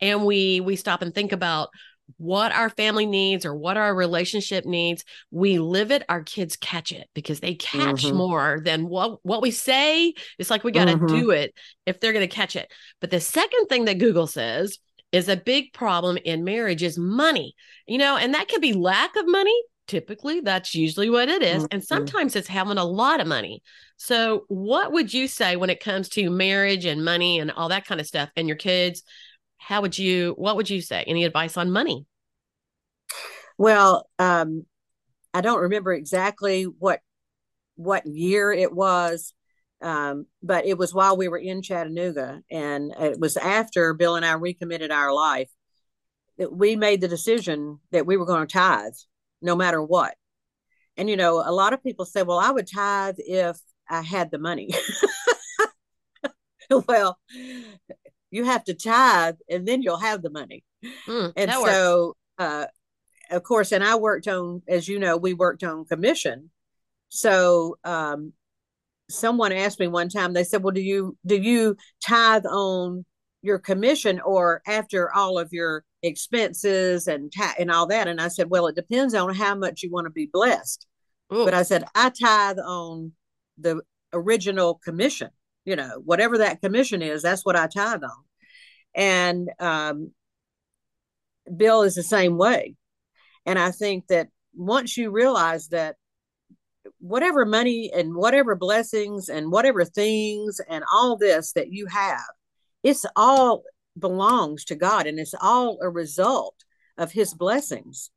and 0.00 0.24
we 0.24 0.60
we 0.60 0.76
stop 0.76 1.02
and 1.02 1.14
think 1.14 1.32
about 1.32 1.70
what 2.16 2.52
our 2.52 2.70
family 2.70 3.06
needs 3.06 3.44
or 3.44 3.54
what 3.54 3.76
our 3.76 3.94
relationship 3.94 4.64
needs 4.64 5.04
we 5.30 5.58
live 5.58 5.90
it 5.90 6.02
our 6.08 6.22
kids 6.22 6.56
catch 6.56 6.92
it 6.92 7.08
because 7.14 7.40
they 7.40 7.54
catch 7.54 8.04
mm-hmm. 8.04 8.16
more 8.16 8.60
than 8.64 8.88
what 8.88 9.18
what 9.24 9.42
we 9.42 9.50
say 9.50 10.12
it's 10.38 10.50
like 10.50 10.64
we 10.64 10.72
got 10.72 10.86
to 10.86 10.94
mm-hmm. 10.94 11.06
do 11.06 11.30
it 11.30 11.54
if 11.86 12.00
they're 12.00 12.12
going 12.12 12.28
to 12.28 12.34
catch 12.34 12.56
it 12.56 12.70
but 13.00 13.10
the 13.10 13.20
second 13.20 13.66
thing 13.66 13.84
that 13.84 13.98
google 13.98 14.26
says 14.26 14.78
is 15.12 15.28
a 15.28 15.36
big 15.36 15.72
problem 15.72 16.16
in 16.24 16.44
marriage 16.44 16.82
is 16.82 16.98
money 16.98 17.54
you 17.86 17.98
know 17.98 18.16
and 18.16 18.34
that 18.34 18.48
could 18.48 18.60
be 18.62 18.72
lack 18.72 19.14
of 19.16 19.26
money 19.26 19.58
typically 19.86 20.38
that's 20.40 20.72
usually 20.72 21.10
what 21.10 21.28
it 21.28 21.42
is. 21.42 21.64
Mm-hmm. 21.64 21.72
and 21.72 21.84
sometimes 21.84 22.36
it's 22.36 22.46
having 22.46 22.78
a 22.78 22.84
lot 22.84 23.20
of 23.20 23.26
money 23.26 23.62
so 23.96 24.44
what 24.48 24.92
would 24.92 25.12
you 25.12 25.26
say 25.26 25.56
when 25.56 25.68
it 25.68 25.82
comes 25.82 26.08
to 26.10 26.30
marriage 26.30 26.84
and 26.84 27.04
money 27.04 27.40
and 27.40 27.50
all 27.50 27.68
that 27.68 27.86
kind 27.86 28.00
of 28.00 28.06
stuff 28.06 28.30
and 28.36 28.46
your 28.46 28.56
kids 28.56 29.02
how 29.60 29.82
would 29.82 29.96
you 29.98 30.34
what 30.36 30.56
would 30.56 30.70
you 30.70 30.80
say? 30.80 31.04
Any 31.06 31.24
advice 31.24 31.56
on 31.56 31.70
money? 31.70 32.06
Well 33.58 34.08
um 34.18 34.64
i 35.34 35.40
don't 35.40 35.60
remember 35.60 35.92
exactly 35.92 36.64
what 36.64 37.00
what 37.76 38.06
year 38.06 38.50
it 38.52 38.72
was 38.72 39.32
um, 39.82 40.26
but 40.42 40.66
it 40.66 40.76
was 40.76 40.92
while 40.92 41.16
we 41.16 41.28
were 41.28 41.38
in 41.38 41.62
chattanooga 41.62 42.42
and 42.50 42.92
it 42.98 43.18
was 43.20 43.36
after 43.36 43.94
bill 43.94 44.16
and 44.16 44.26
i 44.26 44.32
recommitted 44.32 44.90
our 44.90 45.12
life 45.12 45.50
that 46.38 46.52
we 46.52 46.74
made 46.74 47.00
the 47.00 47.08
decision 47.08 47.78
that 47.92 48.06
we 48.06 48.16
were 48.16 48.24
going 48.24 48.46
to 48.46 48.52
tithe 48.52 48.94
no 49.42 49.54
matter 49.54 49.82
what. 49.82 50.14
And 50.96 51.08
you 51.08 51.16
know 51.16 51.42
a 51.44 51.52
lot 51.52 51.74
of 51.74 51.82
people 51.82 52.06
say 52.06 52.22
well 52.22 52.38
i 52.38 52.50
would 52.50 52.66
tithe 52.66 53.16
if 53.18 53.58
i 53.88 54.00
had 54.02 54.30
the 54.30 54.38
money. 54.38 54.70
Well 56.86 57.18
you 58.30 58.44
have 58.44 58.64
to 58.64 58.74
tithe 58.74 59.36
and 59.48 59.66
then 59.66 59.82
you'll 59.82 59.98
have 59.98 60.22
the 60.22 60.30
money. 60.30 60.64
Mm, 61.06 61.32
and 61.36 61.50
so, 61.50 62.16
uh, 62.38 62.66
of 63.30 63.42
course, 63.42 63.72
and 63.72 63.84
I 63.84 63.96
worked 63.96 64.28
on, 64.28 64.62
as 64.68 64.88
you 64.88 64.98
know, 64.98 65.16
we 65.16 65.34
worked 65.34 65.62
on 65.62 65.84
commission. 65.84 66.50
So, 67.08 67.78
um, 67.84 68.32
someone 69.08 69.52
asked 69.52 69.80
me 69.80 69.88
one 69.88 70.08
time, 70.08 70.32
they 70.32 70.44
said, 70.44 70.62
well, 70.62 70.72
do 70.72 70.80
you, 70.80 71.16
do 71.26 71.36
you 71.36 71.76
tithe 72.04 72.46
on 72.46 73.04
your 73.42 73.58
commission 73.58 74.20
or 74.20 74.62
after 74.66 75.12
all 75.12 75.38
of 75.38 75.52
your 75.52 75.84
expenses 76.02 77.08
and, 77.08 77.32
ta- 77.36 77.54
and 77.58 77.70
all 77.70 77.86
that? 77.86 78.06
And 78.06 78.20
I 78.20 78.28
said, 78.28 78.48
well, 78.50 78.68
it 78.68 78.76
depends 78.76 79.14
on 79.14 79.34
how 79.34 79.54
much 79.56 79.82
you 79.82 79.90
want 79.90 80.06
to 80.06 80.10
be 80.10 80.30
blessed. 80.32 80.86
Ooh. 81.32 81.44
But 81.44 81.54
I 81.54 81.62
said, 81.62 81.84
I 81.94 82.10
tithe 82.10 82.58
on 82.58 83.12
the 83.58 83.82
original 84.12 84.80
commission 84.84 85.30
you 85.64 85.76
know, 85.76 86.00
whatever 86.04 86.38
that 86.38 86.60
commission 86.60 87.02
is, 87.02 87.22
that's 87.22 87.44
what 87.44 87.56
I 87.56 87.66
tithe 87.66 88.02
on. 88.02 88.24
And 88.94 89.50
um, 89.58 90.12
Bill 91.54 91.82
is 91.82 91.94
the 91.94 92.02
same 92.02 92.36
way. 92.36 92.76
And 93.46 93.58
I 93.58 93.70
think 93.70 94.06
that 94.08 94.28
once 94.54 94.96
you 94.96 95.10
realize 95.10 95.68
that 95.68 95.96
whatever 96.98 97.44
money 97.44 97.90
and 97.94 98.14
whatever 98.14 98.54
blessings 98.54 99.28
and 99.28 99.50
whatever 99.50 99.84
things 99.84 100.60
and 100.68 100.84
all 100.92 101.16
this 101.16 101.52
that 101.52 101.72
you 101.72 101.86
have, 101.86 102.20
it's 102.82 103.04
all 103.16 103.62
belongs 103.98 104.64
to 104.66 104.74
God 104.74 105.06
and 105.06 105.18
it's 105.18 105.34
all 105.40 105.78
a 105.82 105.88
result 105.88 106.54
of 106.96 107.12
his 107.12 107.34
blessings. 107.34 108.10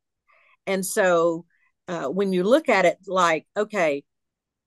And 0.68 0.86
so 0.86 1.46
uh, 1.88 2.06
when 2.06 2.32
you 2.34 2.44
look 2.44 2.70
at 2.70 2.86
it 2.86 2.98
like, 3.08 3.46
okay, 3.56 4.04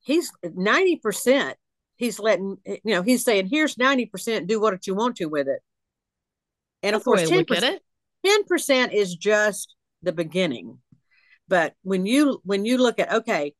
he's 0.01 0.31
90%, 0.45 1.55
he's 1.97 2.19
letting, 2.19 2.59
you 2.65 2.81
know, 2.85 3.03
he's 3.03 3.25
saying, 3.25 3.49
here's 3.49 3.77
90%, 3.77 4.47
do 4.47 4.61
what 4.61 4.87
you 4.87 4.95
want 4.95 5.17
to 5.17 5.27
with 5.27 5.49
it. 5.49 5.61
And 6.87 6.95
That's 6.95 7.03
of 7.03 7.05
course, 7.05 7.23
the 7.29 7.37
way 7.37 7.45
to 7.45 7.53
look 7.53 7.59
10%, 7.61 7.63
at 7.63 7.65
it. 7.65 7.83
10% 8.49 8.93
is 8.93 9.15
just 9.17 9.75
the 10.03 10.13
beginning. 10.13 10.79
But 11.49 11.75
when 11.83 12.07
you 12.07 12.41
when 12.45 12.65
you 12.65 12.79
look 12.79 12.99
at 13.01 13.13
okay, 13.13 13.55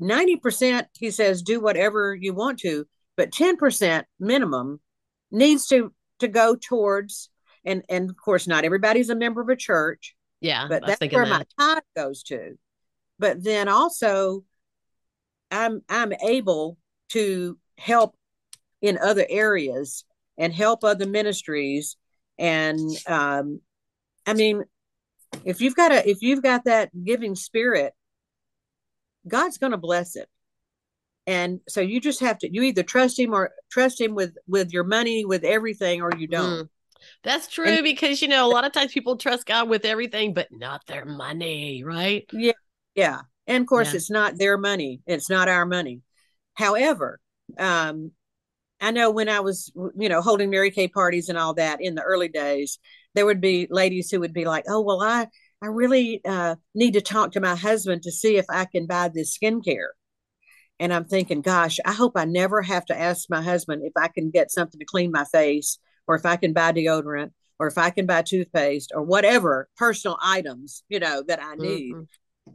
90% 0.00 0.86
he 0.98 1.10
says 1.10 1.42
do 1.42 1.60
whatever 1.60 2.14
you 2.14 2.34
want 2.34 2.58
to, 2.60 2.86
but 3.16 3.30
10% 3.30 4.04
minimum 4.18 4.80
needs 5.30 5.66
to 5.68 5.92
to 6.18 6.28
go 6.28 6.56
towards 6.56 7.30
and 7.64 7.82
and 7.88 8.10
of 8.10 8.16
course 8.16 8.46
not 8.46 8.64
everybody's 8.64 9.10
a 9.10 9.14
member 9.14 9.40
of 9.40 9.48
a 9.48 9.56
church, 9.56 10.14
Yeah, 10.40 10.66
but 10.68 10.84
that's 10.86 11.00
where 11.00 11.24
that. 11.24 11.46
my 11.58 11.74
time 11.74 11.82
goes 11.96 12.22
to. 12.24 12.58
But 13.18 13.42
then 13.42 13.68
also 13.68 14.44
I'm 15.50 15.82
I'm 15.88 16.12
able 16.12 16.76
to 17.10 17.58
help 17.78 18.16
in 18.82 18.98
other 18.98 19.26
areas 19.28 20.04
and 20.36 20.52
help 20.52 20.84
other 20.84 21.06
ministries 21.06 21.96
and 22.38 22.80
um 23.06 23.60
I 24.26 24.34
mean 24.34 24.64
if 25.44 25.60
you've 25.60 25.76
got 25.76 25.92
a 25.92 26.08
if 26.08 26.22
you've 26.22 26.42
got 26.42 26.64
that 26.64 26.90
giving 27.04 27.34
spirit 27.34 27.92
god's 29.26 29.58
going 29.58 29.72
to 29.72 29.78
bless 29.78 30.16
it 30.16 30.28
and 31.26 31.60
so 31.68 31.80
you 31.80 32.00
just 32.00 32.20
have 32.20 32.38
to 32.38 32.52
you 32.52 32.62
either 32.62 32.82
trust 32.82 33.18
him 33.18 33.32
or 33.34 33.50
trust 33.70 34.00
him 34.00 34.14
with 34.14 34.36
with 34.46 34.72
your 34.72 34.84
money 34.84 35.24
with 35.24 35.44
everything 35.44 36.02
or 36.02 36.10
you 36.16 36.26
don't 36.26 36.64
Mm. 36.64 36.68
That's 37.22 37.48
true 37.48 37.66
And- 37.68 37.84
because 37.84 38.22
you 38.22 38.28
know 38.28 38.46
a 38.46 38.52
lot 38.52 38.64
of 38.64 38.72
times 38.72 38.92
people 38.92 39.16
trust 39.18 39.44
God 39.44 39.68
with 39.68 39.84
everything, 39.84 40.32
but 40.32 40.48
not 40.50 40.86
their 40.86 41.04
money, 41.04 41.82
right? 41.84 42.24
yeah 42.32 42.52
yeah 42.94 43.20
and 43.46 43.62
of 43.62 43.68
course 43.68 43.88
Yeah. 43.92 43.96
it's 43.96 44.10
not 44.10 44.38
their 44.38 44.56
money 44.56 45.00
it's 45.06 45.28
not 45.28 45.48
our 45.48 45.66
money 45.66 46.00
however 46.54 47.20
um 47.58 48.12
i 48.84 48.90
know 48.90 49.10
when 49.10 49.28
i 49.28 49.40
was 49.40 49.72
you 49.96 50.08
know 50.08 50.20
holding 50.20 50.50
mary 50.50 50.70
kay 50.70 50.88
parties 50.88 51.28
and 51.28 51.38
all 51.38 51.54
that 51.54 51.80
in 51.80 51.94
the 51.94 52.02
early 52.02 52.28
days 52.28 52.78
there 53.14 53.26
would 53.26 53.40
be 53.40 53.66
ladies 53.70 54.10
who 54.10 54.20
would 54.20 54.32
be 54.34 54.44
like 54.44 54.64
oh 54.68 54.80
well 54.80 55.02
i 55.02 55.26
i 55.62 55.66
really 55.66 56.20
uh 56.24 56.54
need 56.74 56.92
to 56.94 57.00
talk 57.00 57.32
to 57.32 57.40
my 57.40 57.54
husband 57.54 58.02
to 58.02 58.12
see 58.12 58.36
if 58.36 58.46
i 58.48 58.64
can 58.64 58.86
buy 58.86 59.08
this 59.08 59.36
skincare 59.36 59.92
and 60.78 60.92
i'm 60.92 61.04
thinking 61.04 61.40
gosh 61.40 61.78
i 61.84 61.92
hope 61.92 62.12
i 62.16 62.24
never 62.24 62.62
have 62.62 62.84
to 62.84 62.98
ask 62.98 63.28
my 63.30 63.42
husband 63.42 63.82
if 63.84 63.92
i 63.96 64.08
can 64.08 64.30
get 64.30 64.50
something 64.50 64.78
to 64.78 64.86
clean 64.86 65.10
my 65.10 65.24
face 65.24 65.78
or 66.06 66.14
if 66.14 66.26
i 66.26 66.36
can 66.36 66.52
buy 66.52 66.72
deodorant 66.72 67.30
or 67.58 67.66
if 67.68 67.78
i 67.78 67.90
can 67.90 68.06
buy 68.06 68.22
toothpaste 68.22 68.90
or 68.94 69.02
whatever 69.02 69.68
personal 69.76 70.18
items 70.22 70.82
you 70.88 70.98
know 71.00 71.22
that 71.26 71.42
i 71.42 71.54
need 71.54 71.92
Mhm. 71.94 72.06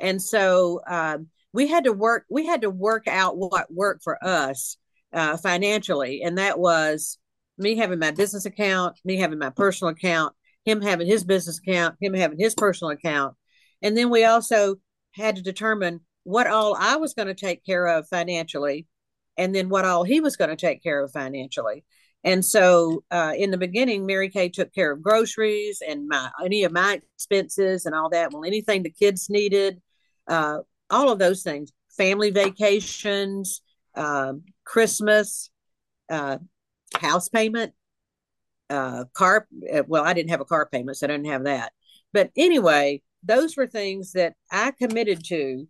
and 0.01 0.21
so 0.21 0.81
um, 0.87 1.27
we 1.53 1.67
had 1.67 1.85
to 1.85 1.93
work 1.93 2.25
we 2.29 2.45
had 2.45 2.61
to 2.61 2.69
work 2.69 3.07
out 3.07 3.37
what 3.37 3.73
worked 3.73 4.03
for 4.03 4.17
us 4.23 4.77
uh, 5.13 5.37
financially 5.37 6.21
and 6.21 6.37
that 6.37 6.59
was 6.59 7.17
me 7.57 7.75
having 7.75 7.99
my 7.99 8.11
business 8.11 8.45
account 8.45 8.97
me 9.03 9.17
having 9.17 9.39
my 9.39 9.49
personal 9.49 9.91
account 9.91 10.33
him 10.65 10.81
having 10.81 11.07
his 11.07 11.23
business 11.23 11.59
account 11.59 11.95
him 12.01 12.13
having 12.13 12.39
his 12.39 12.55
personal 12.55 12.91
account 12.91 13.35
and 13.81 13.97
then 13.97 14.09
we 14.09 14.23
also 14.23 14.75
had 15.15 15.35
to 15.35 15.41
determine 15.41 15.99
what 16.23 16.47
all 16.47 16.75
i 16.79 16.95
was 16.95 17.13
going 17.13 17.27
to 17.27 17.33
take 17.33 17.65
care 17.65 17.87
of 17.87 18.07
financially 18.07 18.87
and 19.37 19.55
then 19.55 19.69
what 19.69 19.85
all 19.85 20.03
he 20.03 20.21
was 20.21 20.37
going 20.37 20.49
to 20.49 20.55
take 20.55 20.83
care 20.83 21.03
of 21.03 21.11
financially 21.11 21.83
and 22.23 22.43
so 22.43 23.03
uh, 23.11 23.33
in 23.37 23.51
the 23.51 23.57
beginning, 23.57 24.05
Mary 24.05 24.29
Kay 24.29 24.49
took 24.49 24.73
care 24.73 24.91
of 24.91 25.01
groceries 25.01 25.81
and 25.87 26.07
my 26.07 26.29
any 26.43 26.63
of 26.63 26.71
my 26.71 27.01
expenses 27.15 27.85
and 27.85 27.95
all 27.95 28.09
that. 28.09 28.33
Well, 28.33 28.43
anything 28.43 28.83
the 28.83 28.89
kids 28.89 29.29
needed, 29.29 29.81
uh, 30.27 30.59
all 30.89 31.11
of 31.11 31.19
those 31.19 31.43
things, 31.43 31.71
family 31.97 32.31
vacations, 32.31 33.61
um, 33.99 34.43
Christmas, 34.63 35.51
uh, 36.09 36.37
house 36.95 37.29
payment, 37.29 37.73
uh, 38.69 39.05
car. 39.13 39.47
uh, 39.71 39.83
Well, 39.87 40.03
I 40.03 40.13
didn't 40.13 40.31
have 40.31 40.41
a 40.41 40.45
car 40.45 40.67
payment, 40.71 40.97
so 40.97 41.05
I 41.05 41.09
didn't 41.09 41.27
have 41.27 41.43
that. 41.43 41.73
But 42.13 42.31
anyway, 42.35 43.01
those 43.23 43.55
were 43.57 43.67
things 43.67 44.13
that 44.13 44.33
I 44.51 44.71
committed 44.71 45.23
to, 45.25 45.67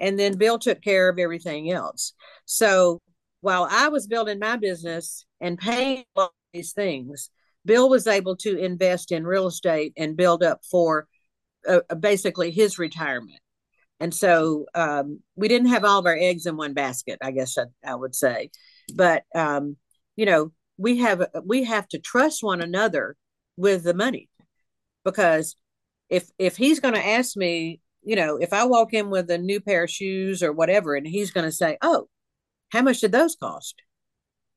and 0.00 0.18
then 0.18 0.38
Bill 0.38 0.58
took 0.58 0.82
care 0.82 1.08
of 1.08 1.18
everything 1.18 1.70
else. 1.70 2.14
So 2.46 3.00
while 3.40 3.68
I 3.70 3.88
was 3.88 4.06
building 4.06 4.38
my 4.38 4.56
business 4.56 5.24
and 5.40 5.58
paying 5.58 6.04
all 6.16 6.34
these 6.52 6.72
things, 6.72 7.30
Bill 7.64 7.88
was 7.88 8.06
able 8.06 8.36
to 8.36 8.56
invest 8.56 9.12
in 9.12 9.26
real 9.26 9.46
estate 9.48 9.92
and 9.96 10.16
build 10.16 10.42
up 10.42 10.64
for 10.64 11.06
uh, 11.68 11.80
basically 12.00 12.50
his 12.50 12.78
retirement. 12.78 13.40
And 14.00 14.14
so 14.14 14.66
um, 14.74 15.20
we 15.36 15.48
didn't 15.48 15.68
have 15.68 15.84
all 15.84 15.98
of 15.98 16.06
our 16.06 16.16
eggs 16.16 16.46
in 16.46 16.56
one 16.56 16.74
basket, 16.74 17.18
I 17.22 17.30
guess 17.30 17.56
I, 17.56 17.64
I 17.84 17.94
would 17.94 18.14
say. 18.14 18.50
But 18.94 19.24
um, 19.34 19.76
you 20.16 20.26
know, 20.26 20.52
we 20.76 20.98
have 20.98 21.26
we 21.44 21.64
have 21.64 21.88
to 21.88 21.98
trust 21.98 22.42
one 22.42 22.60
another 22.60 23.16
with 23.56 23.84
the 23.84 23.94
money 23.94 24.28
because 25.04 25.56
if 26.10 26.28
if 26.38 26.56
he's 26.56 26.80
going 26.80 26.94
to 26.94 27.06
ask 27.06 27.36
me, 27.36 27.80
you 28.02 28.16
know, 28.16 28.36
if 28.36 28.52
I 28.52 28.64
walk 28.64 28.92
in 28.92 29.10
with 29.10 29.30
a 29.30 29.38
new 29.38 29.60
pair 29.60 29.84
of 29.84 29.90
shoes 29.90 30.42
or 30.42 30.52
whatever, 30.52 30.94
and 30.94 31.06
he's 31.06 31.30
going 31.30 31.46
to 31.46 31.52
say, 31.52 31.78
"Oh, 31.82 32.08
how 32.70 32.82
much 32.82 33.00
did 33.00 33.12
those 33.12 33.36
cost?" 33.36 33.82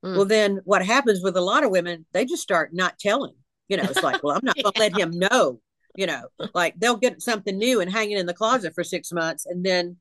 Mm. 0.04 0.16
Well, 0.16 0.26
then 0.26 0.60
what 0.64 0.86
happens 0.86 1.22
with 1.22 1.36
a 1.36 1.42
lot 1.42 1.64
of 1.64 1.72
women, 1.72 2.06
they 2.14 2.26
just 2.26 2.44
start 2.44 2.74
not 2.74 3.00
telling. 3.00 3.34
You 3.68 3.78
know, 3.78 3.84
it's 3.84 4.04
like, 4.04 4.24
well, 4.24 4.36
I'm 4.36 4.46
not 4.46 4.56
going 4.64 4.74
to 4.74 4.80
let 4.80 4.98
him 4.98 5.12
know. 5.12 5.60
You 6.00 6.08
know, 6.08 6.24
like 6.54 6.76
they'll 6.78 6.96
get 6.96 7.22
something 7.22 7.58
new 7.58 7.82
and 7.82 7.92
hang 7.92 8.12
it 8.12 8.20
in 8.20 8.26
the 8.26 8.34
closet 8.34 8.74
for 8.74 8.86
six 8.86 9.12
months, 9.12 9.46
and 9.46 9.66
then 9.66 9.98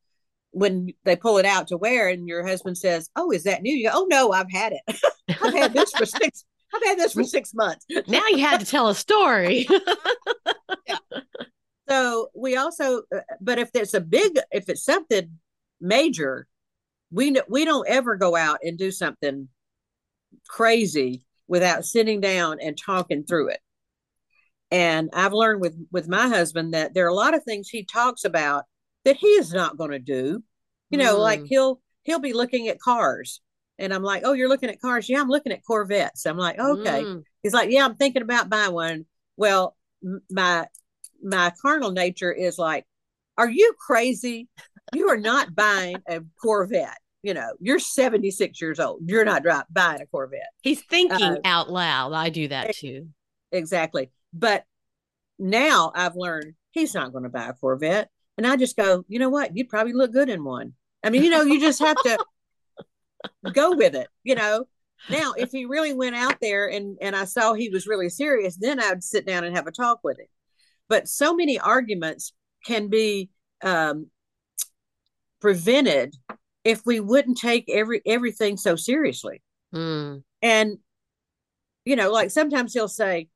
when 0.53 0.95
they 1.05 1.17
pull 1.17 1.39
it 1.39 1.45
out 1.45 1.67
to 1.69 1.77
wear, 1.77 2.09
and 2.09 2.29
your 2.29 2.47
husband 2.47 2.79
says, 2.79 3.11
"Oh, 3.17 3.33
is 3.33 3.43
that 3.45 3.63
new?" 3.63 3.73
You 3.73 3.89
go, 3.89 3.95
"Oh 3.95 4.07
no, 4.09 4.31
I've 4.31 4.51
had 4.53 4.75
it. 4.75 5.01
I've 5.43 5.55
had 5.55 5.75
this 5.75 5.91
for 5.91 6.07
six. 6.07 6.45
I've 6.73 6.85
had 6.85 6.99
this 6.99 7.15
for 7.15 7.25
six 7.25 7.53
months." 7.53 7.85
Now 8.07 8.29
you 8.29 8.39
had 8.39 8.61
to 8.61 8.67
tell 8.67 8.89
a 8.89 8.95
story. 8.95 9.67
So 11.89 12.29
we 12.35 12.57
also, 12.57 13.03
uh, 13.15 13.21
but 13.41 13.59
if 13.59 13.73
there's 13.73 13.95
a 13.95 14.01
big, 14.01 14.39
if 14.51 14.69
it's 14.69 14.85
something 14.85 15.39
major, 15.81 16.47
we 17.11 17.35
we 17.49 17.65
don't 17.65 17.89
ever 17.89 18.17
go 18.17 18.37
out 18.37 18.59
and 18.63 18.77
do 18.77 18.91
something 18.91 19.49
crazy 20.47 21.23
without 21.47 21.87
sitting 21.87 22.21
down 22.21 22.59
and 22.61 22.77
talking 22.77 23.25
through 23.25 23.49
it. 23.49 23.61
And 24.71 25.09
I've 25.15 25.33
learned 25.33 25.61
with 25.61 25.77
with 25.91 26.09
my 26.09 26.29
husband 26.29 26.75
that 26.75 26.93
there 26.95 27.07
are 27.07 27.11
a 27.11 27.15
lot 27.15 27.35
of 27.35 27.43
things 27.45 27.69
he 27.69 27.85
talks 27.85 28.25
about 28.25 28.65
that 29.05 29.17
he 29.17 29.29
is 29.29 29.53
not 29.53 29.79
going 29.79 29.93
to 29.93 29.99
do. 29.99 30.43
You 30.91 30.99
know, 30.99 31.19
like 31.19 31.41
Mm. 31.41 31.47
he'll 31.49 31.81
he'll 32.05 32.19
be 32.19 32.33
looking 32.33 32.69
at 32.69 32.81
cars, 32.81 33.41
and 33.79 33.93
I'm 33.93 34.03
like, 34.03 34.23
"Oh, 34.25 34.33
you're 34.33 34.49
looking 34.49 34.71
at 34.71 34.81
cars? 34.81 35.09
Yeah, 35.09 35.21
I'm 35.21 35.29
looking 35.29 35.53
at 35.53 35.65
Corvettes." 35.67 36.27
I'm 36.27 36.37
like, 36.39 36.59
"Okay." 36.59 37.03
Mm. 37.05 37.23
He's 37.43 37.53
like, 37.55 37.71
"Yeah, 37.71 37.85
I'm 37.85 37.97
thinking 37.97 38.23
about 38.23 38.49
buying 38.51 38.73
one." 38.73 39.07
Well, 39.37 39.77
my 40.31 40.67
my 41.23 41.53
carnal 41.63 41.91
nature 41.91 42.33
is 42.33 42.59
like, 42.59 42.87
"Are 43.37 43.49
you 43.51 43.75
crazy? 43.79 44.49
You 44.95 45.09
are 45.11 45.19
not 45.19 45.55
buying 45.55 45.97
a 46.09 46.21
Corvette. 46.43 46.99
You 47.23 47.35
know, 47.35 47.51
you're 47.61 47.79
76 47.79 48.61
years 48.61 48.81
old. 48.81 49.01
You're 49.05 49.25
not 49.25 49.43
buying 49.71 50.01
a 50.01 50.07
Corvette." 50.07 50.49
He's 50.63 50.83
thinking 50.83 51.23
Uh, 51.23 51.41
out 51.45 51.71
loud. 51.71 52.13
I 52.13 52.31
do 52.31 52.49
that 52.49 52.75
too. 52.75 53.09
Exactly. 53.53 54.11
But 54.39 54.65
now 55.39 55.93
I've 55.95 56.17
learned 56.17 56.55
he's 56.71 56.95
not 56.95 57.13
going 57.13 57.25
to 57.25 57.31
buy 57.31 57.49
a 57.49 57.53
Corvette, 57.53 58.11
and 58.37 58.47
I 58.47 58.57
just 58.57 58.77
go, 58.77 59.05
"You 59.09 59.19
know 59.19 59.31
what? 59.31 59.57
You'd 59.57 59.69
probably 59.69 59.93
look 59.93 60.13
good 60.13 60.29
in 60.29 60.45
one." 60.45 60.75
I 61.03 61.11
mean, 61.11 61.25
you 61.25 61.31
know, 61.31 61.43
you 61.43 61.61
just 61.61 61.81
have 61.81 61.97
to 61.97 62.19
go 63.53 63.75
with 63.75 63.95
it. 63.95 64.09
You 64.23 64.35
know. 64.35 64.67
Now, 65.09 65.33
if 65.39 65.53
he 65.53 65.65
really 65.65 65.95
went 65.95 66.17
out 66.17 66.41
there 66.41 66.69
and 66.69 66.99
and 67.01 67.15
I 67.15 67.25
saw 67.25 67.55
he 67.55 67.69
was 67.69 67.87
really 67.87 68.09
serious, 68.09 68.57
then 68.57 68.81
I'd 68.81 69.05
sit 69.05 69.27
down 69.27 69.45
and 69.45 69.55
have 69.57 69.69
a 69.69 69.73
talk 69.73 70.01
with 70.03 70.19
him. 70.19 70.27
But 70.89 71.09
so 71.09 71.35
many 71.35 71.59
arguments 71.59 72.33
can 72.67 72.89
be 72.89 73.31
um, 73.63 74.11
prevented 75.41 76.17
if 76.65 76.85
we 76.85 77.01
wouldn't 77.01 77.39
take 77.39 77.71
every 77.71 78.03
everything 78.07 78.57
so 78.57 78.77
seriously. 78.77 79.43
Mm. 79.75 80.23
And 80.43 80.79
you 81.85 81.97
know, 81.97 82.11
like 82.11 82.31
sometimes 82.31 82.75
he'll 82.75 82.89
say, 82.89 83.29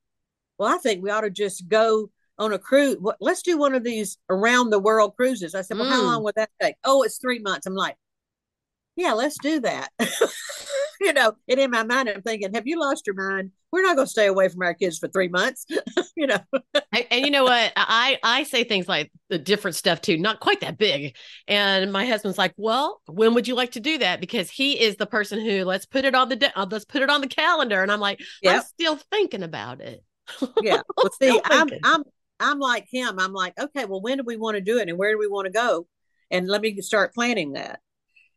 "Well, 0.63 0.73
I 0.73 0.77
think 0.77 1.03
we 1.03 1.09
ought 1.11 1.21
to 1.21 1.29
just 1.29 1.67
go 1.67 2.09
on 2.39 2.53
a 2.53 2.59
cruise. 2.59 2.97
Let's 3.19 3.41
do 3.43 3.57
one 3.57 3.75
of 3.75 3.83
these 3.83 4.17
around 4.29 4.69
the 4.69 4.79
world 4.79 5.15
cruises." 5.15 5.55
I 5.55 5.61
said, 5.61 5.77
"Well, 5.77 5.89
how 5.89 6.01
Mm. 6.01 6.05
long 6.05 6.23
would 6.23 6.35
that 6.35 6.49
take?" 6.61 6.75
"Oh, 6.85 7.03
it's 7.03 7.17
three 7.17 7.39
months." 7.39 7.67
I'm 7.67 7.75
like, 7.75 7.97
"Yeah, 8.95 9.13
let's 9.13 9.37
do 9.39 9.59
that." 9.61 9.89
you 11.01 11.13
know, 11.13 11.33
and 11.49 11.59
in 11.59 11.71
my 11.71 11.83
mind, 11.83 12.09
I'm 12.09 12.21
thinking, 12.21 12.53
"Have 12.53 12.67
you 12.67 12.79
lost 12.79 13.05
your 13.07 13.15
mind? 13.15 13.51
We're 13.71 13.81
not 13.81 13.95
going 13.95 14.05
to 14.05 14.11
stay 14.11 14.27
away 14.27 14.47
from 14.49 14.61
our 14.61 14.73
kids 14.73 14.99
for 14.99 15.07
three 15.07 15.27
months." 15.27 15.65
you 16.15 16.27
know, 16.27 16.39
And, 16.91 17.07
and 17.09 17.25
you 17.25 17.31
know 17.31 17.43
what? 17.43 17.73
I 17.75 18.19
I 18.23 18.43
say 18.43 18.63
things 18.63 18.87
like 18.87 19.11
the 19.29 19.39
different 19.39 19.75
stuff 19.75 19.99
too, 20.01 20.17
not 20.17 20.39
quite 20.39 20.61
that 20.61 20.77
big. 20.77 21.15
And 21.47 21.91
my 21.91 22.05
husband's 22.05 22.37
like, 22.37 22.53
"Well, 22.57 23.01
when 23.07 23.33
would 23.33 23.47
you 23.47 23.55
like 23.55 23.71
to 23.71 23.79
do 23.79 23.97
that?" 23.97 24.21
Because 24.21 24.49
he 24.49 24.79
is 24.79 24.95
the 24.95 25.07
person 25.07 25.39
who 25.43 25.65
let's 25.65 25.85
put 25.85 26.05
it 26.05 26.15
on 26.15 26.29
the 26.29 26.35
de- 26.35 26.57
uh, 26.59 26.67
let's 26.69 26.85
put 26.85 27.01
it 27.01 27.09
on 27.09 27.21
the 27.21 27.27
calendar. 27.27 27.81
And 27.81 27.91
I'm 27.91 27.99
like, 27.99 28.19
I'm 28.45 28.61
still 28.61 28.97
thinking 29.11 29.43
about 29.43 29.81
it. 29.81 30.03
Yeah. 30.61 30.81
Well, 30.97 31.11
see, 31.21 31.39
I'm. 31.43 31.69
I'm 31.83 32.03
I'm 32.39 32.59
like 32.59 32.87
him. 32.91 33.19
I'm 33.19 33.31
like, 33.31 33.57
okay, 33.57 33.85
well, 33.85 34.01
when 34.01 34.17
do 34.17 34.23
we 34.25 34.35
want 34.35 34.55
to 34.55 34.61
do 34.61 34.79
it, 34.79 34.89
and 34.89 34.97
where 34.97 35.11
do 35.11 35.19
we 35.19 35.27
want 35.27 35.45
to 35.45 35.51
go? 35.51 35.87
and 36.33 36.47
let 36.47 36.61
me 36.61 36.81
start 36.81 37.13
planning 37.13 37.53
that. 37.53 37.79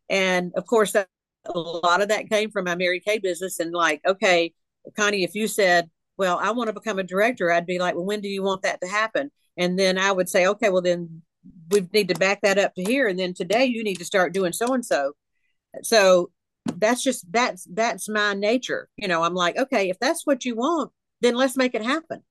And 0.09 0.53
of 0.55 0.65
course, 0.65 0.93
that, 0.93 1.09
a 1.45 1.59
lot 1.59 2.01
of 2.01 2.09
that 2.09 2.29
came 2.29 2.51
from 2.51 2.65
my 2.65 2.75
Mary 2.75 2.99
Kay 2.99 3.17
business. 3.17 3.59
And 3.59 3.73
like, 3.73 4.01
okay, 4.05 4.53
Connie, 4.95 5.23
if 5.23 5.33
you 5.33 5.47
said, 5.47 5.89
well, 6.17 6.37
I 6.41 6.51
want 6.51 6.67
to 6.67 6.73
become 6.73 6.99
a 6.99 7.03
director, 7.03 7.51
I'd 7.51 7.65
be 7.65 7.79
like, 7.79 7.95
well, 7.95 8.05
when 8.05 8.21
do 8.21 8.27
you 8.27 8.43
want 8.43 8.61
that 8.61 8.79
to 8.81 8.87
happen? 8.87 9.31
And 9.57 9.79
then 9.79 9.97
I 9.97 10.11
would 10.11 10.29
say, 10.29 10.45
okay, 10.45 10.69
well, 10.69 10.81
then 10.81 11.23
we 11.71 11.87
need 11.91 12.09
to 12.09 12.15
back 12.15 12.41
that 12.41 12.59
up 12.59 12.75
to 12.75 12.83
here. 12.83 13.07
And 13.07 13.17
then 13.17 13.33
today 13.33 13.65
you 13.65 13.83
need 13.83 13.97
to 13.97 14.05
start 14.05 14.33
doing 14.33 14.53
so 14.53 14.73
and 14.73 14.85
so. 14.85 15.13
So 15.81 16.31
that's 16.75 17.01
just 17.01 17.31
that's 17.31 17.65
that's 17.71 18.09
my 18.09 18.33
nature. 18.33 18.89
You 18.97 19.07
know, 19.07 19.23
I'm 19.23 19.33
like, 19.33 19.57
okay, 19.57 19.89
if 19.89 19.97
that's 19.99 20.25
what 20.25 20.45
you 20.45 20.55
want, 20.55 20.91
then 21.21 21.35
let's 21.35 21.57
make 21.57 21.75
it 21.75 21.83
happen. 21.83 22.23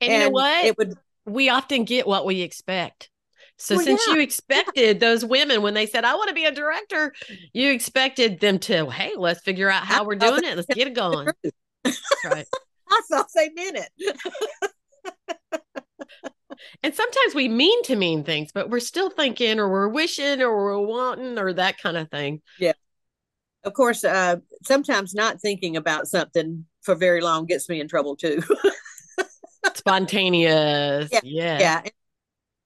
And, 0.00 0.12
and 0.12 0.12
you 0.12 0.18
know 0.28 0.30
what? 0.30 0.64
It 0.64 0.78
would 0.78 0.94
we 1.26 1.48
often 1.48 1.84
get 1.84 2.06
what 2.06 2.26
we 2.26 2.42
expect. 2.42 3.10
So 3.56 3.76
well, 3.76 3.84
since 3.84 4.06
yeah. 4.06 4.14
you 4.14 4.20
expected 4.20 5.00
those 5.00 5.24
women 5.24 5.62
when 5.62 5.74
they 5.74 5.86
said, 5.86 6.04
I 6.04 6.14
want 6.14 6.28
to 6.28 6.34
be 6.34 6.44
a 6.44 6.52
director, 6.52 7.14
you 7.52 7.70
expected 7.70 8.40
them 8.40 8.58
to, 8.60 8.90
hey, 8.90 9.12
let's 9.16 9.40
figure 9.42 9.70
out 9.70 9.84
how 9.84 10.04
we're 10.04 10.16
doing 10.16 10.44
it. 10.44 10.56
Let's 10.56 10.66
get 10.66 10.88
it 10.88 10.94
going. 10.94 11.28
right. 12.24 12.46
I 12.90 13.00
thought 13.10 13.26
they 13.34 13.50
meant 13.50 13.78
it. 13.78 15.62
and 16.82 16.94
sometimes 16.94 17.34
we 17.34 17.48
mean 17.48 17.82
to 17.84 17.96
mean 17.96 18.24
things, 18.24 18.50
but 18.52 18.70
we're 18.70 18.80
still 18.80 19.10
thinking 19.10 19.58
or 19.60 19.68
we're 19.68 19.88
wishing 19.88 20.42
or 20.42 20.54
we're 20.54 20.78
wanting 20.78 21.38
or 21.38 21.52
that 21.52 21.78
kind 21.80 21.96
of 21.96 22.10
thing. 22.10 22.42
Yeah. 22.58 22.72
Of 23.62 23.72
course, 23.72 24.04
uh, 24.04 24.36
sometimes 24.64 25.14
not 25.14 25.40
thinking 25.40 25.76
about 25.76 26.06
something 26.08 26.66
for 26.84 26.94
very 26.94 27.20
long 27.20 27.46
gets 27.46 27.68
me 27.68 27.80
in 27.80 27.88
trouble 27.88 28.16
too. 28.16 28.42
Spontaneous. 29.74 31.08
Yeah. 31.12 31.20
Yeah. 31.22 31.58
yeah. 31.58 31.82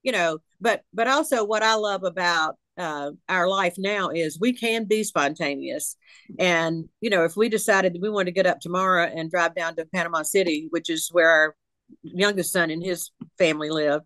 You 0.03 0.11
know, 0.11 0.39
but 0.61 0.83
but 0.93 1.07
also 1.07 1.43
what 1.43 1.63
I 1.63 1.75
love 1.75 2.03
about 2.03 2.57
uh, 2.79 3.11
our 3.27 3.47
life 3.47 3.75
now 3.77 4.09
is 4.09 4.39
we 4.39 4.53
can 4.53 4.85
be 4.85 5.03
spontaneous. 5.03 5.97
And, 6.39 6.87
you 7.01 7.09
know, 7.09 7.25
if 7.25 7.35
we 7.35 7.49
decided 7.49 7.97
we 8.01 8.09
want 8.09 8.27
to 8.27 8.31
get 8.31 8.45
up 8.45 8.61
tomorrow 8.61 9.03
and 9.03 9.29
drive 9.29 9.53
down 9.53 9.75
to 9.75 9.85
Panama 9.85 10.21
City, 10.23 10.67
which 10.69 10.89
is 10.89 11.09
where 11.11 11.29
our 11.29 11.55
youngest 12.03 12.53
son 12.53 12.71
and 12.71 12.81
his 12.81 13.11
family 13.37 13.69
live, 13.69 14.01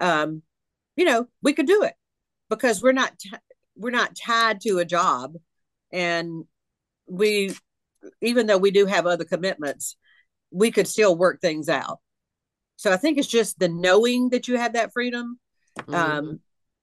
um, 0.00 0.42
you 0.96 1.04
know, 1.04 1.28
we 1.40 1.52
could 1.52 1.68
do 1.68 1.84
it 1.84 1.94
because 2.50 2.82
we're 2.82 2.90
not, 2.90 3.16
t- 3.16 3.30
we're 3.76 3.90
not 3.90 4.16
tied 4.16 4.60
to 4.62 4.78
a 4.78 4.84
job. 4.84 5.34
And 5.92 6.46
we, 7.06 7.54
even 8.20 8.46
though 8.46 8.58
we 8.58 8.70
do 8.70 8.86
have 8.86 9.06
other 9.06 9.24
commitments, 9.24 9.96
we 10.50 10.70
could 10.70 10.88
still 10.88 11.16
work 11.16 11.40
things 11.40 11.68
out. 11.68 11.98
So 12.76 12.92
I 12.92 12.96
think 12.96 13.18
it's 13.18 13.26
just 13.28 13.58
the 13.58 13.68
knowing 13.68 14.30
that 14.30 14.48
you 14.48 14.56
have 14.56 14.74
that 14.74 14.92
freedom 14.92 15.38
um, 15.88 15.94
mm-hmm. 15.94 16.34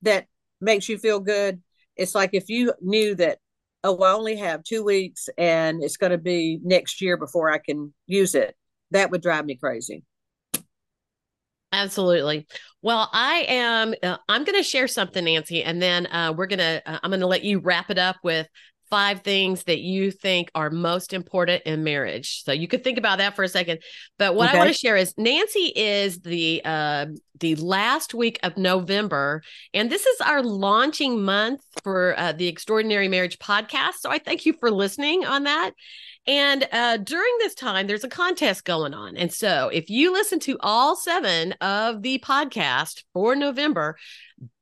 that 0.03 0.25
makes 0.59 0.89
you 0.89 0.97
feel 0.97 1.19
good. 1.19 1.61
It's 1.95 2.15
like 2.15 2.31
if 2.33 2.49
you 2.49 2.73
knew 2.81 3.15
that, 3.15 3.37
oh, 3.83 3.97
I 4.01 4.13
only 4.13 4.37
have 4.37 4.63
two 4.63 4.83
weeks 4.83 5.29
and 5.37 5.83
it's 5.83 5.97
going 5.97 6.11
to 6.11 6.17
be 6.17 6.59
next 6.63 7.01
year 7.01 7.17
before 7.17 7.51
I 7.51 7.59
can 7.59 7.93
use 8.07 8.33
it, 8.33 8.55
that 8.91 9.11
would 9.11 9.21
drive 9.21 9.45
me 9.45 9.55
crazy. 9.55 10.03
Absolutely. 11.71 12.47
Well, 12.83 13.09
I 13.11 13.45
am. 13.47 13.95
Uh, 14.03 14.17
I'm 14.29 14.43
going 14.43 14.57
to 14.57 14.63
share 14.63 14.87
something, 14.87 15.25
Nancy, 15.25 15.63
and 15.63 15.81
then 15.81 16.05
uh, 16.05 16.31
we're 16.37 16.45
going 16.45 16.59
to. 16.59 16.83
Uh, 16.85 16.99
I'm 17.01 17.09
going 17.09 17.19
to 17.21 17.27
let 17.27 17.43
you 17.43 17.59
wrap 17.59 17.89
it 17.89 17.97
up 17.97 18.17
with 18.23 18.47
five 18.93 19.21
things 19.21 19.63
that 19.63 19.79
you 19.79 20.11
think 20.11 20.51
are 20.53 20.69
most 20.69 21.13
important 21.13 21.63
in 21.63 21.83
marriage. 21.83 22.43
So 22.43 22.51
you 22.51 22.67
could 22.67 22.83
think 22.83 22.99
about 22.99 23.17
that 23.17 23.35
for 23.35 23.41
a 23.41 23.49
second. 23.49 23.79
But 24.19 24.35
what 24.35 24.49
okay. 24.49 24.57
I 24.57 24.59
want 24.59 24.71
to 24.71 24.77
share 24.77 24.95
is 24.95 25.15
Nancy 25.17 25.73
is 25.75 26.19
the 26.19 26.61
uh, 26.63 27.07
the 27.39 27.55
last 27.55 28.13
week 28.13 28.39
of 28.43 28.55
November, 28.55 29.41
and 29.73 29.89
this 29.89 30.05
is 30.05 30.21
our 30.21 30.43
launching 30.43 31.23
month 31.23 31.61
for 31.83 32.13
uh, 32.19 32.33
the 32.33 32.47
Extraordinary 32.47 33.07
Marriage 33.07 33.39
podcast. 33.39 33.93
So 34.01 34.11
I 34.11 34.19
thank 34.19 34.45
you 34.45 34.53
for 34.59 34.69
listening 34.69 35.25
on 35.25 35.45
that. 35.45 35.71
And 36.27 36.67
uh, 36.71 36.97
during 36.97 37.33
this 37.39 37.55
time, 37.55 37.87
there's 37.87 38.03
a 38.03 38.09
contest 38.09 38.63
going 38.63 38.93
on. 38.93 39.17
And 39.17 39.33
so 39.33 39.69
if 39.73 39.89
you 39.89 40.13
listen 40.13 40.39
to 40.41 40.55
all 40.59 40.95
seven 40.95 41.53
of 41.53 42.03
the 42.03 42.19
podcast 42.19 43.03
for 43.11 43.35
November, 43.35 43.97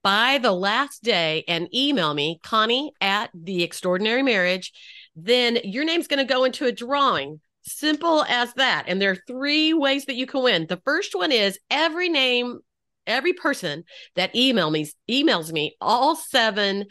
by 0.03 0.39
the 0.39 0.51
last 0.51 1.03
day 1.03 1.43
and 1.47 1.73
email 1.73 2.13
me, 2.13 2.39
Connie 2.43 2.91
at 3.01 3.29
the 3.33 3.63
extraordinary 3.63 4.23
marriage, 4.23 4.71
then 5.15 5.59
your 5.63 5.83
name's 5.83 6.07
going 6.07 6.25
to 6.25 6.33
go 6.33 6.43
into 6.43 6.65
a 6.65 6.71
drawing. 6.71 7.39
Simple 7.63 8.23
as 8.23 8.53
that. 8.55 8.85
And 8.87 9.01
there 9.01 9.11
are 9.11 9.23
three 9.27 9.73
ways 9.73 10.05
that 10.05 10.15
you 10.15 10.25
can 10.25 10.43
win. 10.43 10.65
The 10.67 10.81
first 10.83 11.13
one 11.13 11.31
is 11.31 11.59
every 11.69 12.09
name, 12.09 12.59
every 13.05 13.33
person 13.33 13.83
that 14.15 14.35
email 14.35 14.71
me 14.71 14.89
emails 15.09 15.51
me 15.51 15.75
all 15.79 16.15
seven 16.15 16.85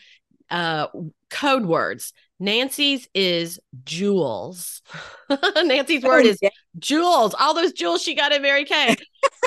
uh, 0.50 0.86
code 1.30 1.64
words 1.64 2.12
Nancy's 2.40 3.06
is 3.14 3.60
jewels. 3.84 4.80
Nancy's 5.62 6.02
word 6.02 6.24
is 6.24 6.40
jewels. 6.78 7.34
All 7.38 7.52
those 7.54 7.72
jewels 7.72 8.02
she 8.02 8.14
got 8.14 8.32
in 8.32 8.40
Mary 8.40 8.64
Kay. 8.64 8.96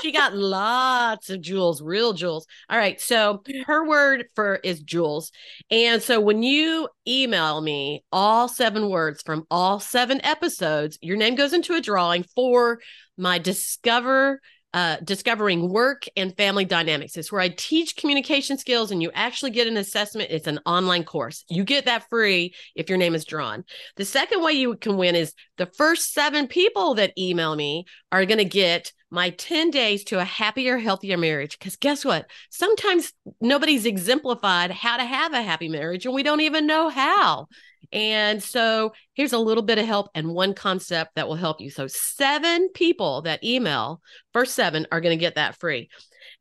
She 0.04 0.12
got 0.12 0.36
lots 0.36 1.30
of 1.30 1.42
jewels, 1.42 1.82
real 1.82 2.14
jewels. 2.14 2.46
All 2.70 2.78
right. 2.78 3.00
So 3.00 3.42
her 3.66 3.88
word 3.88 4.26
for 4.36 4.56
is 4.58 4.82
jewels. 4.82 5.32
And 5.72 6.02
so 6.02 6.20
when 6.20 6.44
you 6.44 6.90
email 7.08 7.62
me 7.62 8.04
all 8.12 8.48
seven 8.48 8.90
words 8.90 9.22
from 9.22 9.46
all 9.50 9.80
seven 9.80 10.20
episodes, 10.24 10.98
your 11.02 11.18
name 11.18 11.36
goes 11.36 11.54
into 11.54 11.74
a 11.74 11.82
drawing 11.82 12.24
for 12.36 12.80
my 13.18 13.38
Discover 13.38 14.42
uh, 14.74 14.98
discovering 15.04 15.70
work 15.70 16.06
and 16.18 16.36
family 16.36 16.66
dynamics. 16.66 17.16
It's 17.16 17.32
where 17.32 17.42
I 17.42 17.50
teach 17.50 17.96
communication 17.96 18.58
skills 18.58 18.92
and 18.92 19.04
you 19.04 19.12
actually 19.14 19.52
get 19.52 19.68
an 19.68 19.78
assessment. 19.78 20.32
It's 20.32 20.48
an 20.48 20.60
online 20.66 21.04
course. 21.04 21.46
You 21.48 21.64
get 21.64 21.86
that 21.86 22.10
free 22.10 22.56
if 22.76 22.90
your 22.90 22.98
name 22.98 23.14
is 23.14 23.26
drawn. 23.26 23.66
The 23.98 24.06
second 24.06 24.42
way 24.42 24.54
you 24.54 24.76
can 24.76 24.98
win 24.98 25.16
is 25.16 25.34
the 25.58 25.68
first 25.78 26.14
seven 26.14 26.48
people 26.48 26.96
that 26.96 27.14
email 27.20 27.56
me 27.56 27.86
are 28.12 28.26
going 28.26 28.40
to 28.40 28.46
get 28.46 28.92
my 29.14 29.30
10 29.30 29.70
days 29.70 30.04
to 30.06 30.20
a 30.20 30.26
happier, 30.26 30.80
healthier 30.80 31.18
marriage. 31.18 31.58
Because 31.60 31.76
guess 31.76 32.04
what? 32.04 32.26
Sometimes 32.50 33.14
nobody's 33.40 33.86
exemplified 33.86 34.72
how 34.72 34.98
to 34.98 35.06
have 35.06 35.34
a 35.34 35.42
happy 35.42 35.70
marriage 35.70 36.06
and 36.06 36.16
we 36.16 36.24
don't 36.24 36.42
even 36.42 36.66
know 36.66 36.90
how. 36.90 37.48
And 37.92 38.42
so 38.42 38.94
here's 39.14 39.34
a 39.34 39.40
little 39.40 39.64
bit 39.64 39.78
of 39.78 39.86
help 39.86 40.10
and 40.16 40.34
one 40.34 40.54
concept 40.54 41.16
that 41.16 41.28
will 41.28 41.36
help 41.36 41.62
you. 41.62 41.70
So, 41.70 41.88
seven 41.88 42.70
people 42.70 43.24
that 43.24 43.44
email, 43.44 44.02
first 44.32 44.56
seven 44.56 44.88
are 44.92 45.02
going 45.02 45.18
to 45.18 45.22
get 45.22 45.36
that 45.36 45.60
free. 45.60 45.90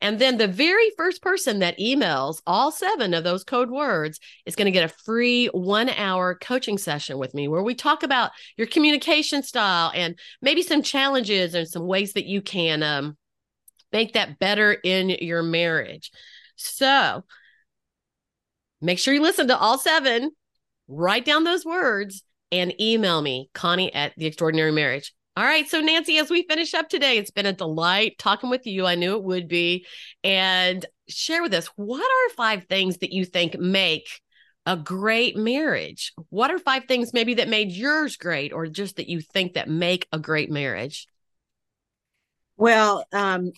And 0.00 0.18
then 0.18 0.38
the 0.38 0.48
very 0.48 0.90
first 0.96 1.22
person 1.22 1.60
that 1.60 1.78
emails 1.78 2.40
all 2.46 2.70
seven 2.70 3.14
of 3.14 3.24
those 3.24 3.44
code 3.44 3.70
words 3.70 4.18
is 4.46 4.56
going 4.56 4.66
to 4.66 4.72
get 4.72 4.84
a 4.84 4.94
free 5.04 5.46
one 5.46 5.88
hour 5.90 6.34
coaching 6.34 6.78
session 6.78 7.18
with 7.18 7.34
me 7.34 7.48
where 7.48 7.62
we 7.62 7.74
talk 7.74 8.02
about 8.02 8.30
your 8.56 8.66
communication 8.66 9.42
style 9.42 9.92
and 9.94 10.18
maybe 10.40 10.62
some 10.62 10.82
challenges 10.82 11.54
and 11.54 11.68
some 11.68 11.86
ways 11.86 12.14
that 12.14 12.26
you 12.26 12.42
can 12.42 12.82
um, 12.82 13.16
make 13.92 14.14
that 14.14 14.38
better 14.38 14.72
in 14.72 15.10
your 15.10 15.42
marriage. 15.42 16.10
So, 16.56 17.24
make 18.80 18.98
sure 18.98 19.14
you 19.14 19.22
listen 19.22 19.48
to 19.48 19.58
all 19.58 19.78
seven 19.78 20.30
write 20.92 21.24
down 21.24 21.44
those 21.44 21.64
words 21.64 22.22
and 22.50 22.78
email 22.80 23.20
me, 23.22 23.48
Connie 23.54 23.92
at 23.94 24.12
the 24.16 24.26
Extraordinary 24.26 24.72
Marriage. 24.72 25.12
All 25.34 25.44
right. 25.44 25.66
So, 25.66 25.80
Nancy, 25.80 26.18
as 26.18 26.28
we 26.28 26.42
finish 26.42 26.74
up 26.74 26.90
today, 26.90 27.16
it's 27.16 27.30
been 27.30 27.46
a 27.46 27.54
delight 27.54 28.18
talking 28.18 28.50
with 28.50 28.66
you. 28.66 28.84
I 28.84 28.96
knew 28.96 29.16
it 29.16 29.24
would 29.24 29.48
be. 29.48 29.86
And 30.22 30.84
share 31.08 31.42
with 31.42 31.54
us 31.54 31.68
what 31.76 32.04
are 32.04 32.34
five 32.34 32.64
things 32.64 32.98
that 32.98 33.12
you 33.12 33.24
think 33.24 33.58
make 33.58 34.20
a 34.66 34.76
great 34.76 35.36
marriage? 35.36 36.12
What 36.28 36.50
are 36.50 36.58
five 36.58 36.84
things 36.84 37.14
maybe 37.14 37.34
that 37.34 37.48
made 37.48 37.72
yours 37.72 38.16
great 38.16 38.52
or 38.52 38.66
just 38.66 38.96
that 38.96 39.08
you 39.08 39.20
think 39.20 39.54
that 39.54 39.68
make 39.68 40.06
a 40.12 40.18
great 40.18 40.50
marriage? 40.50 41.06
Well, 42.58 43.04
um, 43.12 43.52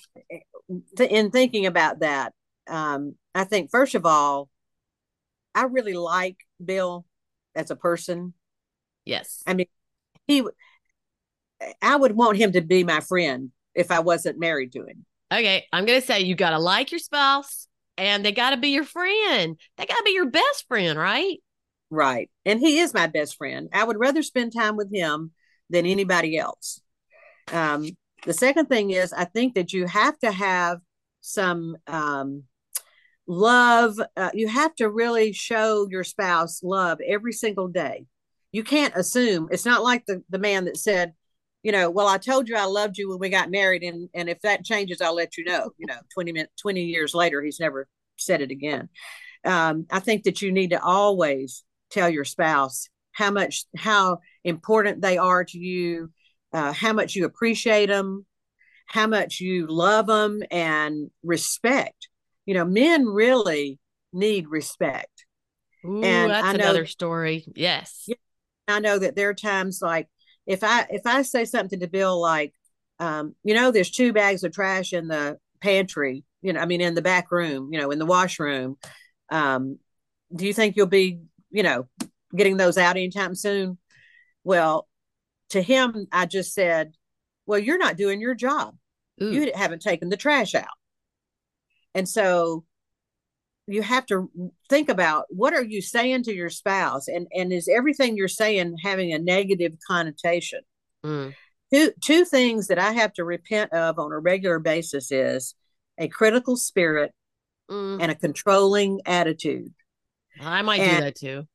in 0.98 1.30
thinking 1.30 1.66
about 1.66 2.00
that, 2.00 2.32
um, 2.68 3.16
I 3.34 3.44
think 3.44 3.70
first 3.70 3.96
of 3.96 4.06
all, 4.06 4.48
I 5.54 5.64
really 5.64 5.94
like 5.94 6.36
Bill 6.64 7.04
as 7.54 7.70
a 7.70 7.76
person. 7.76 8.34
Yes. 9.04 9.42
I 9.46 9.54
mean, 9.54 9.66
he, 10.26 10.44
I 11.82 11.96
would 11.96 12.12
want 12.12 12.38
him 12.38 12.52
to 12.52 12.60
be 12.60 12.84
my 12.84 13.00
friend 13.00 13.50
if 13.74 13.90
I 13.90 14.00
wasn't 14.00 14.38
married 14.38 14.72
to 14.72 14.84
him. 14.84 15.04
Okay. 15.32 15.66
I'm 15.72 15.84
going 15.84 16.00
to 16.00 16.06
say 16.06 16.20
you 16.20 16.34
got 16.34 16.50
to 16.50 16.58
like 16.58 16.90
your 16.90 16.98
spouse 16.98 17.66
and 17.96 18.24
they 18.24 18.32
got 18.32 18.50
to 18.50 18.56
be 18.56 18.68
your 18.68 18.84
friend. 18.84 19.56
They 19.76 19.86
got 19.86 19.96
to 19.96 20.04
be 20.04 20.12
your 20.12 20.30
best 20.30 20.66
friend, 20.68 20.98
right? 20.98 21.38
Right. 21.90 22.30
And 22.44 22.60
he 22.60 22.78
is 22.78 22.94
my 22.94 23.06
best 23.06 23.36
friend. 23.36 23.68
I 23.72 23.84
would 23.84 23.98
rather 23.98 24.22
spend 24.22 24.52
time 24.52 24.76
with 24.76 24.92
him 24.92 25.32
than 25.70 25.86
anybody 25.86 26.36
else. 26.36 26.80
Um, 27.52 27.88
the 28.24 28.32
second 28.32 28.66
thing 28.66 28.90
is, 28.90 29.12
I 29.12 29.24
think 29.24 29.54
that 29.54 29.72
you 29.72 29.86
have 29.86 30.18
to 30.20 30.32
have 30.32 30.78
some 31.20 31.76
um, 31.86 32.44
love 33.26 33.98
uh, 34.16 34.30
you 34.34 34.48
have 34.48 34.74
to 34.74 34.88
really 34.88 35.32
show 35.32 35.86
your 35.90 36.04
spouse 36.04 36.62
love 36.62 36.98
every 37.06 37.32
single 37.32 37.68
day 37.68 38.06
you 38.52 38.62
can't 38.62 38.94
assume 38.96 39.48
it's 39.50 39.64
not 39.64 39.82
like 39.82 40.04
the, 40.06 40.22
the 40.28 40.38
man 40.38 40.66
that 40.66 40.76
said 40.76 41.14
you 41.62 41.72
know 41.72 41.88
well 41.90 42.06
i 42.06 42.18
told 42.18 42.48
you 42.48 42.56
i 42.56 42.64
loved 42.64 42.98
you 42.98 43.08
when 43.08 43.18
we 43.18 43.30
got 43.30 43.50
married 43.50 43.82
and 43.82 44.10
and 44.14 44.28
if 44.28 44.40
that 44.42 44.64
changes 44.64 45.00
i'll 45.00 45.14
let 45.14 45.38
you 45.38 45.44
know 45.44 45.70
you 45.78 45.86
know 45.86 45.98
20 46.12 46.32
minutes 46.32 46.52
20 46.60 46.82
years 46.82 47.14
later 47.14 47.42
he's 47.42 47.60
never 47.60 47.88
said 48.16 48.42
it 48.42 48.50
again 48.50 48.88
um, 49.44 49.86
I 49.90 50.00
think 50.00 50.24
that 50.24 50.42
you 50.42 50.52
need 50.52 50.70
to 50.70 50.82
always 50.82 51.64
tell 51.90 52.08
your 52.08 52.24
spouse 52.24 52.88
how 53.12 53.30
much 53.30 53.64
how 53.76 54.18
important 54.42 55.02
they 55.02 55.18
are 55.18 55.44
to 55.44 55.58
you, 55.58 56.10
uh, 56.52 56.72
how 56.72 56.92
much 56.92 57.14
you 57.14 57.24
appreciate 57.26 57.86
them, 57.86 58.26
how 58.86 59.06
much 59.06 59.40
you 59.40 59.66
love 59.66 60.06
them, 60.06 60.42
and 60.50 61.10
respect. 61.22 62.08
You 62.46 62.54
know, 62.54 62.64
men 62.64 63.06
really 63.06 63.78
need 64.12 64.48
respect. 64.48 65.26
Ooh, 65.84 66.02
and 66.02 66.30
that's 66.30 66.46
I 66.46 66.52
know, 66.52 66.64
another 66.64 66.86
story. 66.86 67.44
Yes. 67.54 68.08
I 68.68 68.80
know 68.80 68.98
that 68.98 69.16
there 69.16 69.28
are 69.28 69.34
times 69.34 69.80
like 69.82 70.08
if 70.46 70.62
I 70.62 70.86
if 70.90 71.02
I 71.04 71.22
say 71.22 71.44
something 71.44 71.80
to 71.80 71.88
Bill 71.88 72.20
like, 72.20 72.54
um, 72.98 73.34
you 73.44 73.54
know, 73.54 73.70
there's 73.70 73.90
two 73.90 74.12
bags 74.12 74.44
of 74.44 74.52
trash 74.52 74.92
in 74.92 75.08
the 75.08 75.38
pantry, 75.60 76.24
you 76.42 76.52
know, 76.52 76.60
I 76.60 76.66
mean 76.66 76.80
in 76.80 76.94
the 76.94 77.02
back 77.02 77.30
room, 77.30 77.70
you 77.72 77.78
know, 77.78 77.90
in 77.90 77.98
the 77.98 78.06
washroom. 78.06 78.76
Um, 79.30 79.78
do 80.34 80.46
you 80.46 80.54
think 80.54 80.76
you'll 80.76 80.86
be, 80.86 81.20
you 81.50 81.62
know, 81.62 81.88
getting 82.34 82.56
those 82.56 82.78
out 82.78 82.96
anytime 82.96 83.34
soon? 83.34 83.78
Well, 84.42 84.86
to 85.50 85.62
him, 85.62 86.06
I 86.12 86.26
just 86.26 86.54
said, 86.54 86.92
Well, 87.46 87.58
you're 87.58 87.78
not 87.78 87.96
doing 87.96 88.20
your 88.20 88.34
job. 88.34 88.76
Ooh. 89.22 89.30
You 89.30 89.52
haven't 89.54 89.82
taken 89.82 90.08
the 90.08 90.16
trash 90.16 90.54
out. 90.54 90.66
And 91.94 92.08
so 92.08 92.64
you 93.66 93.82
have 93.82 94.04
to 94.06 94.30
think 94.68 94.88
about 94.88 95.26
what 95.30 95.54
are 95.54 95.64
you 95.64 95.80
saying 95.80 96.24
to 96.24 96.34
your 96.34 96.50
spouse? 96.50 97.08
And 97.08 97.26
and 97.32 97.52
is 97.52 97.68
everything 97.68 98.16
you're 98.16 98.28
saying 98.28 98.76
having 98.82 99.12
a 99.12 99.18
negative 99.18 99.74
connotation? 99.86 100.60
Mm. 101.04 101.34
two 101.70 101.92
two 102.00 102.24
things 102.24 102.68
that 102.68 102.78
i 102.78 102.92
have 102.92 103.12
to 103.12 103.24
repent 103.24 103.70
of 103.74 103.98
on 103.98 104.10
a 104.10 104.18
regular 104.18 104.58
basis 104.58 105.12
is 105.12 105.54
a 105.98 106.08
critical 106.08 106.56
spirit 106.56 107.12
mm. 107.70 107.98
and 108.00 108.10
a 108.10 108.14
controlling 108.14 109.02
attitude. 109.04 109.74
I 110.40 110.62
might 110.62 110.80
and, 110.80 110.96
do 110.96 111.04
that 111.04 111.14
too. 111.14 111.46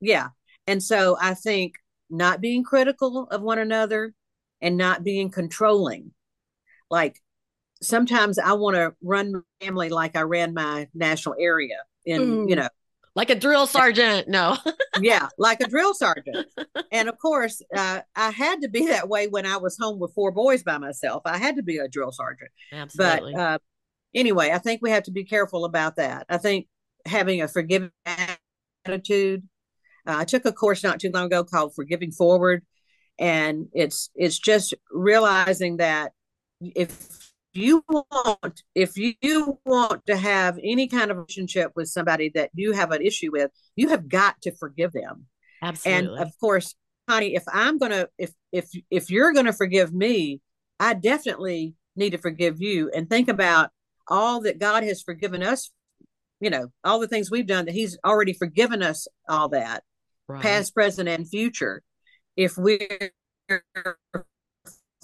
Yeah. 0.00 0.28
And 0.66 0.82
so 0.82 1.16
i 1.20 1.34
think 1.34 1.74
not 2.10 2.40
being 2.40 2.64
critical 2.64 3.26
of 3.30 3.40
one 3.40 3.58
another 3.58 4.12
and 4.60 4.76
not 4.76 5.04
being 5.04 5.30
controlling. 5.30 6.12
Like 6.90 7.20
sometimes 7.82 8.38
I 8.38 8.52
want 8.52 8.76
to 8.76 8.94
run 9.02 9.32
my 9.32 9.40
family 9.60 9.88
like 9.88 10.16
I 10.16 10.22
ran 10.22 10.54
my 10.54 10.88
national 10.94 11.36
area 11.38 11.76
in, 12.04 12.20
Ooh, 12.20 12.48
you 12.48 12.56
know, 12.56 12.68
like 13.14 13.30
a 13.30 13.34
drill 13.34 13.66
sergeant. 13.66 14.28
No. 14.28 14.56
yeah, 15.00 15.28
like 15.38 15.60
a 15.60 15.68
drill 15.68 15.94
sergeant. 15.94 16.46
And 16.92 17.08
of 17.08 17.18
course, 17.18 17.60
uh, 17.76 18.00
I 18.14 18.30
had 18.30 18.62
to 18.62 18.68
be 18.68 18.86
that 18.86 19.08
way 19.08 19.26
when 19.28 19.46
I 19.46 19.56
was 19.56 19.76
home 19.78 19.98
with 19.98 20.14
four 20.14 20.30
boys 20.30 20.62
by 20.62 20.78
myself. 20.78 21.22
I 21.24 21.38
had 21.38 21.56
to 21.56 21.62
be 21.62 21.78
a 21.78 21.88
drill 21.88 22.12
sergeant. 22.12 22.50
Absolutely. 22.72 23.32
But 23.34 23.40
uh, 23.40 23.58
anyway, 24.14 24.50
I 24.52 24.58
think 24.58 24.80
we 24.82 24.90
have 24.90 25.04
to 25.04 25.10
be 25.10 25.24
careful 25.24 25.64
about 25.64 25.96
that. 25.96 26.26
I 26.28 26.38
think 26.38 26.68
having 27.06 27.42
a 27.42 27.48
forgiving 27.48 27.90
attitude. 28.86 29.46
Uh, 30.06 30.16
I 30.18 30.24
took 30.24 30.44
a 30.44 30.52
course 30.52 30.82
not 30.82 31.00
too 31.00 31.10
long 31.12 31.26
ago 31.26 31.44
called 31.44 31.74
Forgiving 31.74 32.10
Forward, 32.10 32.64
and 33.18 33.68
it's 33.72 34.10
it's 34.14 34.38
just 34.38 34.74
realizing 34.90 35.76
that 35.76 36.12
if 36.60 37.29
you 37.52 37.84
want 37.88 38.62
if 38.74 38.96
you 38.96 39.58
want 39.64 40.06
to 40.06 40.16
have 40.16 40.58
any 40.62 40.86
kind 40.86 41.10
of 41.10 41.16
relationship 41.16 41.72
with 41.74 41.88
somebody 41.88 42.30
that 42.34 42.50
you 42.54 42.72
have 42.72 42.92
an 42.92 43.02
issue 43.02 43.30
with 43.32 43.50
you 43.76 43.88
have 43.88 44.08
got 44.08 44.40
to 44.42 44.54
forgive 44.56 44.92
them. 44.92 45.26
Absolutely. 45.62 45.98
and 45.98 46.26
of 46.26 46.32
course 46.38 46.74
honey 47.08 47.34
if 47.34 47.42
i'm 47.52 47.76
gonna 47.76 48.06
if 48.18 48.30
if 48.52 48.70
if 48.90 49.10
you're 49.10 49.32
gonna 49.32 49.52
forgive 49.52 49.92
me 49.92 50.40
i 50.78 50.94
definitely 50.94 51.74
need 51.96 52.10
to 52.10 52.18
forgive 52.18 52.60
you 52.60 52.90
and 52.94 53.10
think 53.10 53.28
about 53.28 53.70
all 54.08 54.40
that 54.40 54.58
god 54.58 54.84
has 54.84 55.02
forgiven 55.02 55.42
us 55.42 55.70
you 56.40 56.48
know 56.48 56.68
all 56.84 56.98
the 56.98 57.08
things 57.08 57.30
we've 57.30 57.46
done 57.46 57.66
that 57.66 57.74
he's 57.74 57.98
already 58.04 58.32
forgiven 58.32 58.82
us 58.82 59.06
all 59.28 59.48
that 59.48 59.82
right. 60.28 60.40
past 60.40 60.74
present 60.74 61.08
and 61.08 61.28
future 61.28 61.82
if 62.36 62.56
we're 62.56 63.10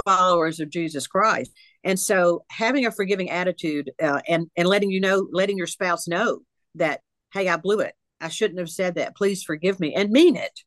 followers 0.05 0.61
of 0.61 0.71
jesus 0.71 1.07
christ 1.07 1.53
and 1.87 1.99
so 2.01 2.45
having 2.51 2.85
a 2.85 2.91
forgiving 2.91 3.31
attitude 3.31 3.93
uh, 4.03 4.21
and 4.27 4.51
and 4.57 4.69
letting 4.69 4.91
you 4.91 5.01
know 5.01 5.29
letting 5.31 5.57
your 5.57 5.69
spouse 5.69 6.09
know 6.09 6.41
that 6.75 7.01
hey 7.33 7.49
i 7.49 7.57
blew 7.57 7.81
it. 7.81 7.95
I 8.21 8.29
shouldn't 8.29 8.59
have 8.59 8.71
said 8.71 8.97
that. 8.97 9.17
Please 9.17 9.45
forgive 9.45 9.79
me 9.79 9.95
and 9.95 10.11
mean 10.11 10.37
it. 10.37 10.61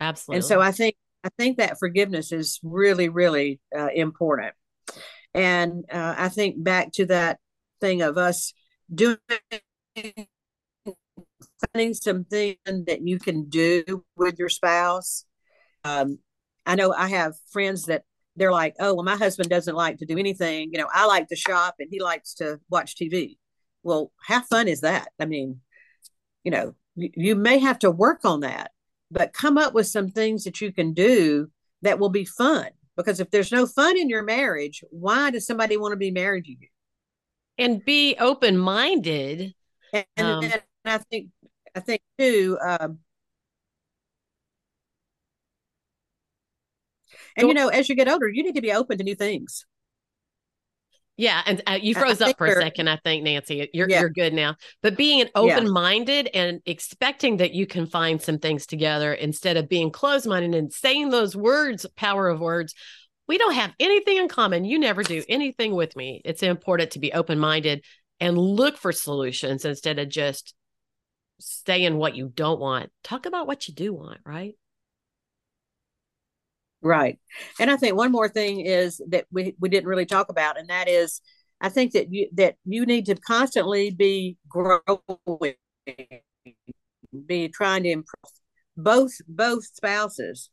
Absolutely 0.00 0.38
and 0.38 0.44
so 0.44 0.60
i 0.60 0.72
think 0.72 0.96
i 1.22 1.28
think 1.38 1.58
that 1.58 1.78
forgiveness 1.78 2.32
is 2.32 2.58
really 2.62 3.08
really 3.10 3.60
uh, 3.76 3.90
important. 3.94 4.54
And 5.34 5.84
uh, 5.92 6.14
i 6.16 6.28
think 6.28 6.62
back 6.64 6.92
to 6.92 7.06
that 7.06 7.38
thing 7.80 8.00
of 8.00 8.16
us 8.16 8.54
doing 8.92 9.18
finding 11.74 11.94
something 11.94 12.56
that 12.64 13.00
you 13.02 13.18
can 13.18 13.48
do 13.48 14.04
with 14.16 14.38
your 14.38 14.48
spouse. 14.48 15.26
Um, 15.84 16.18
i 16.64 16.76
know 16.76 16.94
i 16.94 17.08
have 17.08 17.34
friends 17.50 17.84
that 17.86 18.04
they're 18.36 18.52
like, 18.52 18.74
oh, 18.78 18.94
well, 18.94 19.04
my 19.04 19.16
husband 19.16 19.50
doesn't 19.50 19.74
like 19.74 19.98
to 19.98 20.06
do 20.06 20.18
anything. 20.18 20.70
You 20.72 20.78
know, 20.78 20.88
I 20.92 21.06
like 21.06 21.28
to 21.28 21.36
shop 21.36 21.76
and 21.78 21.88
he 21.90 22.00
likes 22.00 22.34
to 22.34 22.60
watch 22.70 22.96
TV. 22.96 23.36
Well, 23.82 24.12
how 24.26 24.42
fun 24.42 24.68
is 24.68 24.80
that? 24.80 25.08
I 25.18 25.26
mean, 25.26 25.60
you 26.44 26.50
know, 26.50 26.74
you, 26.94 27.10
you 27.14 27.34
may 27.34 27.58
have 27.58 27.78
to 27.80 27.90
work 27.90 28.24
on 28.24 28.40
that, 28.40 28.70
but 29.10 29.32
come 29.32 29.58
up 29.58 29.74
with 29.74 29.86
some 29.86 30.08
things 30.08 30.44
that 30.44 30.60
you 30.60 30.72
can 30.72 30.94
do 30.94 31.50
that 31.82 31.98
will 31.98 32.08
be 32.08 32.24
fun. 32.24 32.68
Because 32.96 33.20
if 33.20 33.30
there's 33.30 33.52
no 33.52 33.66
fun 33.66 33.98
in 33.98 34.08
your 34.08 34.22
marriage, 34.22 34.84
why 34.90 35.30
does 35.30 35.46
somebody 35.46 35.76
want 35.76 35.92
to 35.92 35.96
be 35.96 36.10
married 36.10 36.44
to 36.44 36.52
you? 36.52 36.68
And 37.58 37.84
be 37.84 38.16
open 38.18 38.56
minded. 38.58 39.54
And, 39.92 40.06
um, 40.18 40.44
and, 40.44 40.62
I 40.84 40.98
think, 40.98 41.28
I 41.74 41.80
think 41.80 42.02
too, 42.18 42.58
um, 42.62 42.98
And 47.36 47.48
you 47.48 47.54
know, 47.54 47.68
as 47.68 47.88
you 47.88 47.94
get 47.94 48.08
older, 48.08 48.28
you 48.28 48.42
need 48.42 48.54
to 48.54 48.62
be 48.62 48.72
open 48.72 48.98
to 48.98 49.04
new 49.04 49.14
things. 49.14 49.64
Yeah, 51.16 51.42
and 51.44 51.62
uh, 51.66 51.78
you 51.80 51.94
froze 51.94 52.22
up 52.22 52.38
for 52.38 52.46
a 52.46 52.54
second. 52.54 52.88
I 52.88 52.96
think 52.96 53.22
Nancy, 53.22 53.68
you're 53.74 53.88
yeah. 53.88 54.00
you're 54.00 54.10
good 54.10 54.32
now. 54.32 54.56
But 54.82 54.96
being 54.96 55.28
open 55.34 55.70
minded 55.70 56.30
yeah. 56.32 56.40
and 56.40 56.60
expecting 56.64 57.36
that 57.36 57.52
you 57.52 57.66
can 57.66 57.86
find 57.86 58.20
some 58.20 58.38
things 58.38 58.66
together 58.66 59.12
instead 59.12 59.58
of 59.58 59.68
being 59.68 59.90
closed 59.90 60.26
minded 60.26 60.54
and 60.54 60.72
saying 60.72 61.10
those 61.10 61.36
words, 61.36 61.86
power 61.96 62.28
of 62.28 62.40
words. 62.40 62.74
We 63.28 63.38
don't 63.38 63.54
have 63.54 63.72
anything 63.78 64.16
in 64.16 64.28
common. 64.28 64.64
You 64.64 64.78
never 64.78 65.02
do 65.02 65.22
anything 65.28 65.74
with 65.74 65.94
me. 65.96 66.22
It's 66.24 66.42
important 66.42 66.92
to 66.92 66.98
be 66.98 67.12
open 67.12 67.38
minded 67.38 67.84
and 68.18 68.36
look 68.36 68.76
for 68.76 68.90
solutions 68.90 69.64
instead 69.64 69.98
of 69.98 70.08
just 70.08 70.54
staying 71.38 71.96
what 71.96 72.16
you 72.16 72.28
don't 72.34 72.60
want. 72.60 72.90
Talk 73.04 73.26
about 73.26 73.46
what 73.46 73.68
you 73.68 73.74
do 73.74 73.92
want, 73.92 74.20
right? 74.24 74.54
Right. 76.82 77.18
And 77.60 77.70
I 77.70 77.76
think 77.76 77.96
one 77.96 78.12
more 78.12 78.28
thing 78.28 78.60
is 78.60 79.00
that 79.08 79.26
we, 79.30 79.54
we 79.60 79.68
didn't 79.68 79.88
really 79.88 80.06
talk 80.06 80.28
about, 80.28 80.58
and 80.58 80.68
that 80.68 80.88
is 80.88 81.20
I 81.60 81.68
think 81.68 81.92
that 81.92 82.12
you 82.12 82.28
that 82.34 82.56
you 82.64 82.84
need 82.84 83.06
to 83.06 83.14
constantly 83.14 83.90
be 83.90 84.36
growing, 84.48 85.54
be 87.26 87.48
trying 87.48 87.84
to 87.84 87.90
improve 87.90 88.32
both 88.76 89.12
both 89.28 89.64
spouses. 89.64 90.50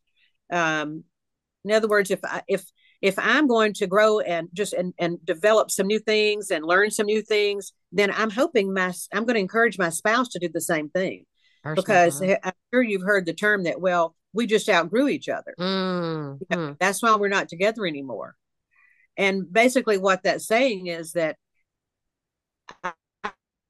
Um, 0.51 1.03
in 1.65 1.71
other 1.71 1.88
words, 1.88 2.11
if 2.11 2.19
I 2.23 2.43
if 2.47 2.63
if 3.01 3.17
I'm 3.17 3.47
going 3.47 3.73
to 3.73 3.88
grow 3.88 4.19
and 4.19 4.49
just 4.53 4.73
and, 4.73 4.93
and 4.99 5.23
develop 5.25 5.71
some 5.71 5.88
new 5.88 5.99
things 5.99 6.51
and 6.51 6.63
learn 6.63 6.91
some 6.91 7.07
new 7.07 7.23
things, 7.23 7.73
then 7.91 8.11
I'm 8.15 8.30
hoping 8.30 8.71
my 8.71 8.93
I'm 9.11 9.25
going 9.25 9.36
to 9.36 9.41
encourage 9.41 9.80
my 9.80 9.89
spouse 9.89 10.30
to 10.30 10.39
do 10.39 10.49
the 10.53 10.61
same 10.61 10.89
thing. 10.89 11.25
because 11.75 12.21
I'm 12.43 12.53
sure 12.71 12.84
you've 12.84 13.01
heard 13.01 13.25
the 13.25 13.34
term 13.34 13.63
that 13.63 13.82
well 13.82 14.15
we 14.34 14.45
just 14.45 14.69
outgrew 14.69 15.07
each 15.07 15.30
other. 15.30 15.53
Mm-hmm. 15.59 16.73
That's 16.80 17.01
why 17.01 17.15
we're 17.15 17.30
not 17.30 17.49
together 17.49 17.86
anymore. 17.86 18.36
And 19.17 19.51
basically, 19.51 19.97
what 19.97 20.23
that's 20.23 20.47
saying 20.47 20.88
is 20.88 21.13
that 21.13 21.38
I, 22.84 22.93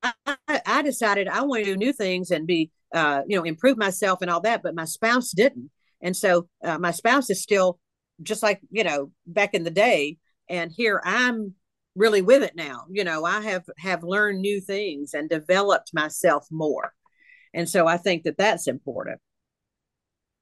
I, 0.03 0.62
I 0.66 0.82
decided 0.82 1.28
I 1.28 1.41
want 1.41 1.64
to 1.64 1.72
do 1.72 1.78
new 1.78 1.93
things 1.93 2.32
and 2.32 2.45
be, 2.45 2.72
uh, 2.93 3.22
you 3.28 3.38
know, 3.38 3.43
improve 3.43 3.78
myself 3.78 4.22
and 4.22 4.30
all 4.30 4.41
that, 4.41 4.62
but 4.64 4.76
my 4.76 4.86
spouse 4.86 5.32
didn't. 5.32 5.72
And 6.01 6.16
so 6.16 6.47
uh, 6.64 6.78
my 6.78 6.91
spouse 6.91 7.30
is 7.30 7.41
still 7.41 7.80
just 8.22 8.43
like, 8.43 8.62
you 8.70 8.84
know, 8.84 9.12
back 9.26 9.53
in 9.53 9.64
the 9.64 9.72
day. 9.72 10.18
And 10.49 10.72
here 10.72 11.01
I'm 11.03 11.55
really 11.95 12.22
with 12.22 12.43
it 12.43 12.55
now. 12.55 12.86
You 12.89 13.03
know, 13.03 13.26
I 13.26 13.41
have 13.41 13.66
have 13.78 14.03
learned 14.03 14.41
new 14.41 14.62
things 14.62 15.14
and 15.14 15.30
developed 15.30 15.93
myself 15.93 16.47
more. 16.51 16.93
And 17.53 17.68
so 17.68 17.88
I 17.88 17.97
think 17.97 18.24
that 18.24 18.38
that's 18.38 18.68
important. 18.68 19.20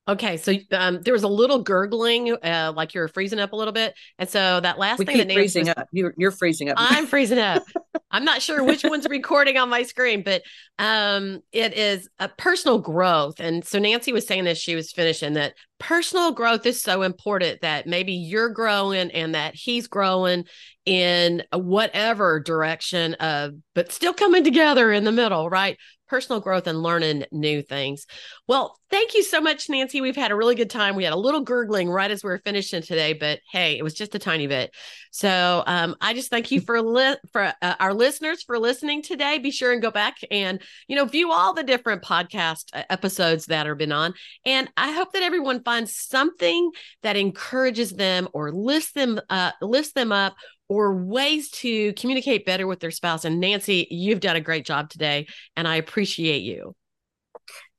Okay, 0.07 0.37
so 0.37 0.53
um, 0.71 1.01
there 1.01 1.13
was 1.13 1.23
a 1.23 1.27
little 1.27 1.61
gurgling, 1.61 2.31
uh, 2.31 2.71
like 2.75 2.93
you're 2.93 3.09
freezing 3.09 3.39
up 3.39 3.51
a 3.51 3.55
little 3.55 3.73
bit, 3.73 3.93
and 4.17 4.29
so 4.29 4.59
that 4.61 4.79
last 4.79 4.99
we 4.99 5.05
thing 5.05 5.17
that 5.17 5.31
freezing 5.31 5.65
was, 5.65 5.75
up. 5.75 5.87
You're, 5.91 6.13
you're 6.17 6.31
freezing 6.31 6.69
up. 6.69 6.77
I'm 6.79 7.05
freezing 7.07 7.39
up. 7.39 7.63
I'm 8.11 8.23
not 8.23 8.41
sure 8.41 8.63
which 8.63 8.83
one's 8.85 9.05
recording 9.09 9.57
on 9.57 9.69
my 9.69 9.83
screen, 9.83 10.23
but 10.23 10.43
um, 10.79 11.41
it 11.51 11.73
is 11.73 12.07
a 12.19 12.29
personal 12.29 12.79
growth. 12.79 13.41
And 13.41 13.65
so 13.65 13.79
Nancy 13.79 14.13
was 14.13 14.25
saying 14.25 14.47
as 14.47 14.57
she 14.57 14.75
was 14.75 14.93
finishing 14.93 15.33
that 15.33 15.55
personal 15.79 16.31
growth 16.31 16.65
is 16.65 16.81
so 16.81 17.01
important 17.03 17.61
that 17.61 17.87
maybe 17.87 18.13
you're 18.13 18.49
growing 18.49 19.11
and 19.11 19.35
that 19.35 19.55
he's 19.55 19.87
growing 19.87 20.45
in 20.85 21.43
whatever 21.53 22.39
direction 22.39 23.13
of, 23.15 23.53
but 23.75 23.91
still 23.91 24.13
coming 24.13 24.43
together 24.43 24.91
in 24.91 25.03
the 25.03 25.11
middle, 25.11 25.49
right? 25.49 25.77
personal 26.07 26.39
growth 26.39 26.67
and 26.67 26.81
learning 26.81 27.25
new 27.31 27.61
things. 27.61 28.05
Well, 28.47 28.77
thank 28.89 29.13
you 29.13 29.23
so 29.23 29.41
much, 29.41 29.69
Nancy. 29.69 30.01
We've 30.01 30.15
had 30.15 30.31
a 30.31 30.35
really 30.35 30.55
good 30.55 30.69
time. 30.69 30.95
We 30.95 31.03
had 31.03 31.13
a 31.13 31.17
little 31.17 31.41
gurgling 31.41 31.89
right 31.89 32.09
as 32.09 32.23
we 32.23 32.29
were 32.29 32.41
finishing 32.43 32.81
today, 32.81 33.13
but 33.13 33.39
hey, 33.51 33.77
it 33.77 33.83
was 33.83 33.93
just 33.93 34.15
a 34.15 34.19
tiny 34.19 34.47
bit. 34.47 34.73
So 35.11 35.63
um, 35.67 35.95
I 35.99 36.13
just 36.13 36.29
thank 36.29 36.51
you 36.51 36.61
for 36.65 36.81
li- 36.81 37.17
for 37.31 37.53
uh, 37.61 37.75
our 37.79 37.93
listeners 37.93 38.43
for 38.43 38.57
listening 38.57 39.01
today. 39.01 39.37
Be 39.37 39.51
sure 39.51 39.73
and 39.73 39.81
go 39.81 39.91
back 39.91 40.17
and 40.31 40.61
you 40.87 40.95
know 40.95 41.05
view 41.05 41.31
all 41.31 41.53
the 41.53 41.63
different 41.63 42.03
podcast 42.03 42.65
uh, 42.73 42.83
episodes 42.89 43.47
that 43.47 43.65
have 43.65 43.77
been 43.77 43.91
on, 43.91 44.13
and 44.45 44.69
I 44.77 44.91
hope 44.91 45.11
that 45.13 45.23
everyone 45.23 45.63
finds 45.67 45.93
something 45.93 46.71
that 47.03 47.17
encourages 47.17 47.91
them 47.91 48.29
or 48.31 48.53
lifts 48.53 48.93
them 48.93 49.19
uh, 49.29 49.51
lifts 49.61 49.91
them 49.91 50.13
up 50.13 50.33
or 50.69 50.95
ways 50.95 51.49
to 51.49 51.91
communicate 51.93 52.45
better 52.45 52.65
with 52.65 52.79
their 52.79 52.89
spouse. 52.89 53.25
And 53.25 53.41
Nancy, 53.41 53.85
you've 53.91 54.21
done 54.21 54.37
a 54.37 54.41
great 54.41 54.65
job 54.65 54.89
today, 54.89 55.27
and 55.57 55.67
I 55.67 55.75
appreciate 55.75 56.41
you. 56.43 56.73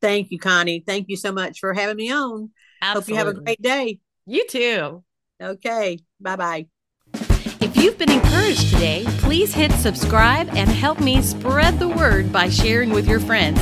Thank 0.02 0.30
you, 0.30 0.38
Connie. 0.38 0.84
Thank 0.86 1.08
you 1.08 1.16
so 1.16 1.32
much 1.32 1.60
for 1.60 1.72
having 1.72 1.96
me 1.96 2.12
on. 2.12 2.50
Absolutely. 2.82 3.00
Hope 3.00 3.08
you 3.08 3.26
have 3.26 3.36
a 3.36 3.40
great 3.40 3.62
day. 3.62 3.98
You 4.26 4.46
too. 4.46 5.02
Okay. 5.42 5.98
Bye 6.20 6.36
bye. 6.36 6.66
If 7.14 7.74
you've 7.74 7.96
been 7.96 8.10
encouraged 8.10 8.70
today, 8.70 9.04
please 9.20 9.54
hit 9.54 9.72
subscribe 9.72 10.50
and 10.50 10.68
help 10.68 11.00
me 11.00 11.22
spread 11.22 11.78
the 11.78 11.88
word 11.88 12.30
by 12.30 12.50
sharing 12.50 12.90
with 12.90 13.08
your 13.08 13.20
friends. 13.20 13.58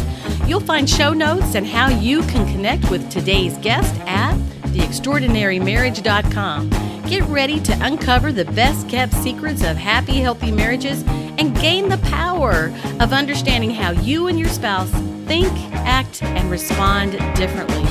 You'll 0.46 0.60
find 0.60 0.88
show 0.88 1.12
notes 1.12 1.54
and 1.54 1.66
how 1.66 1.88
you 1.88 2.22
can 2.22 2.50
connect 2.52 2.90
with 2.90 3.10
today's 3.10 3.58
guest 3.58 3.94
at 4.02 4.36
theextraordinarymarriage.com. 4.68 6.70
Get 7.08 7.22
ready 7.24 7.60
to 7.60 7.84
uncover 7.84 8.32
the 8.32 8.46
best 8.46 8.88
kept 8.88 9.12
secrets 9.14 9.62
of 9.62 9.76
happy, 9.76 10.20
healthy 10.20 10.50
marriages 10.50 11.04
and 11.38 11.54
gain 11.60 11.88
the 11.88 11.98
power 11.98 12.72
of 13.00 13.12
understanding 13.12 13.70
how 13.70 13.90
you 13.90 14.28
and 14.28 14.38
your 14.38 14.48
spouse 14.48 14.90
think, 15.26 15.52
act, 15.72 16.22
and 16.22 16.50
respond 16.50 17.12
differently. 17.36 17.84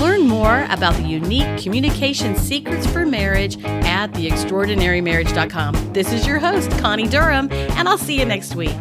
Learn 0.00 0.22
more 0.22 0.66
about 0.70 0.94
the 0.94 1.02
unique 1.02 1.62
communication 1.62 2.36
secrets 2.36 2.86
for 2.86 3.04
marriage 3.04 3.62
at 3.64 4.12
theextraordinarymarriage.com. 4.12 5.92
This 5.92 6.12
is 6.12 6.26
your 6.26 6.38
host, 6.38 6.70
Connie 6.78 7.08
Durham, 7.08 7.48
and 7.50 7.88
I'll 7.88 7.98
see 7.98 8.18
you 8.18 8.24
next 8.24 8.54
week. 8.54 8.76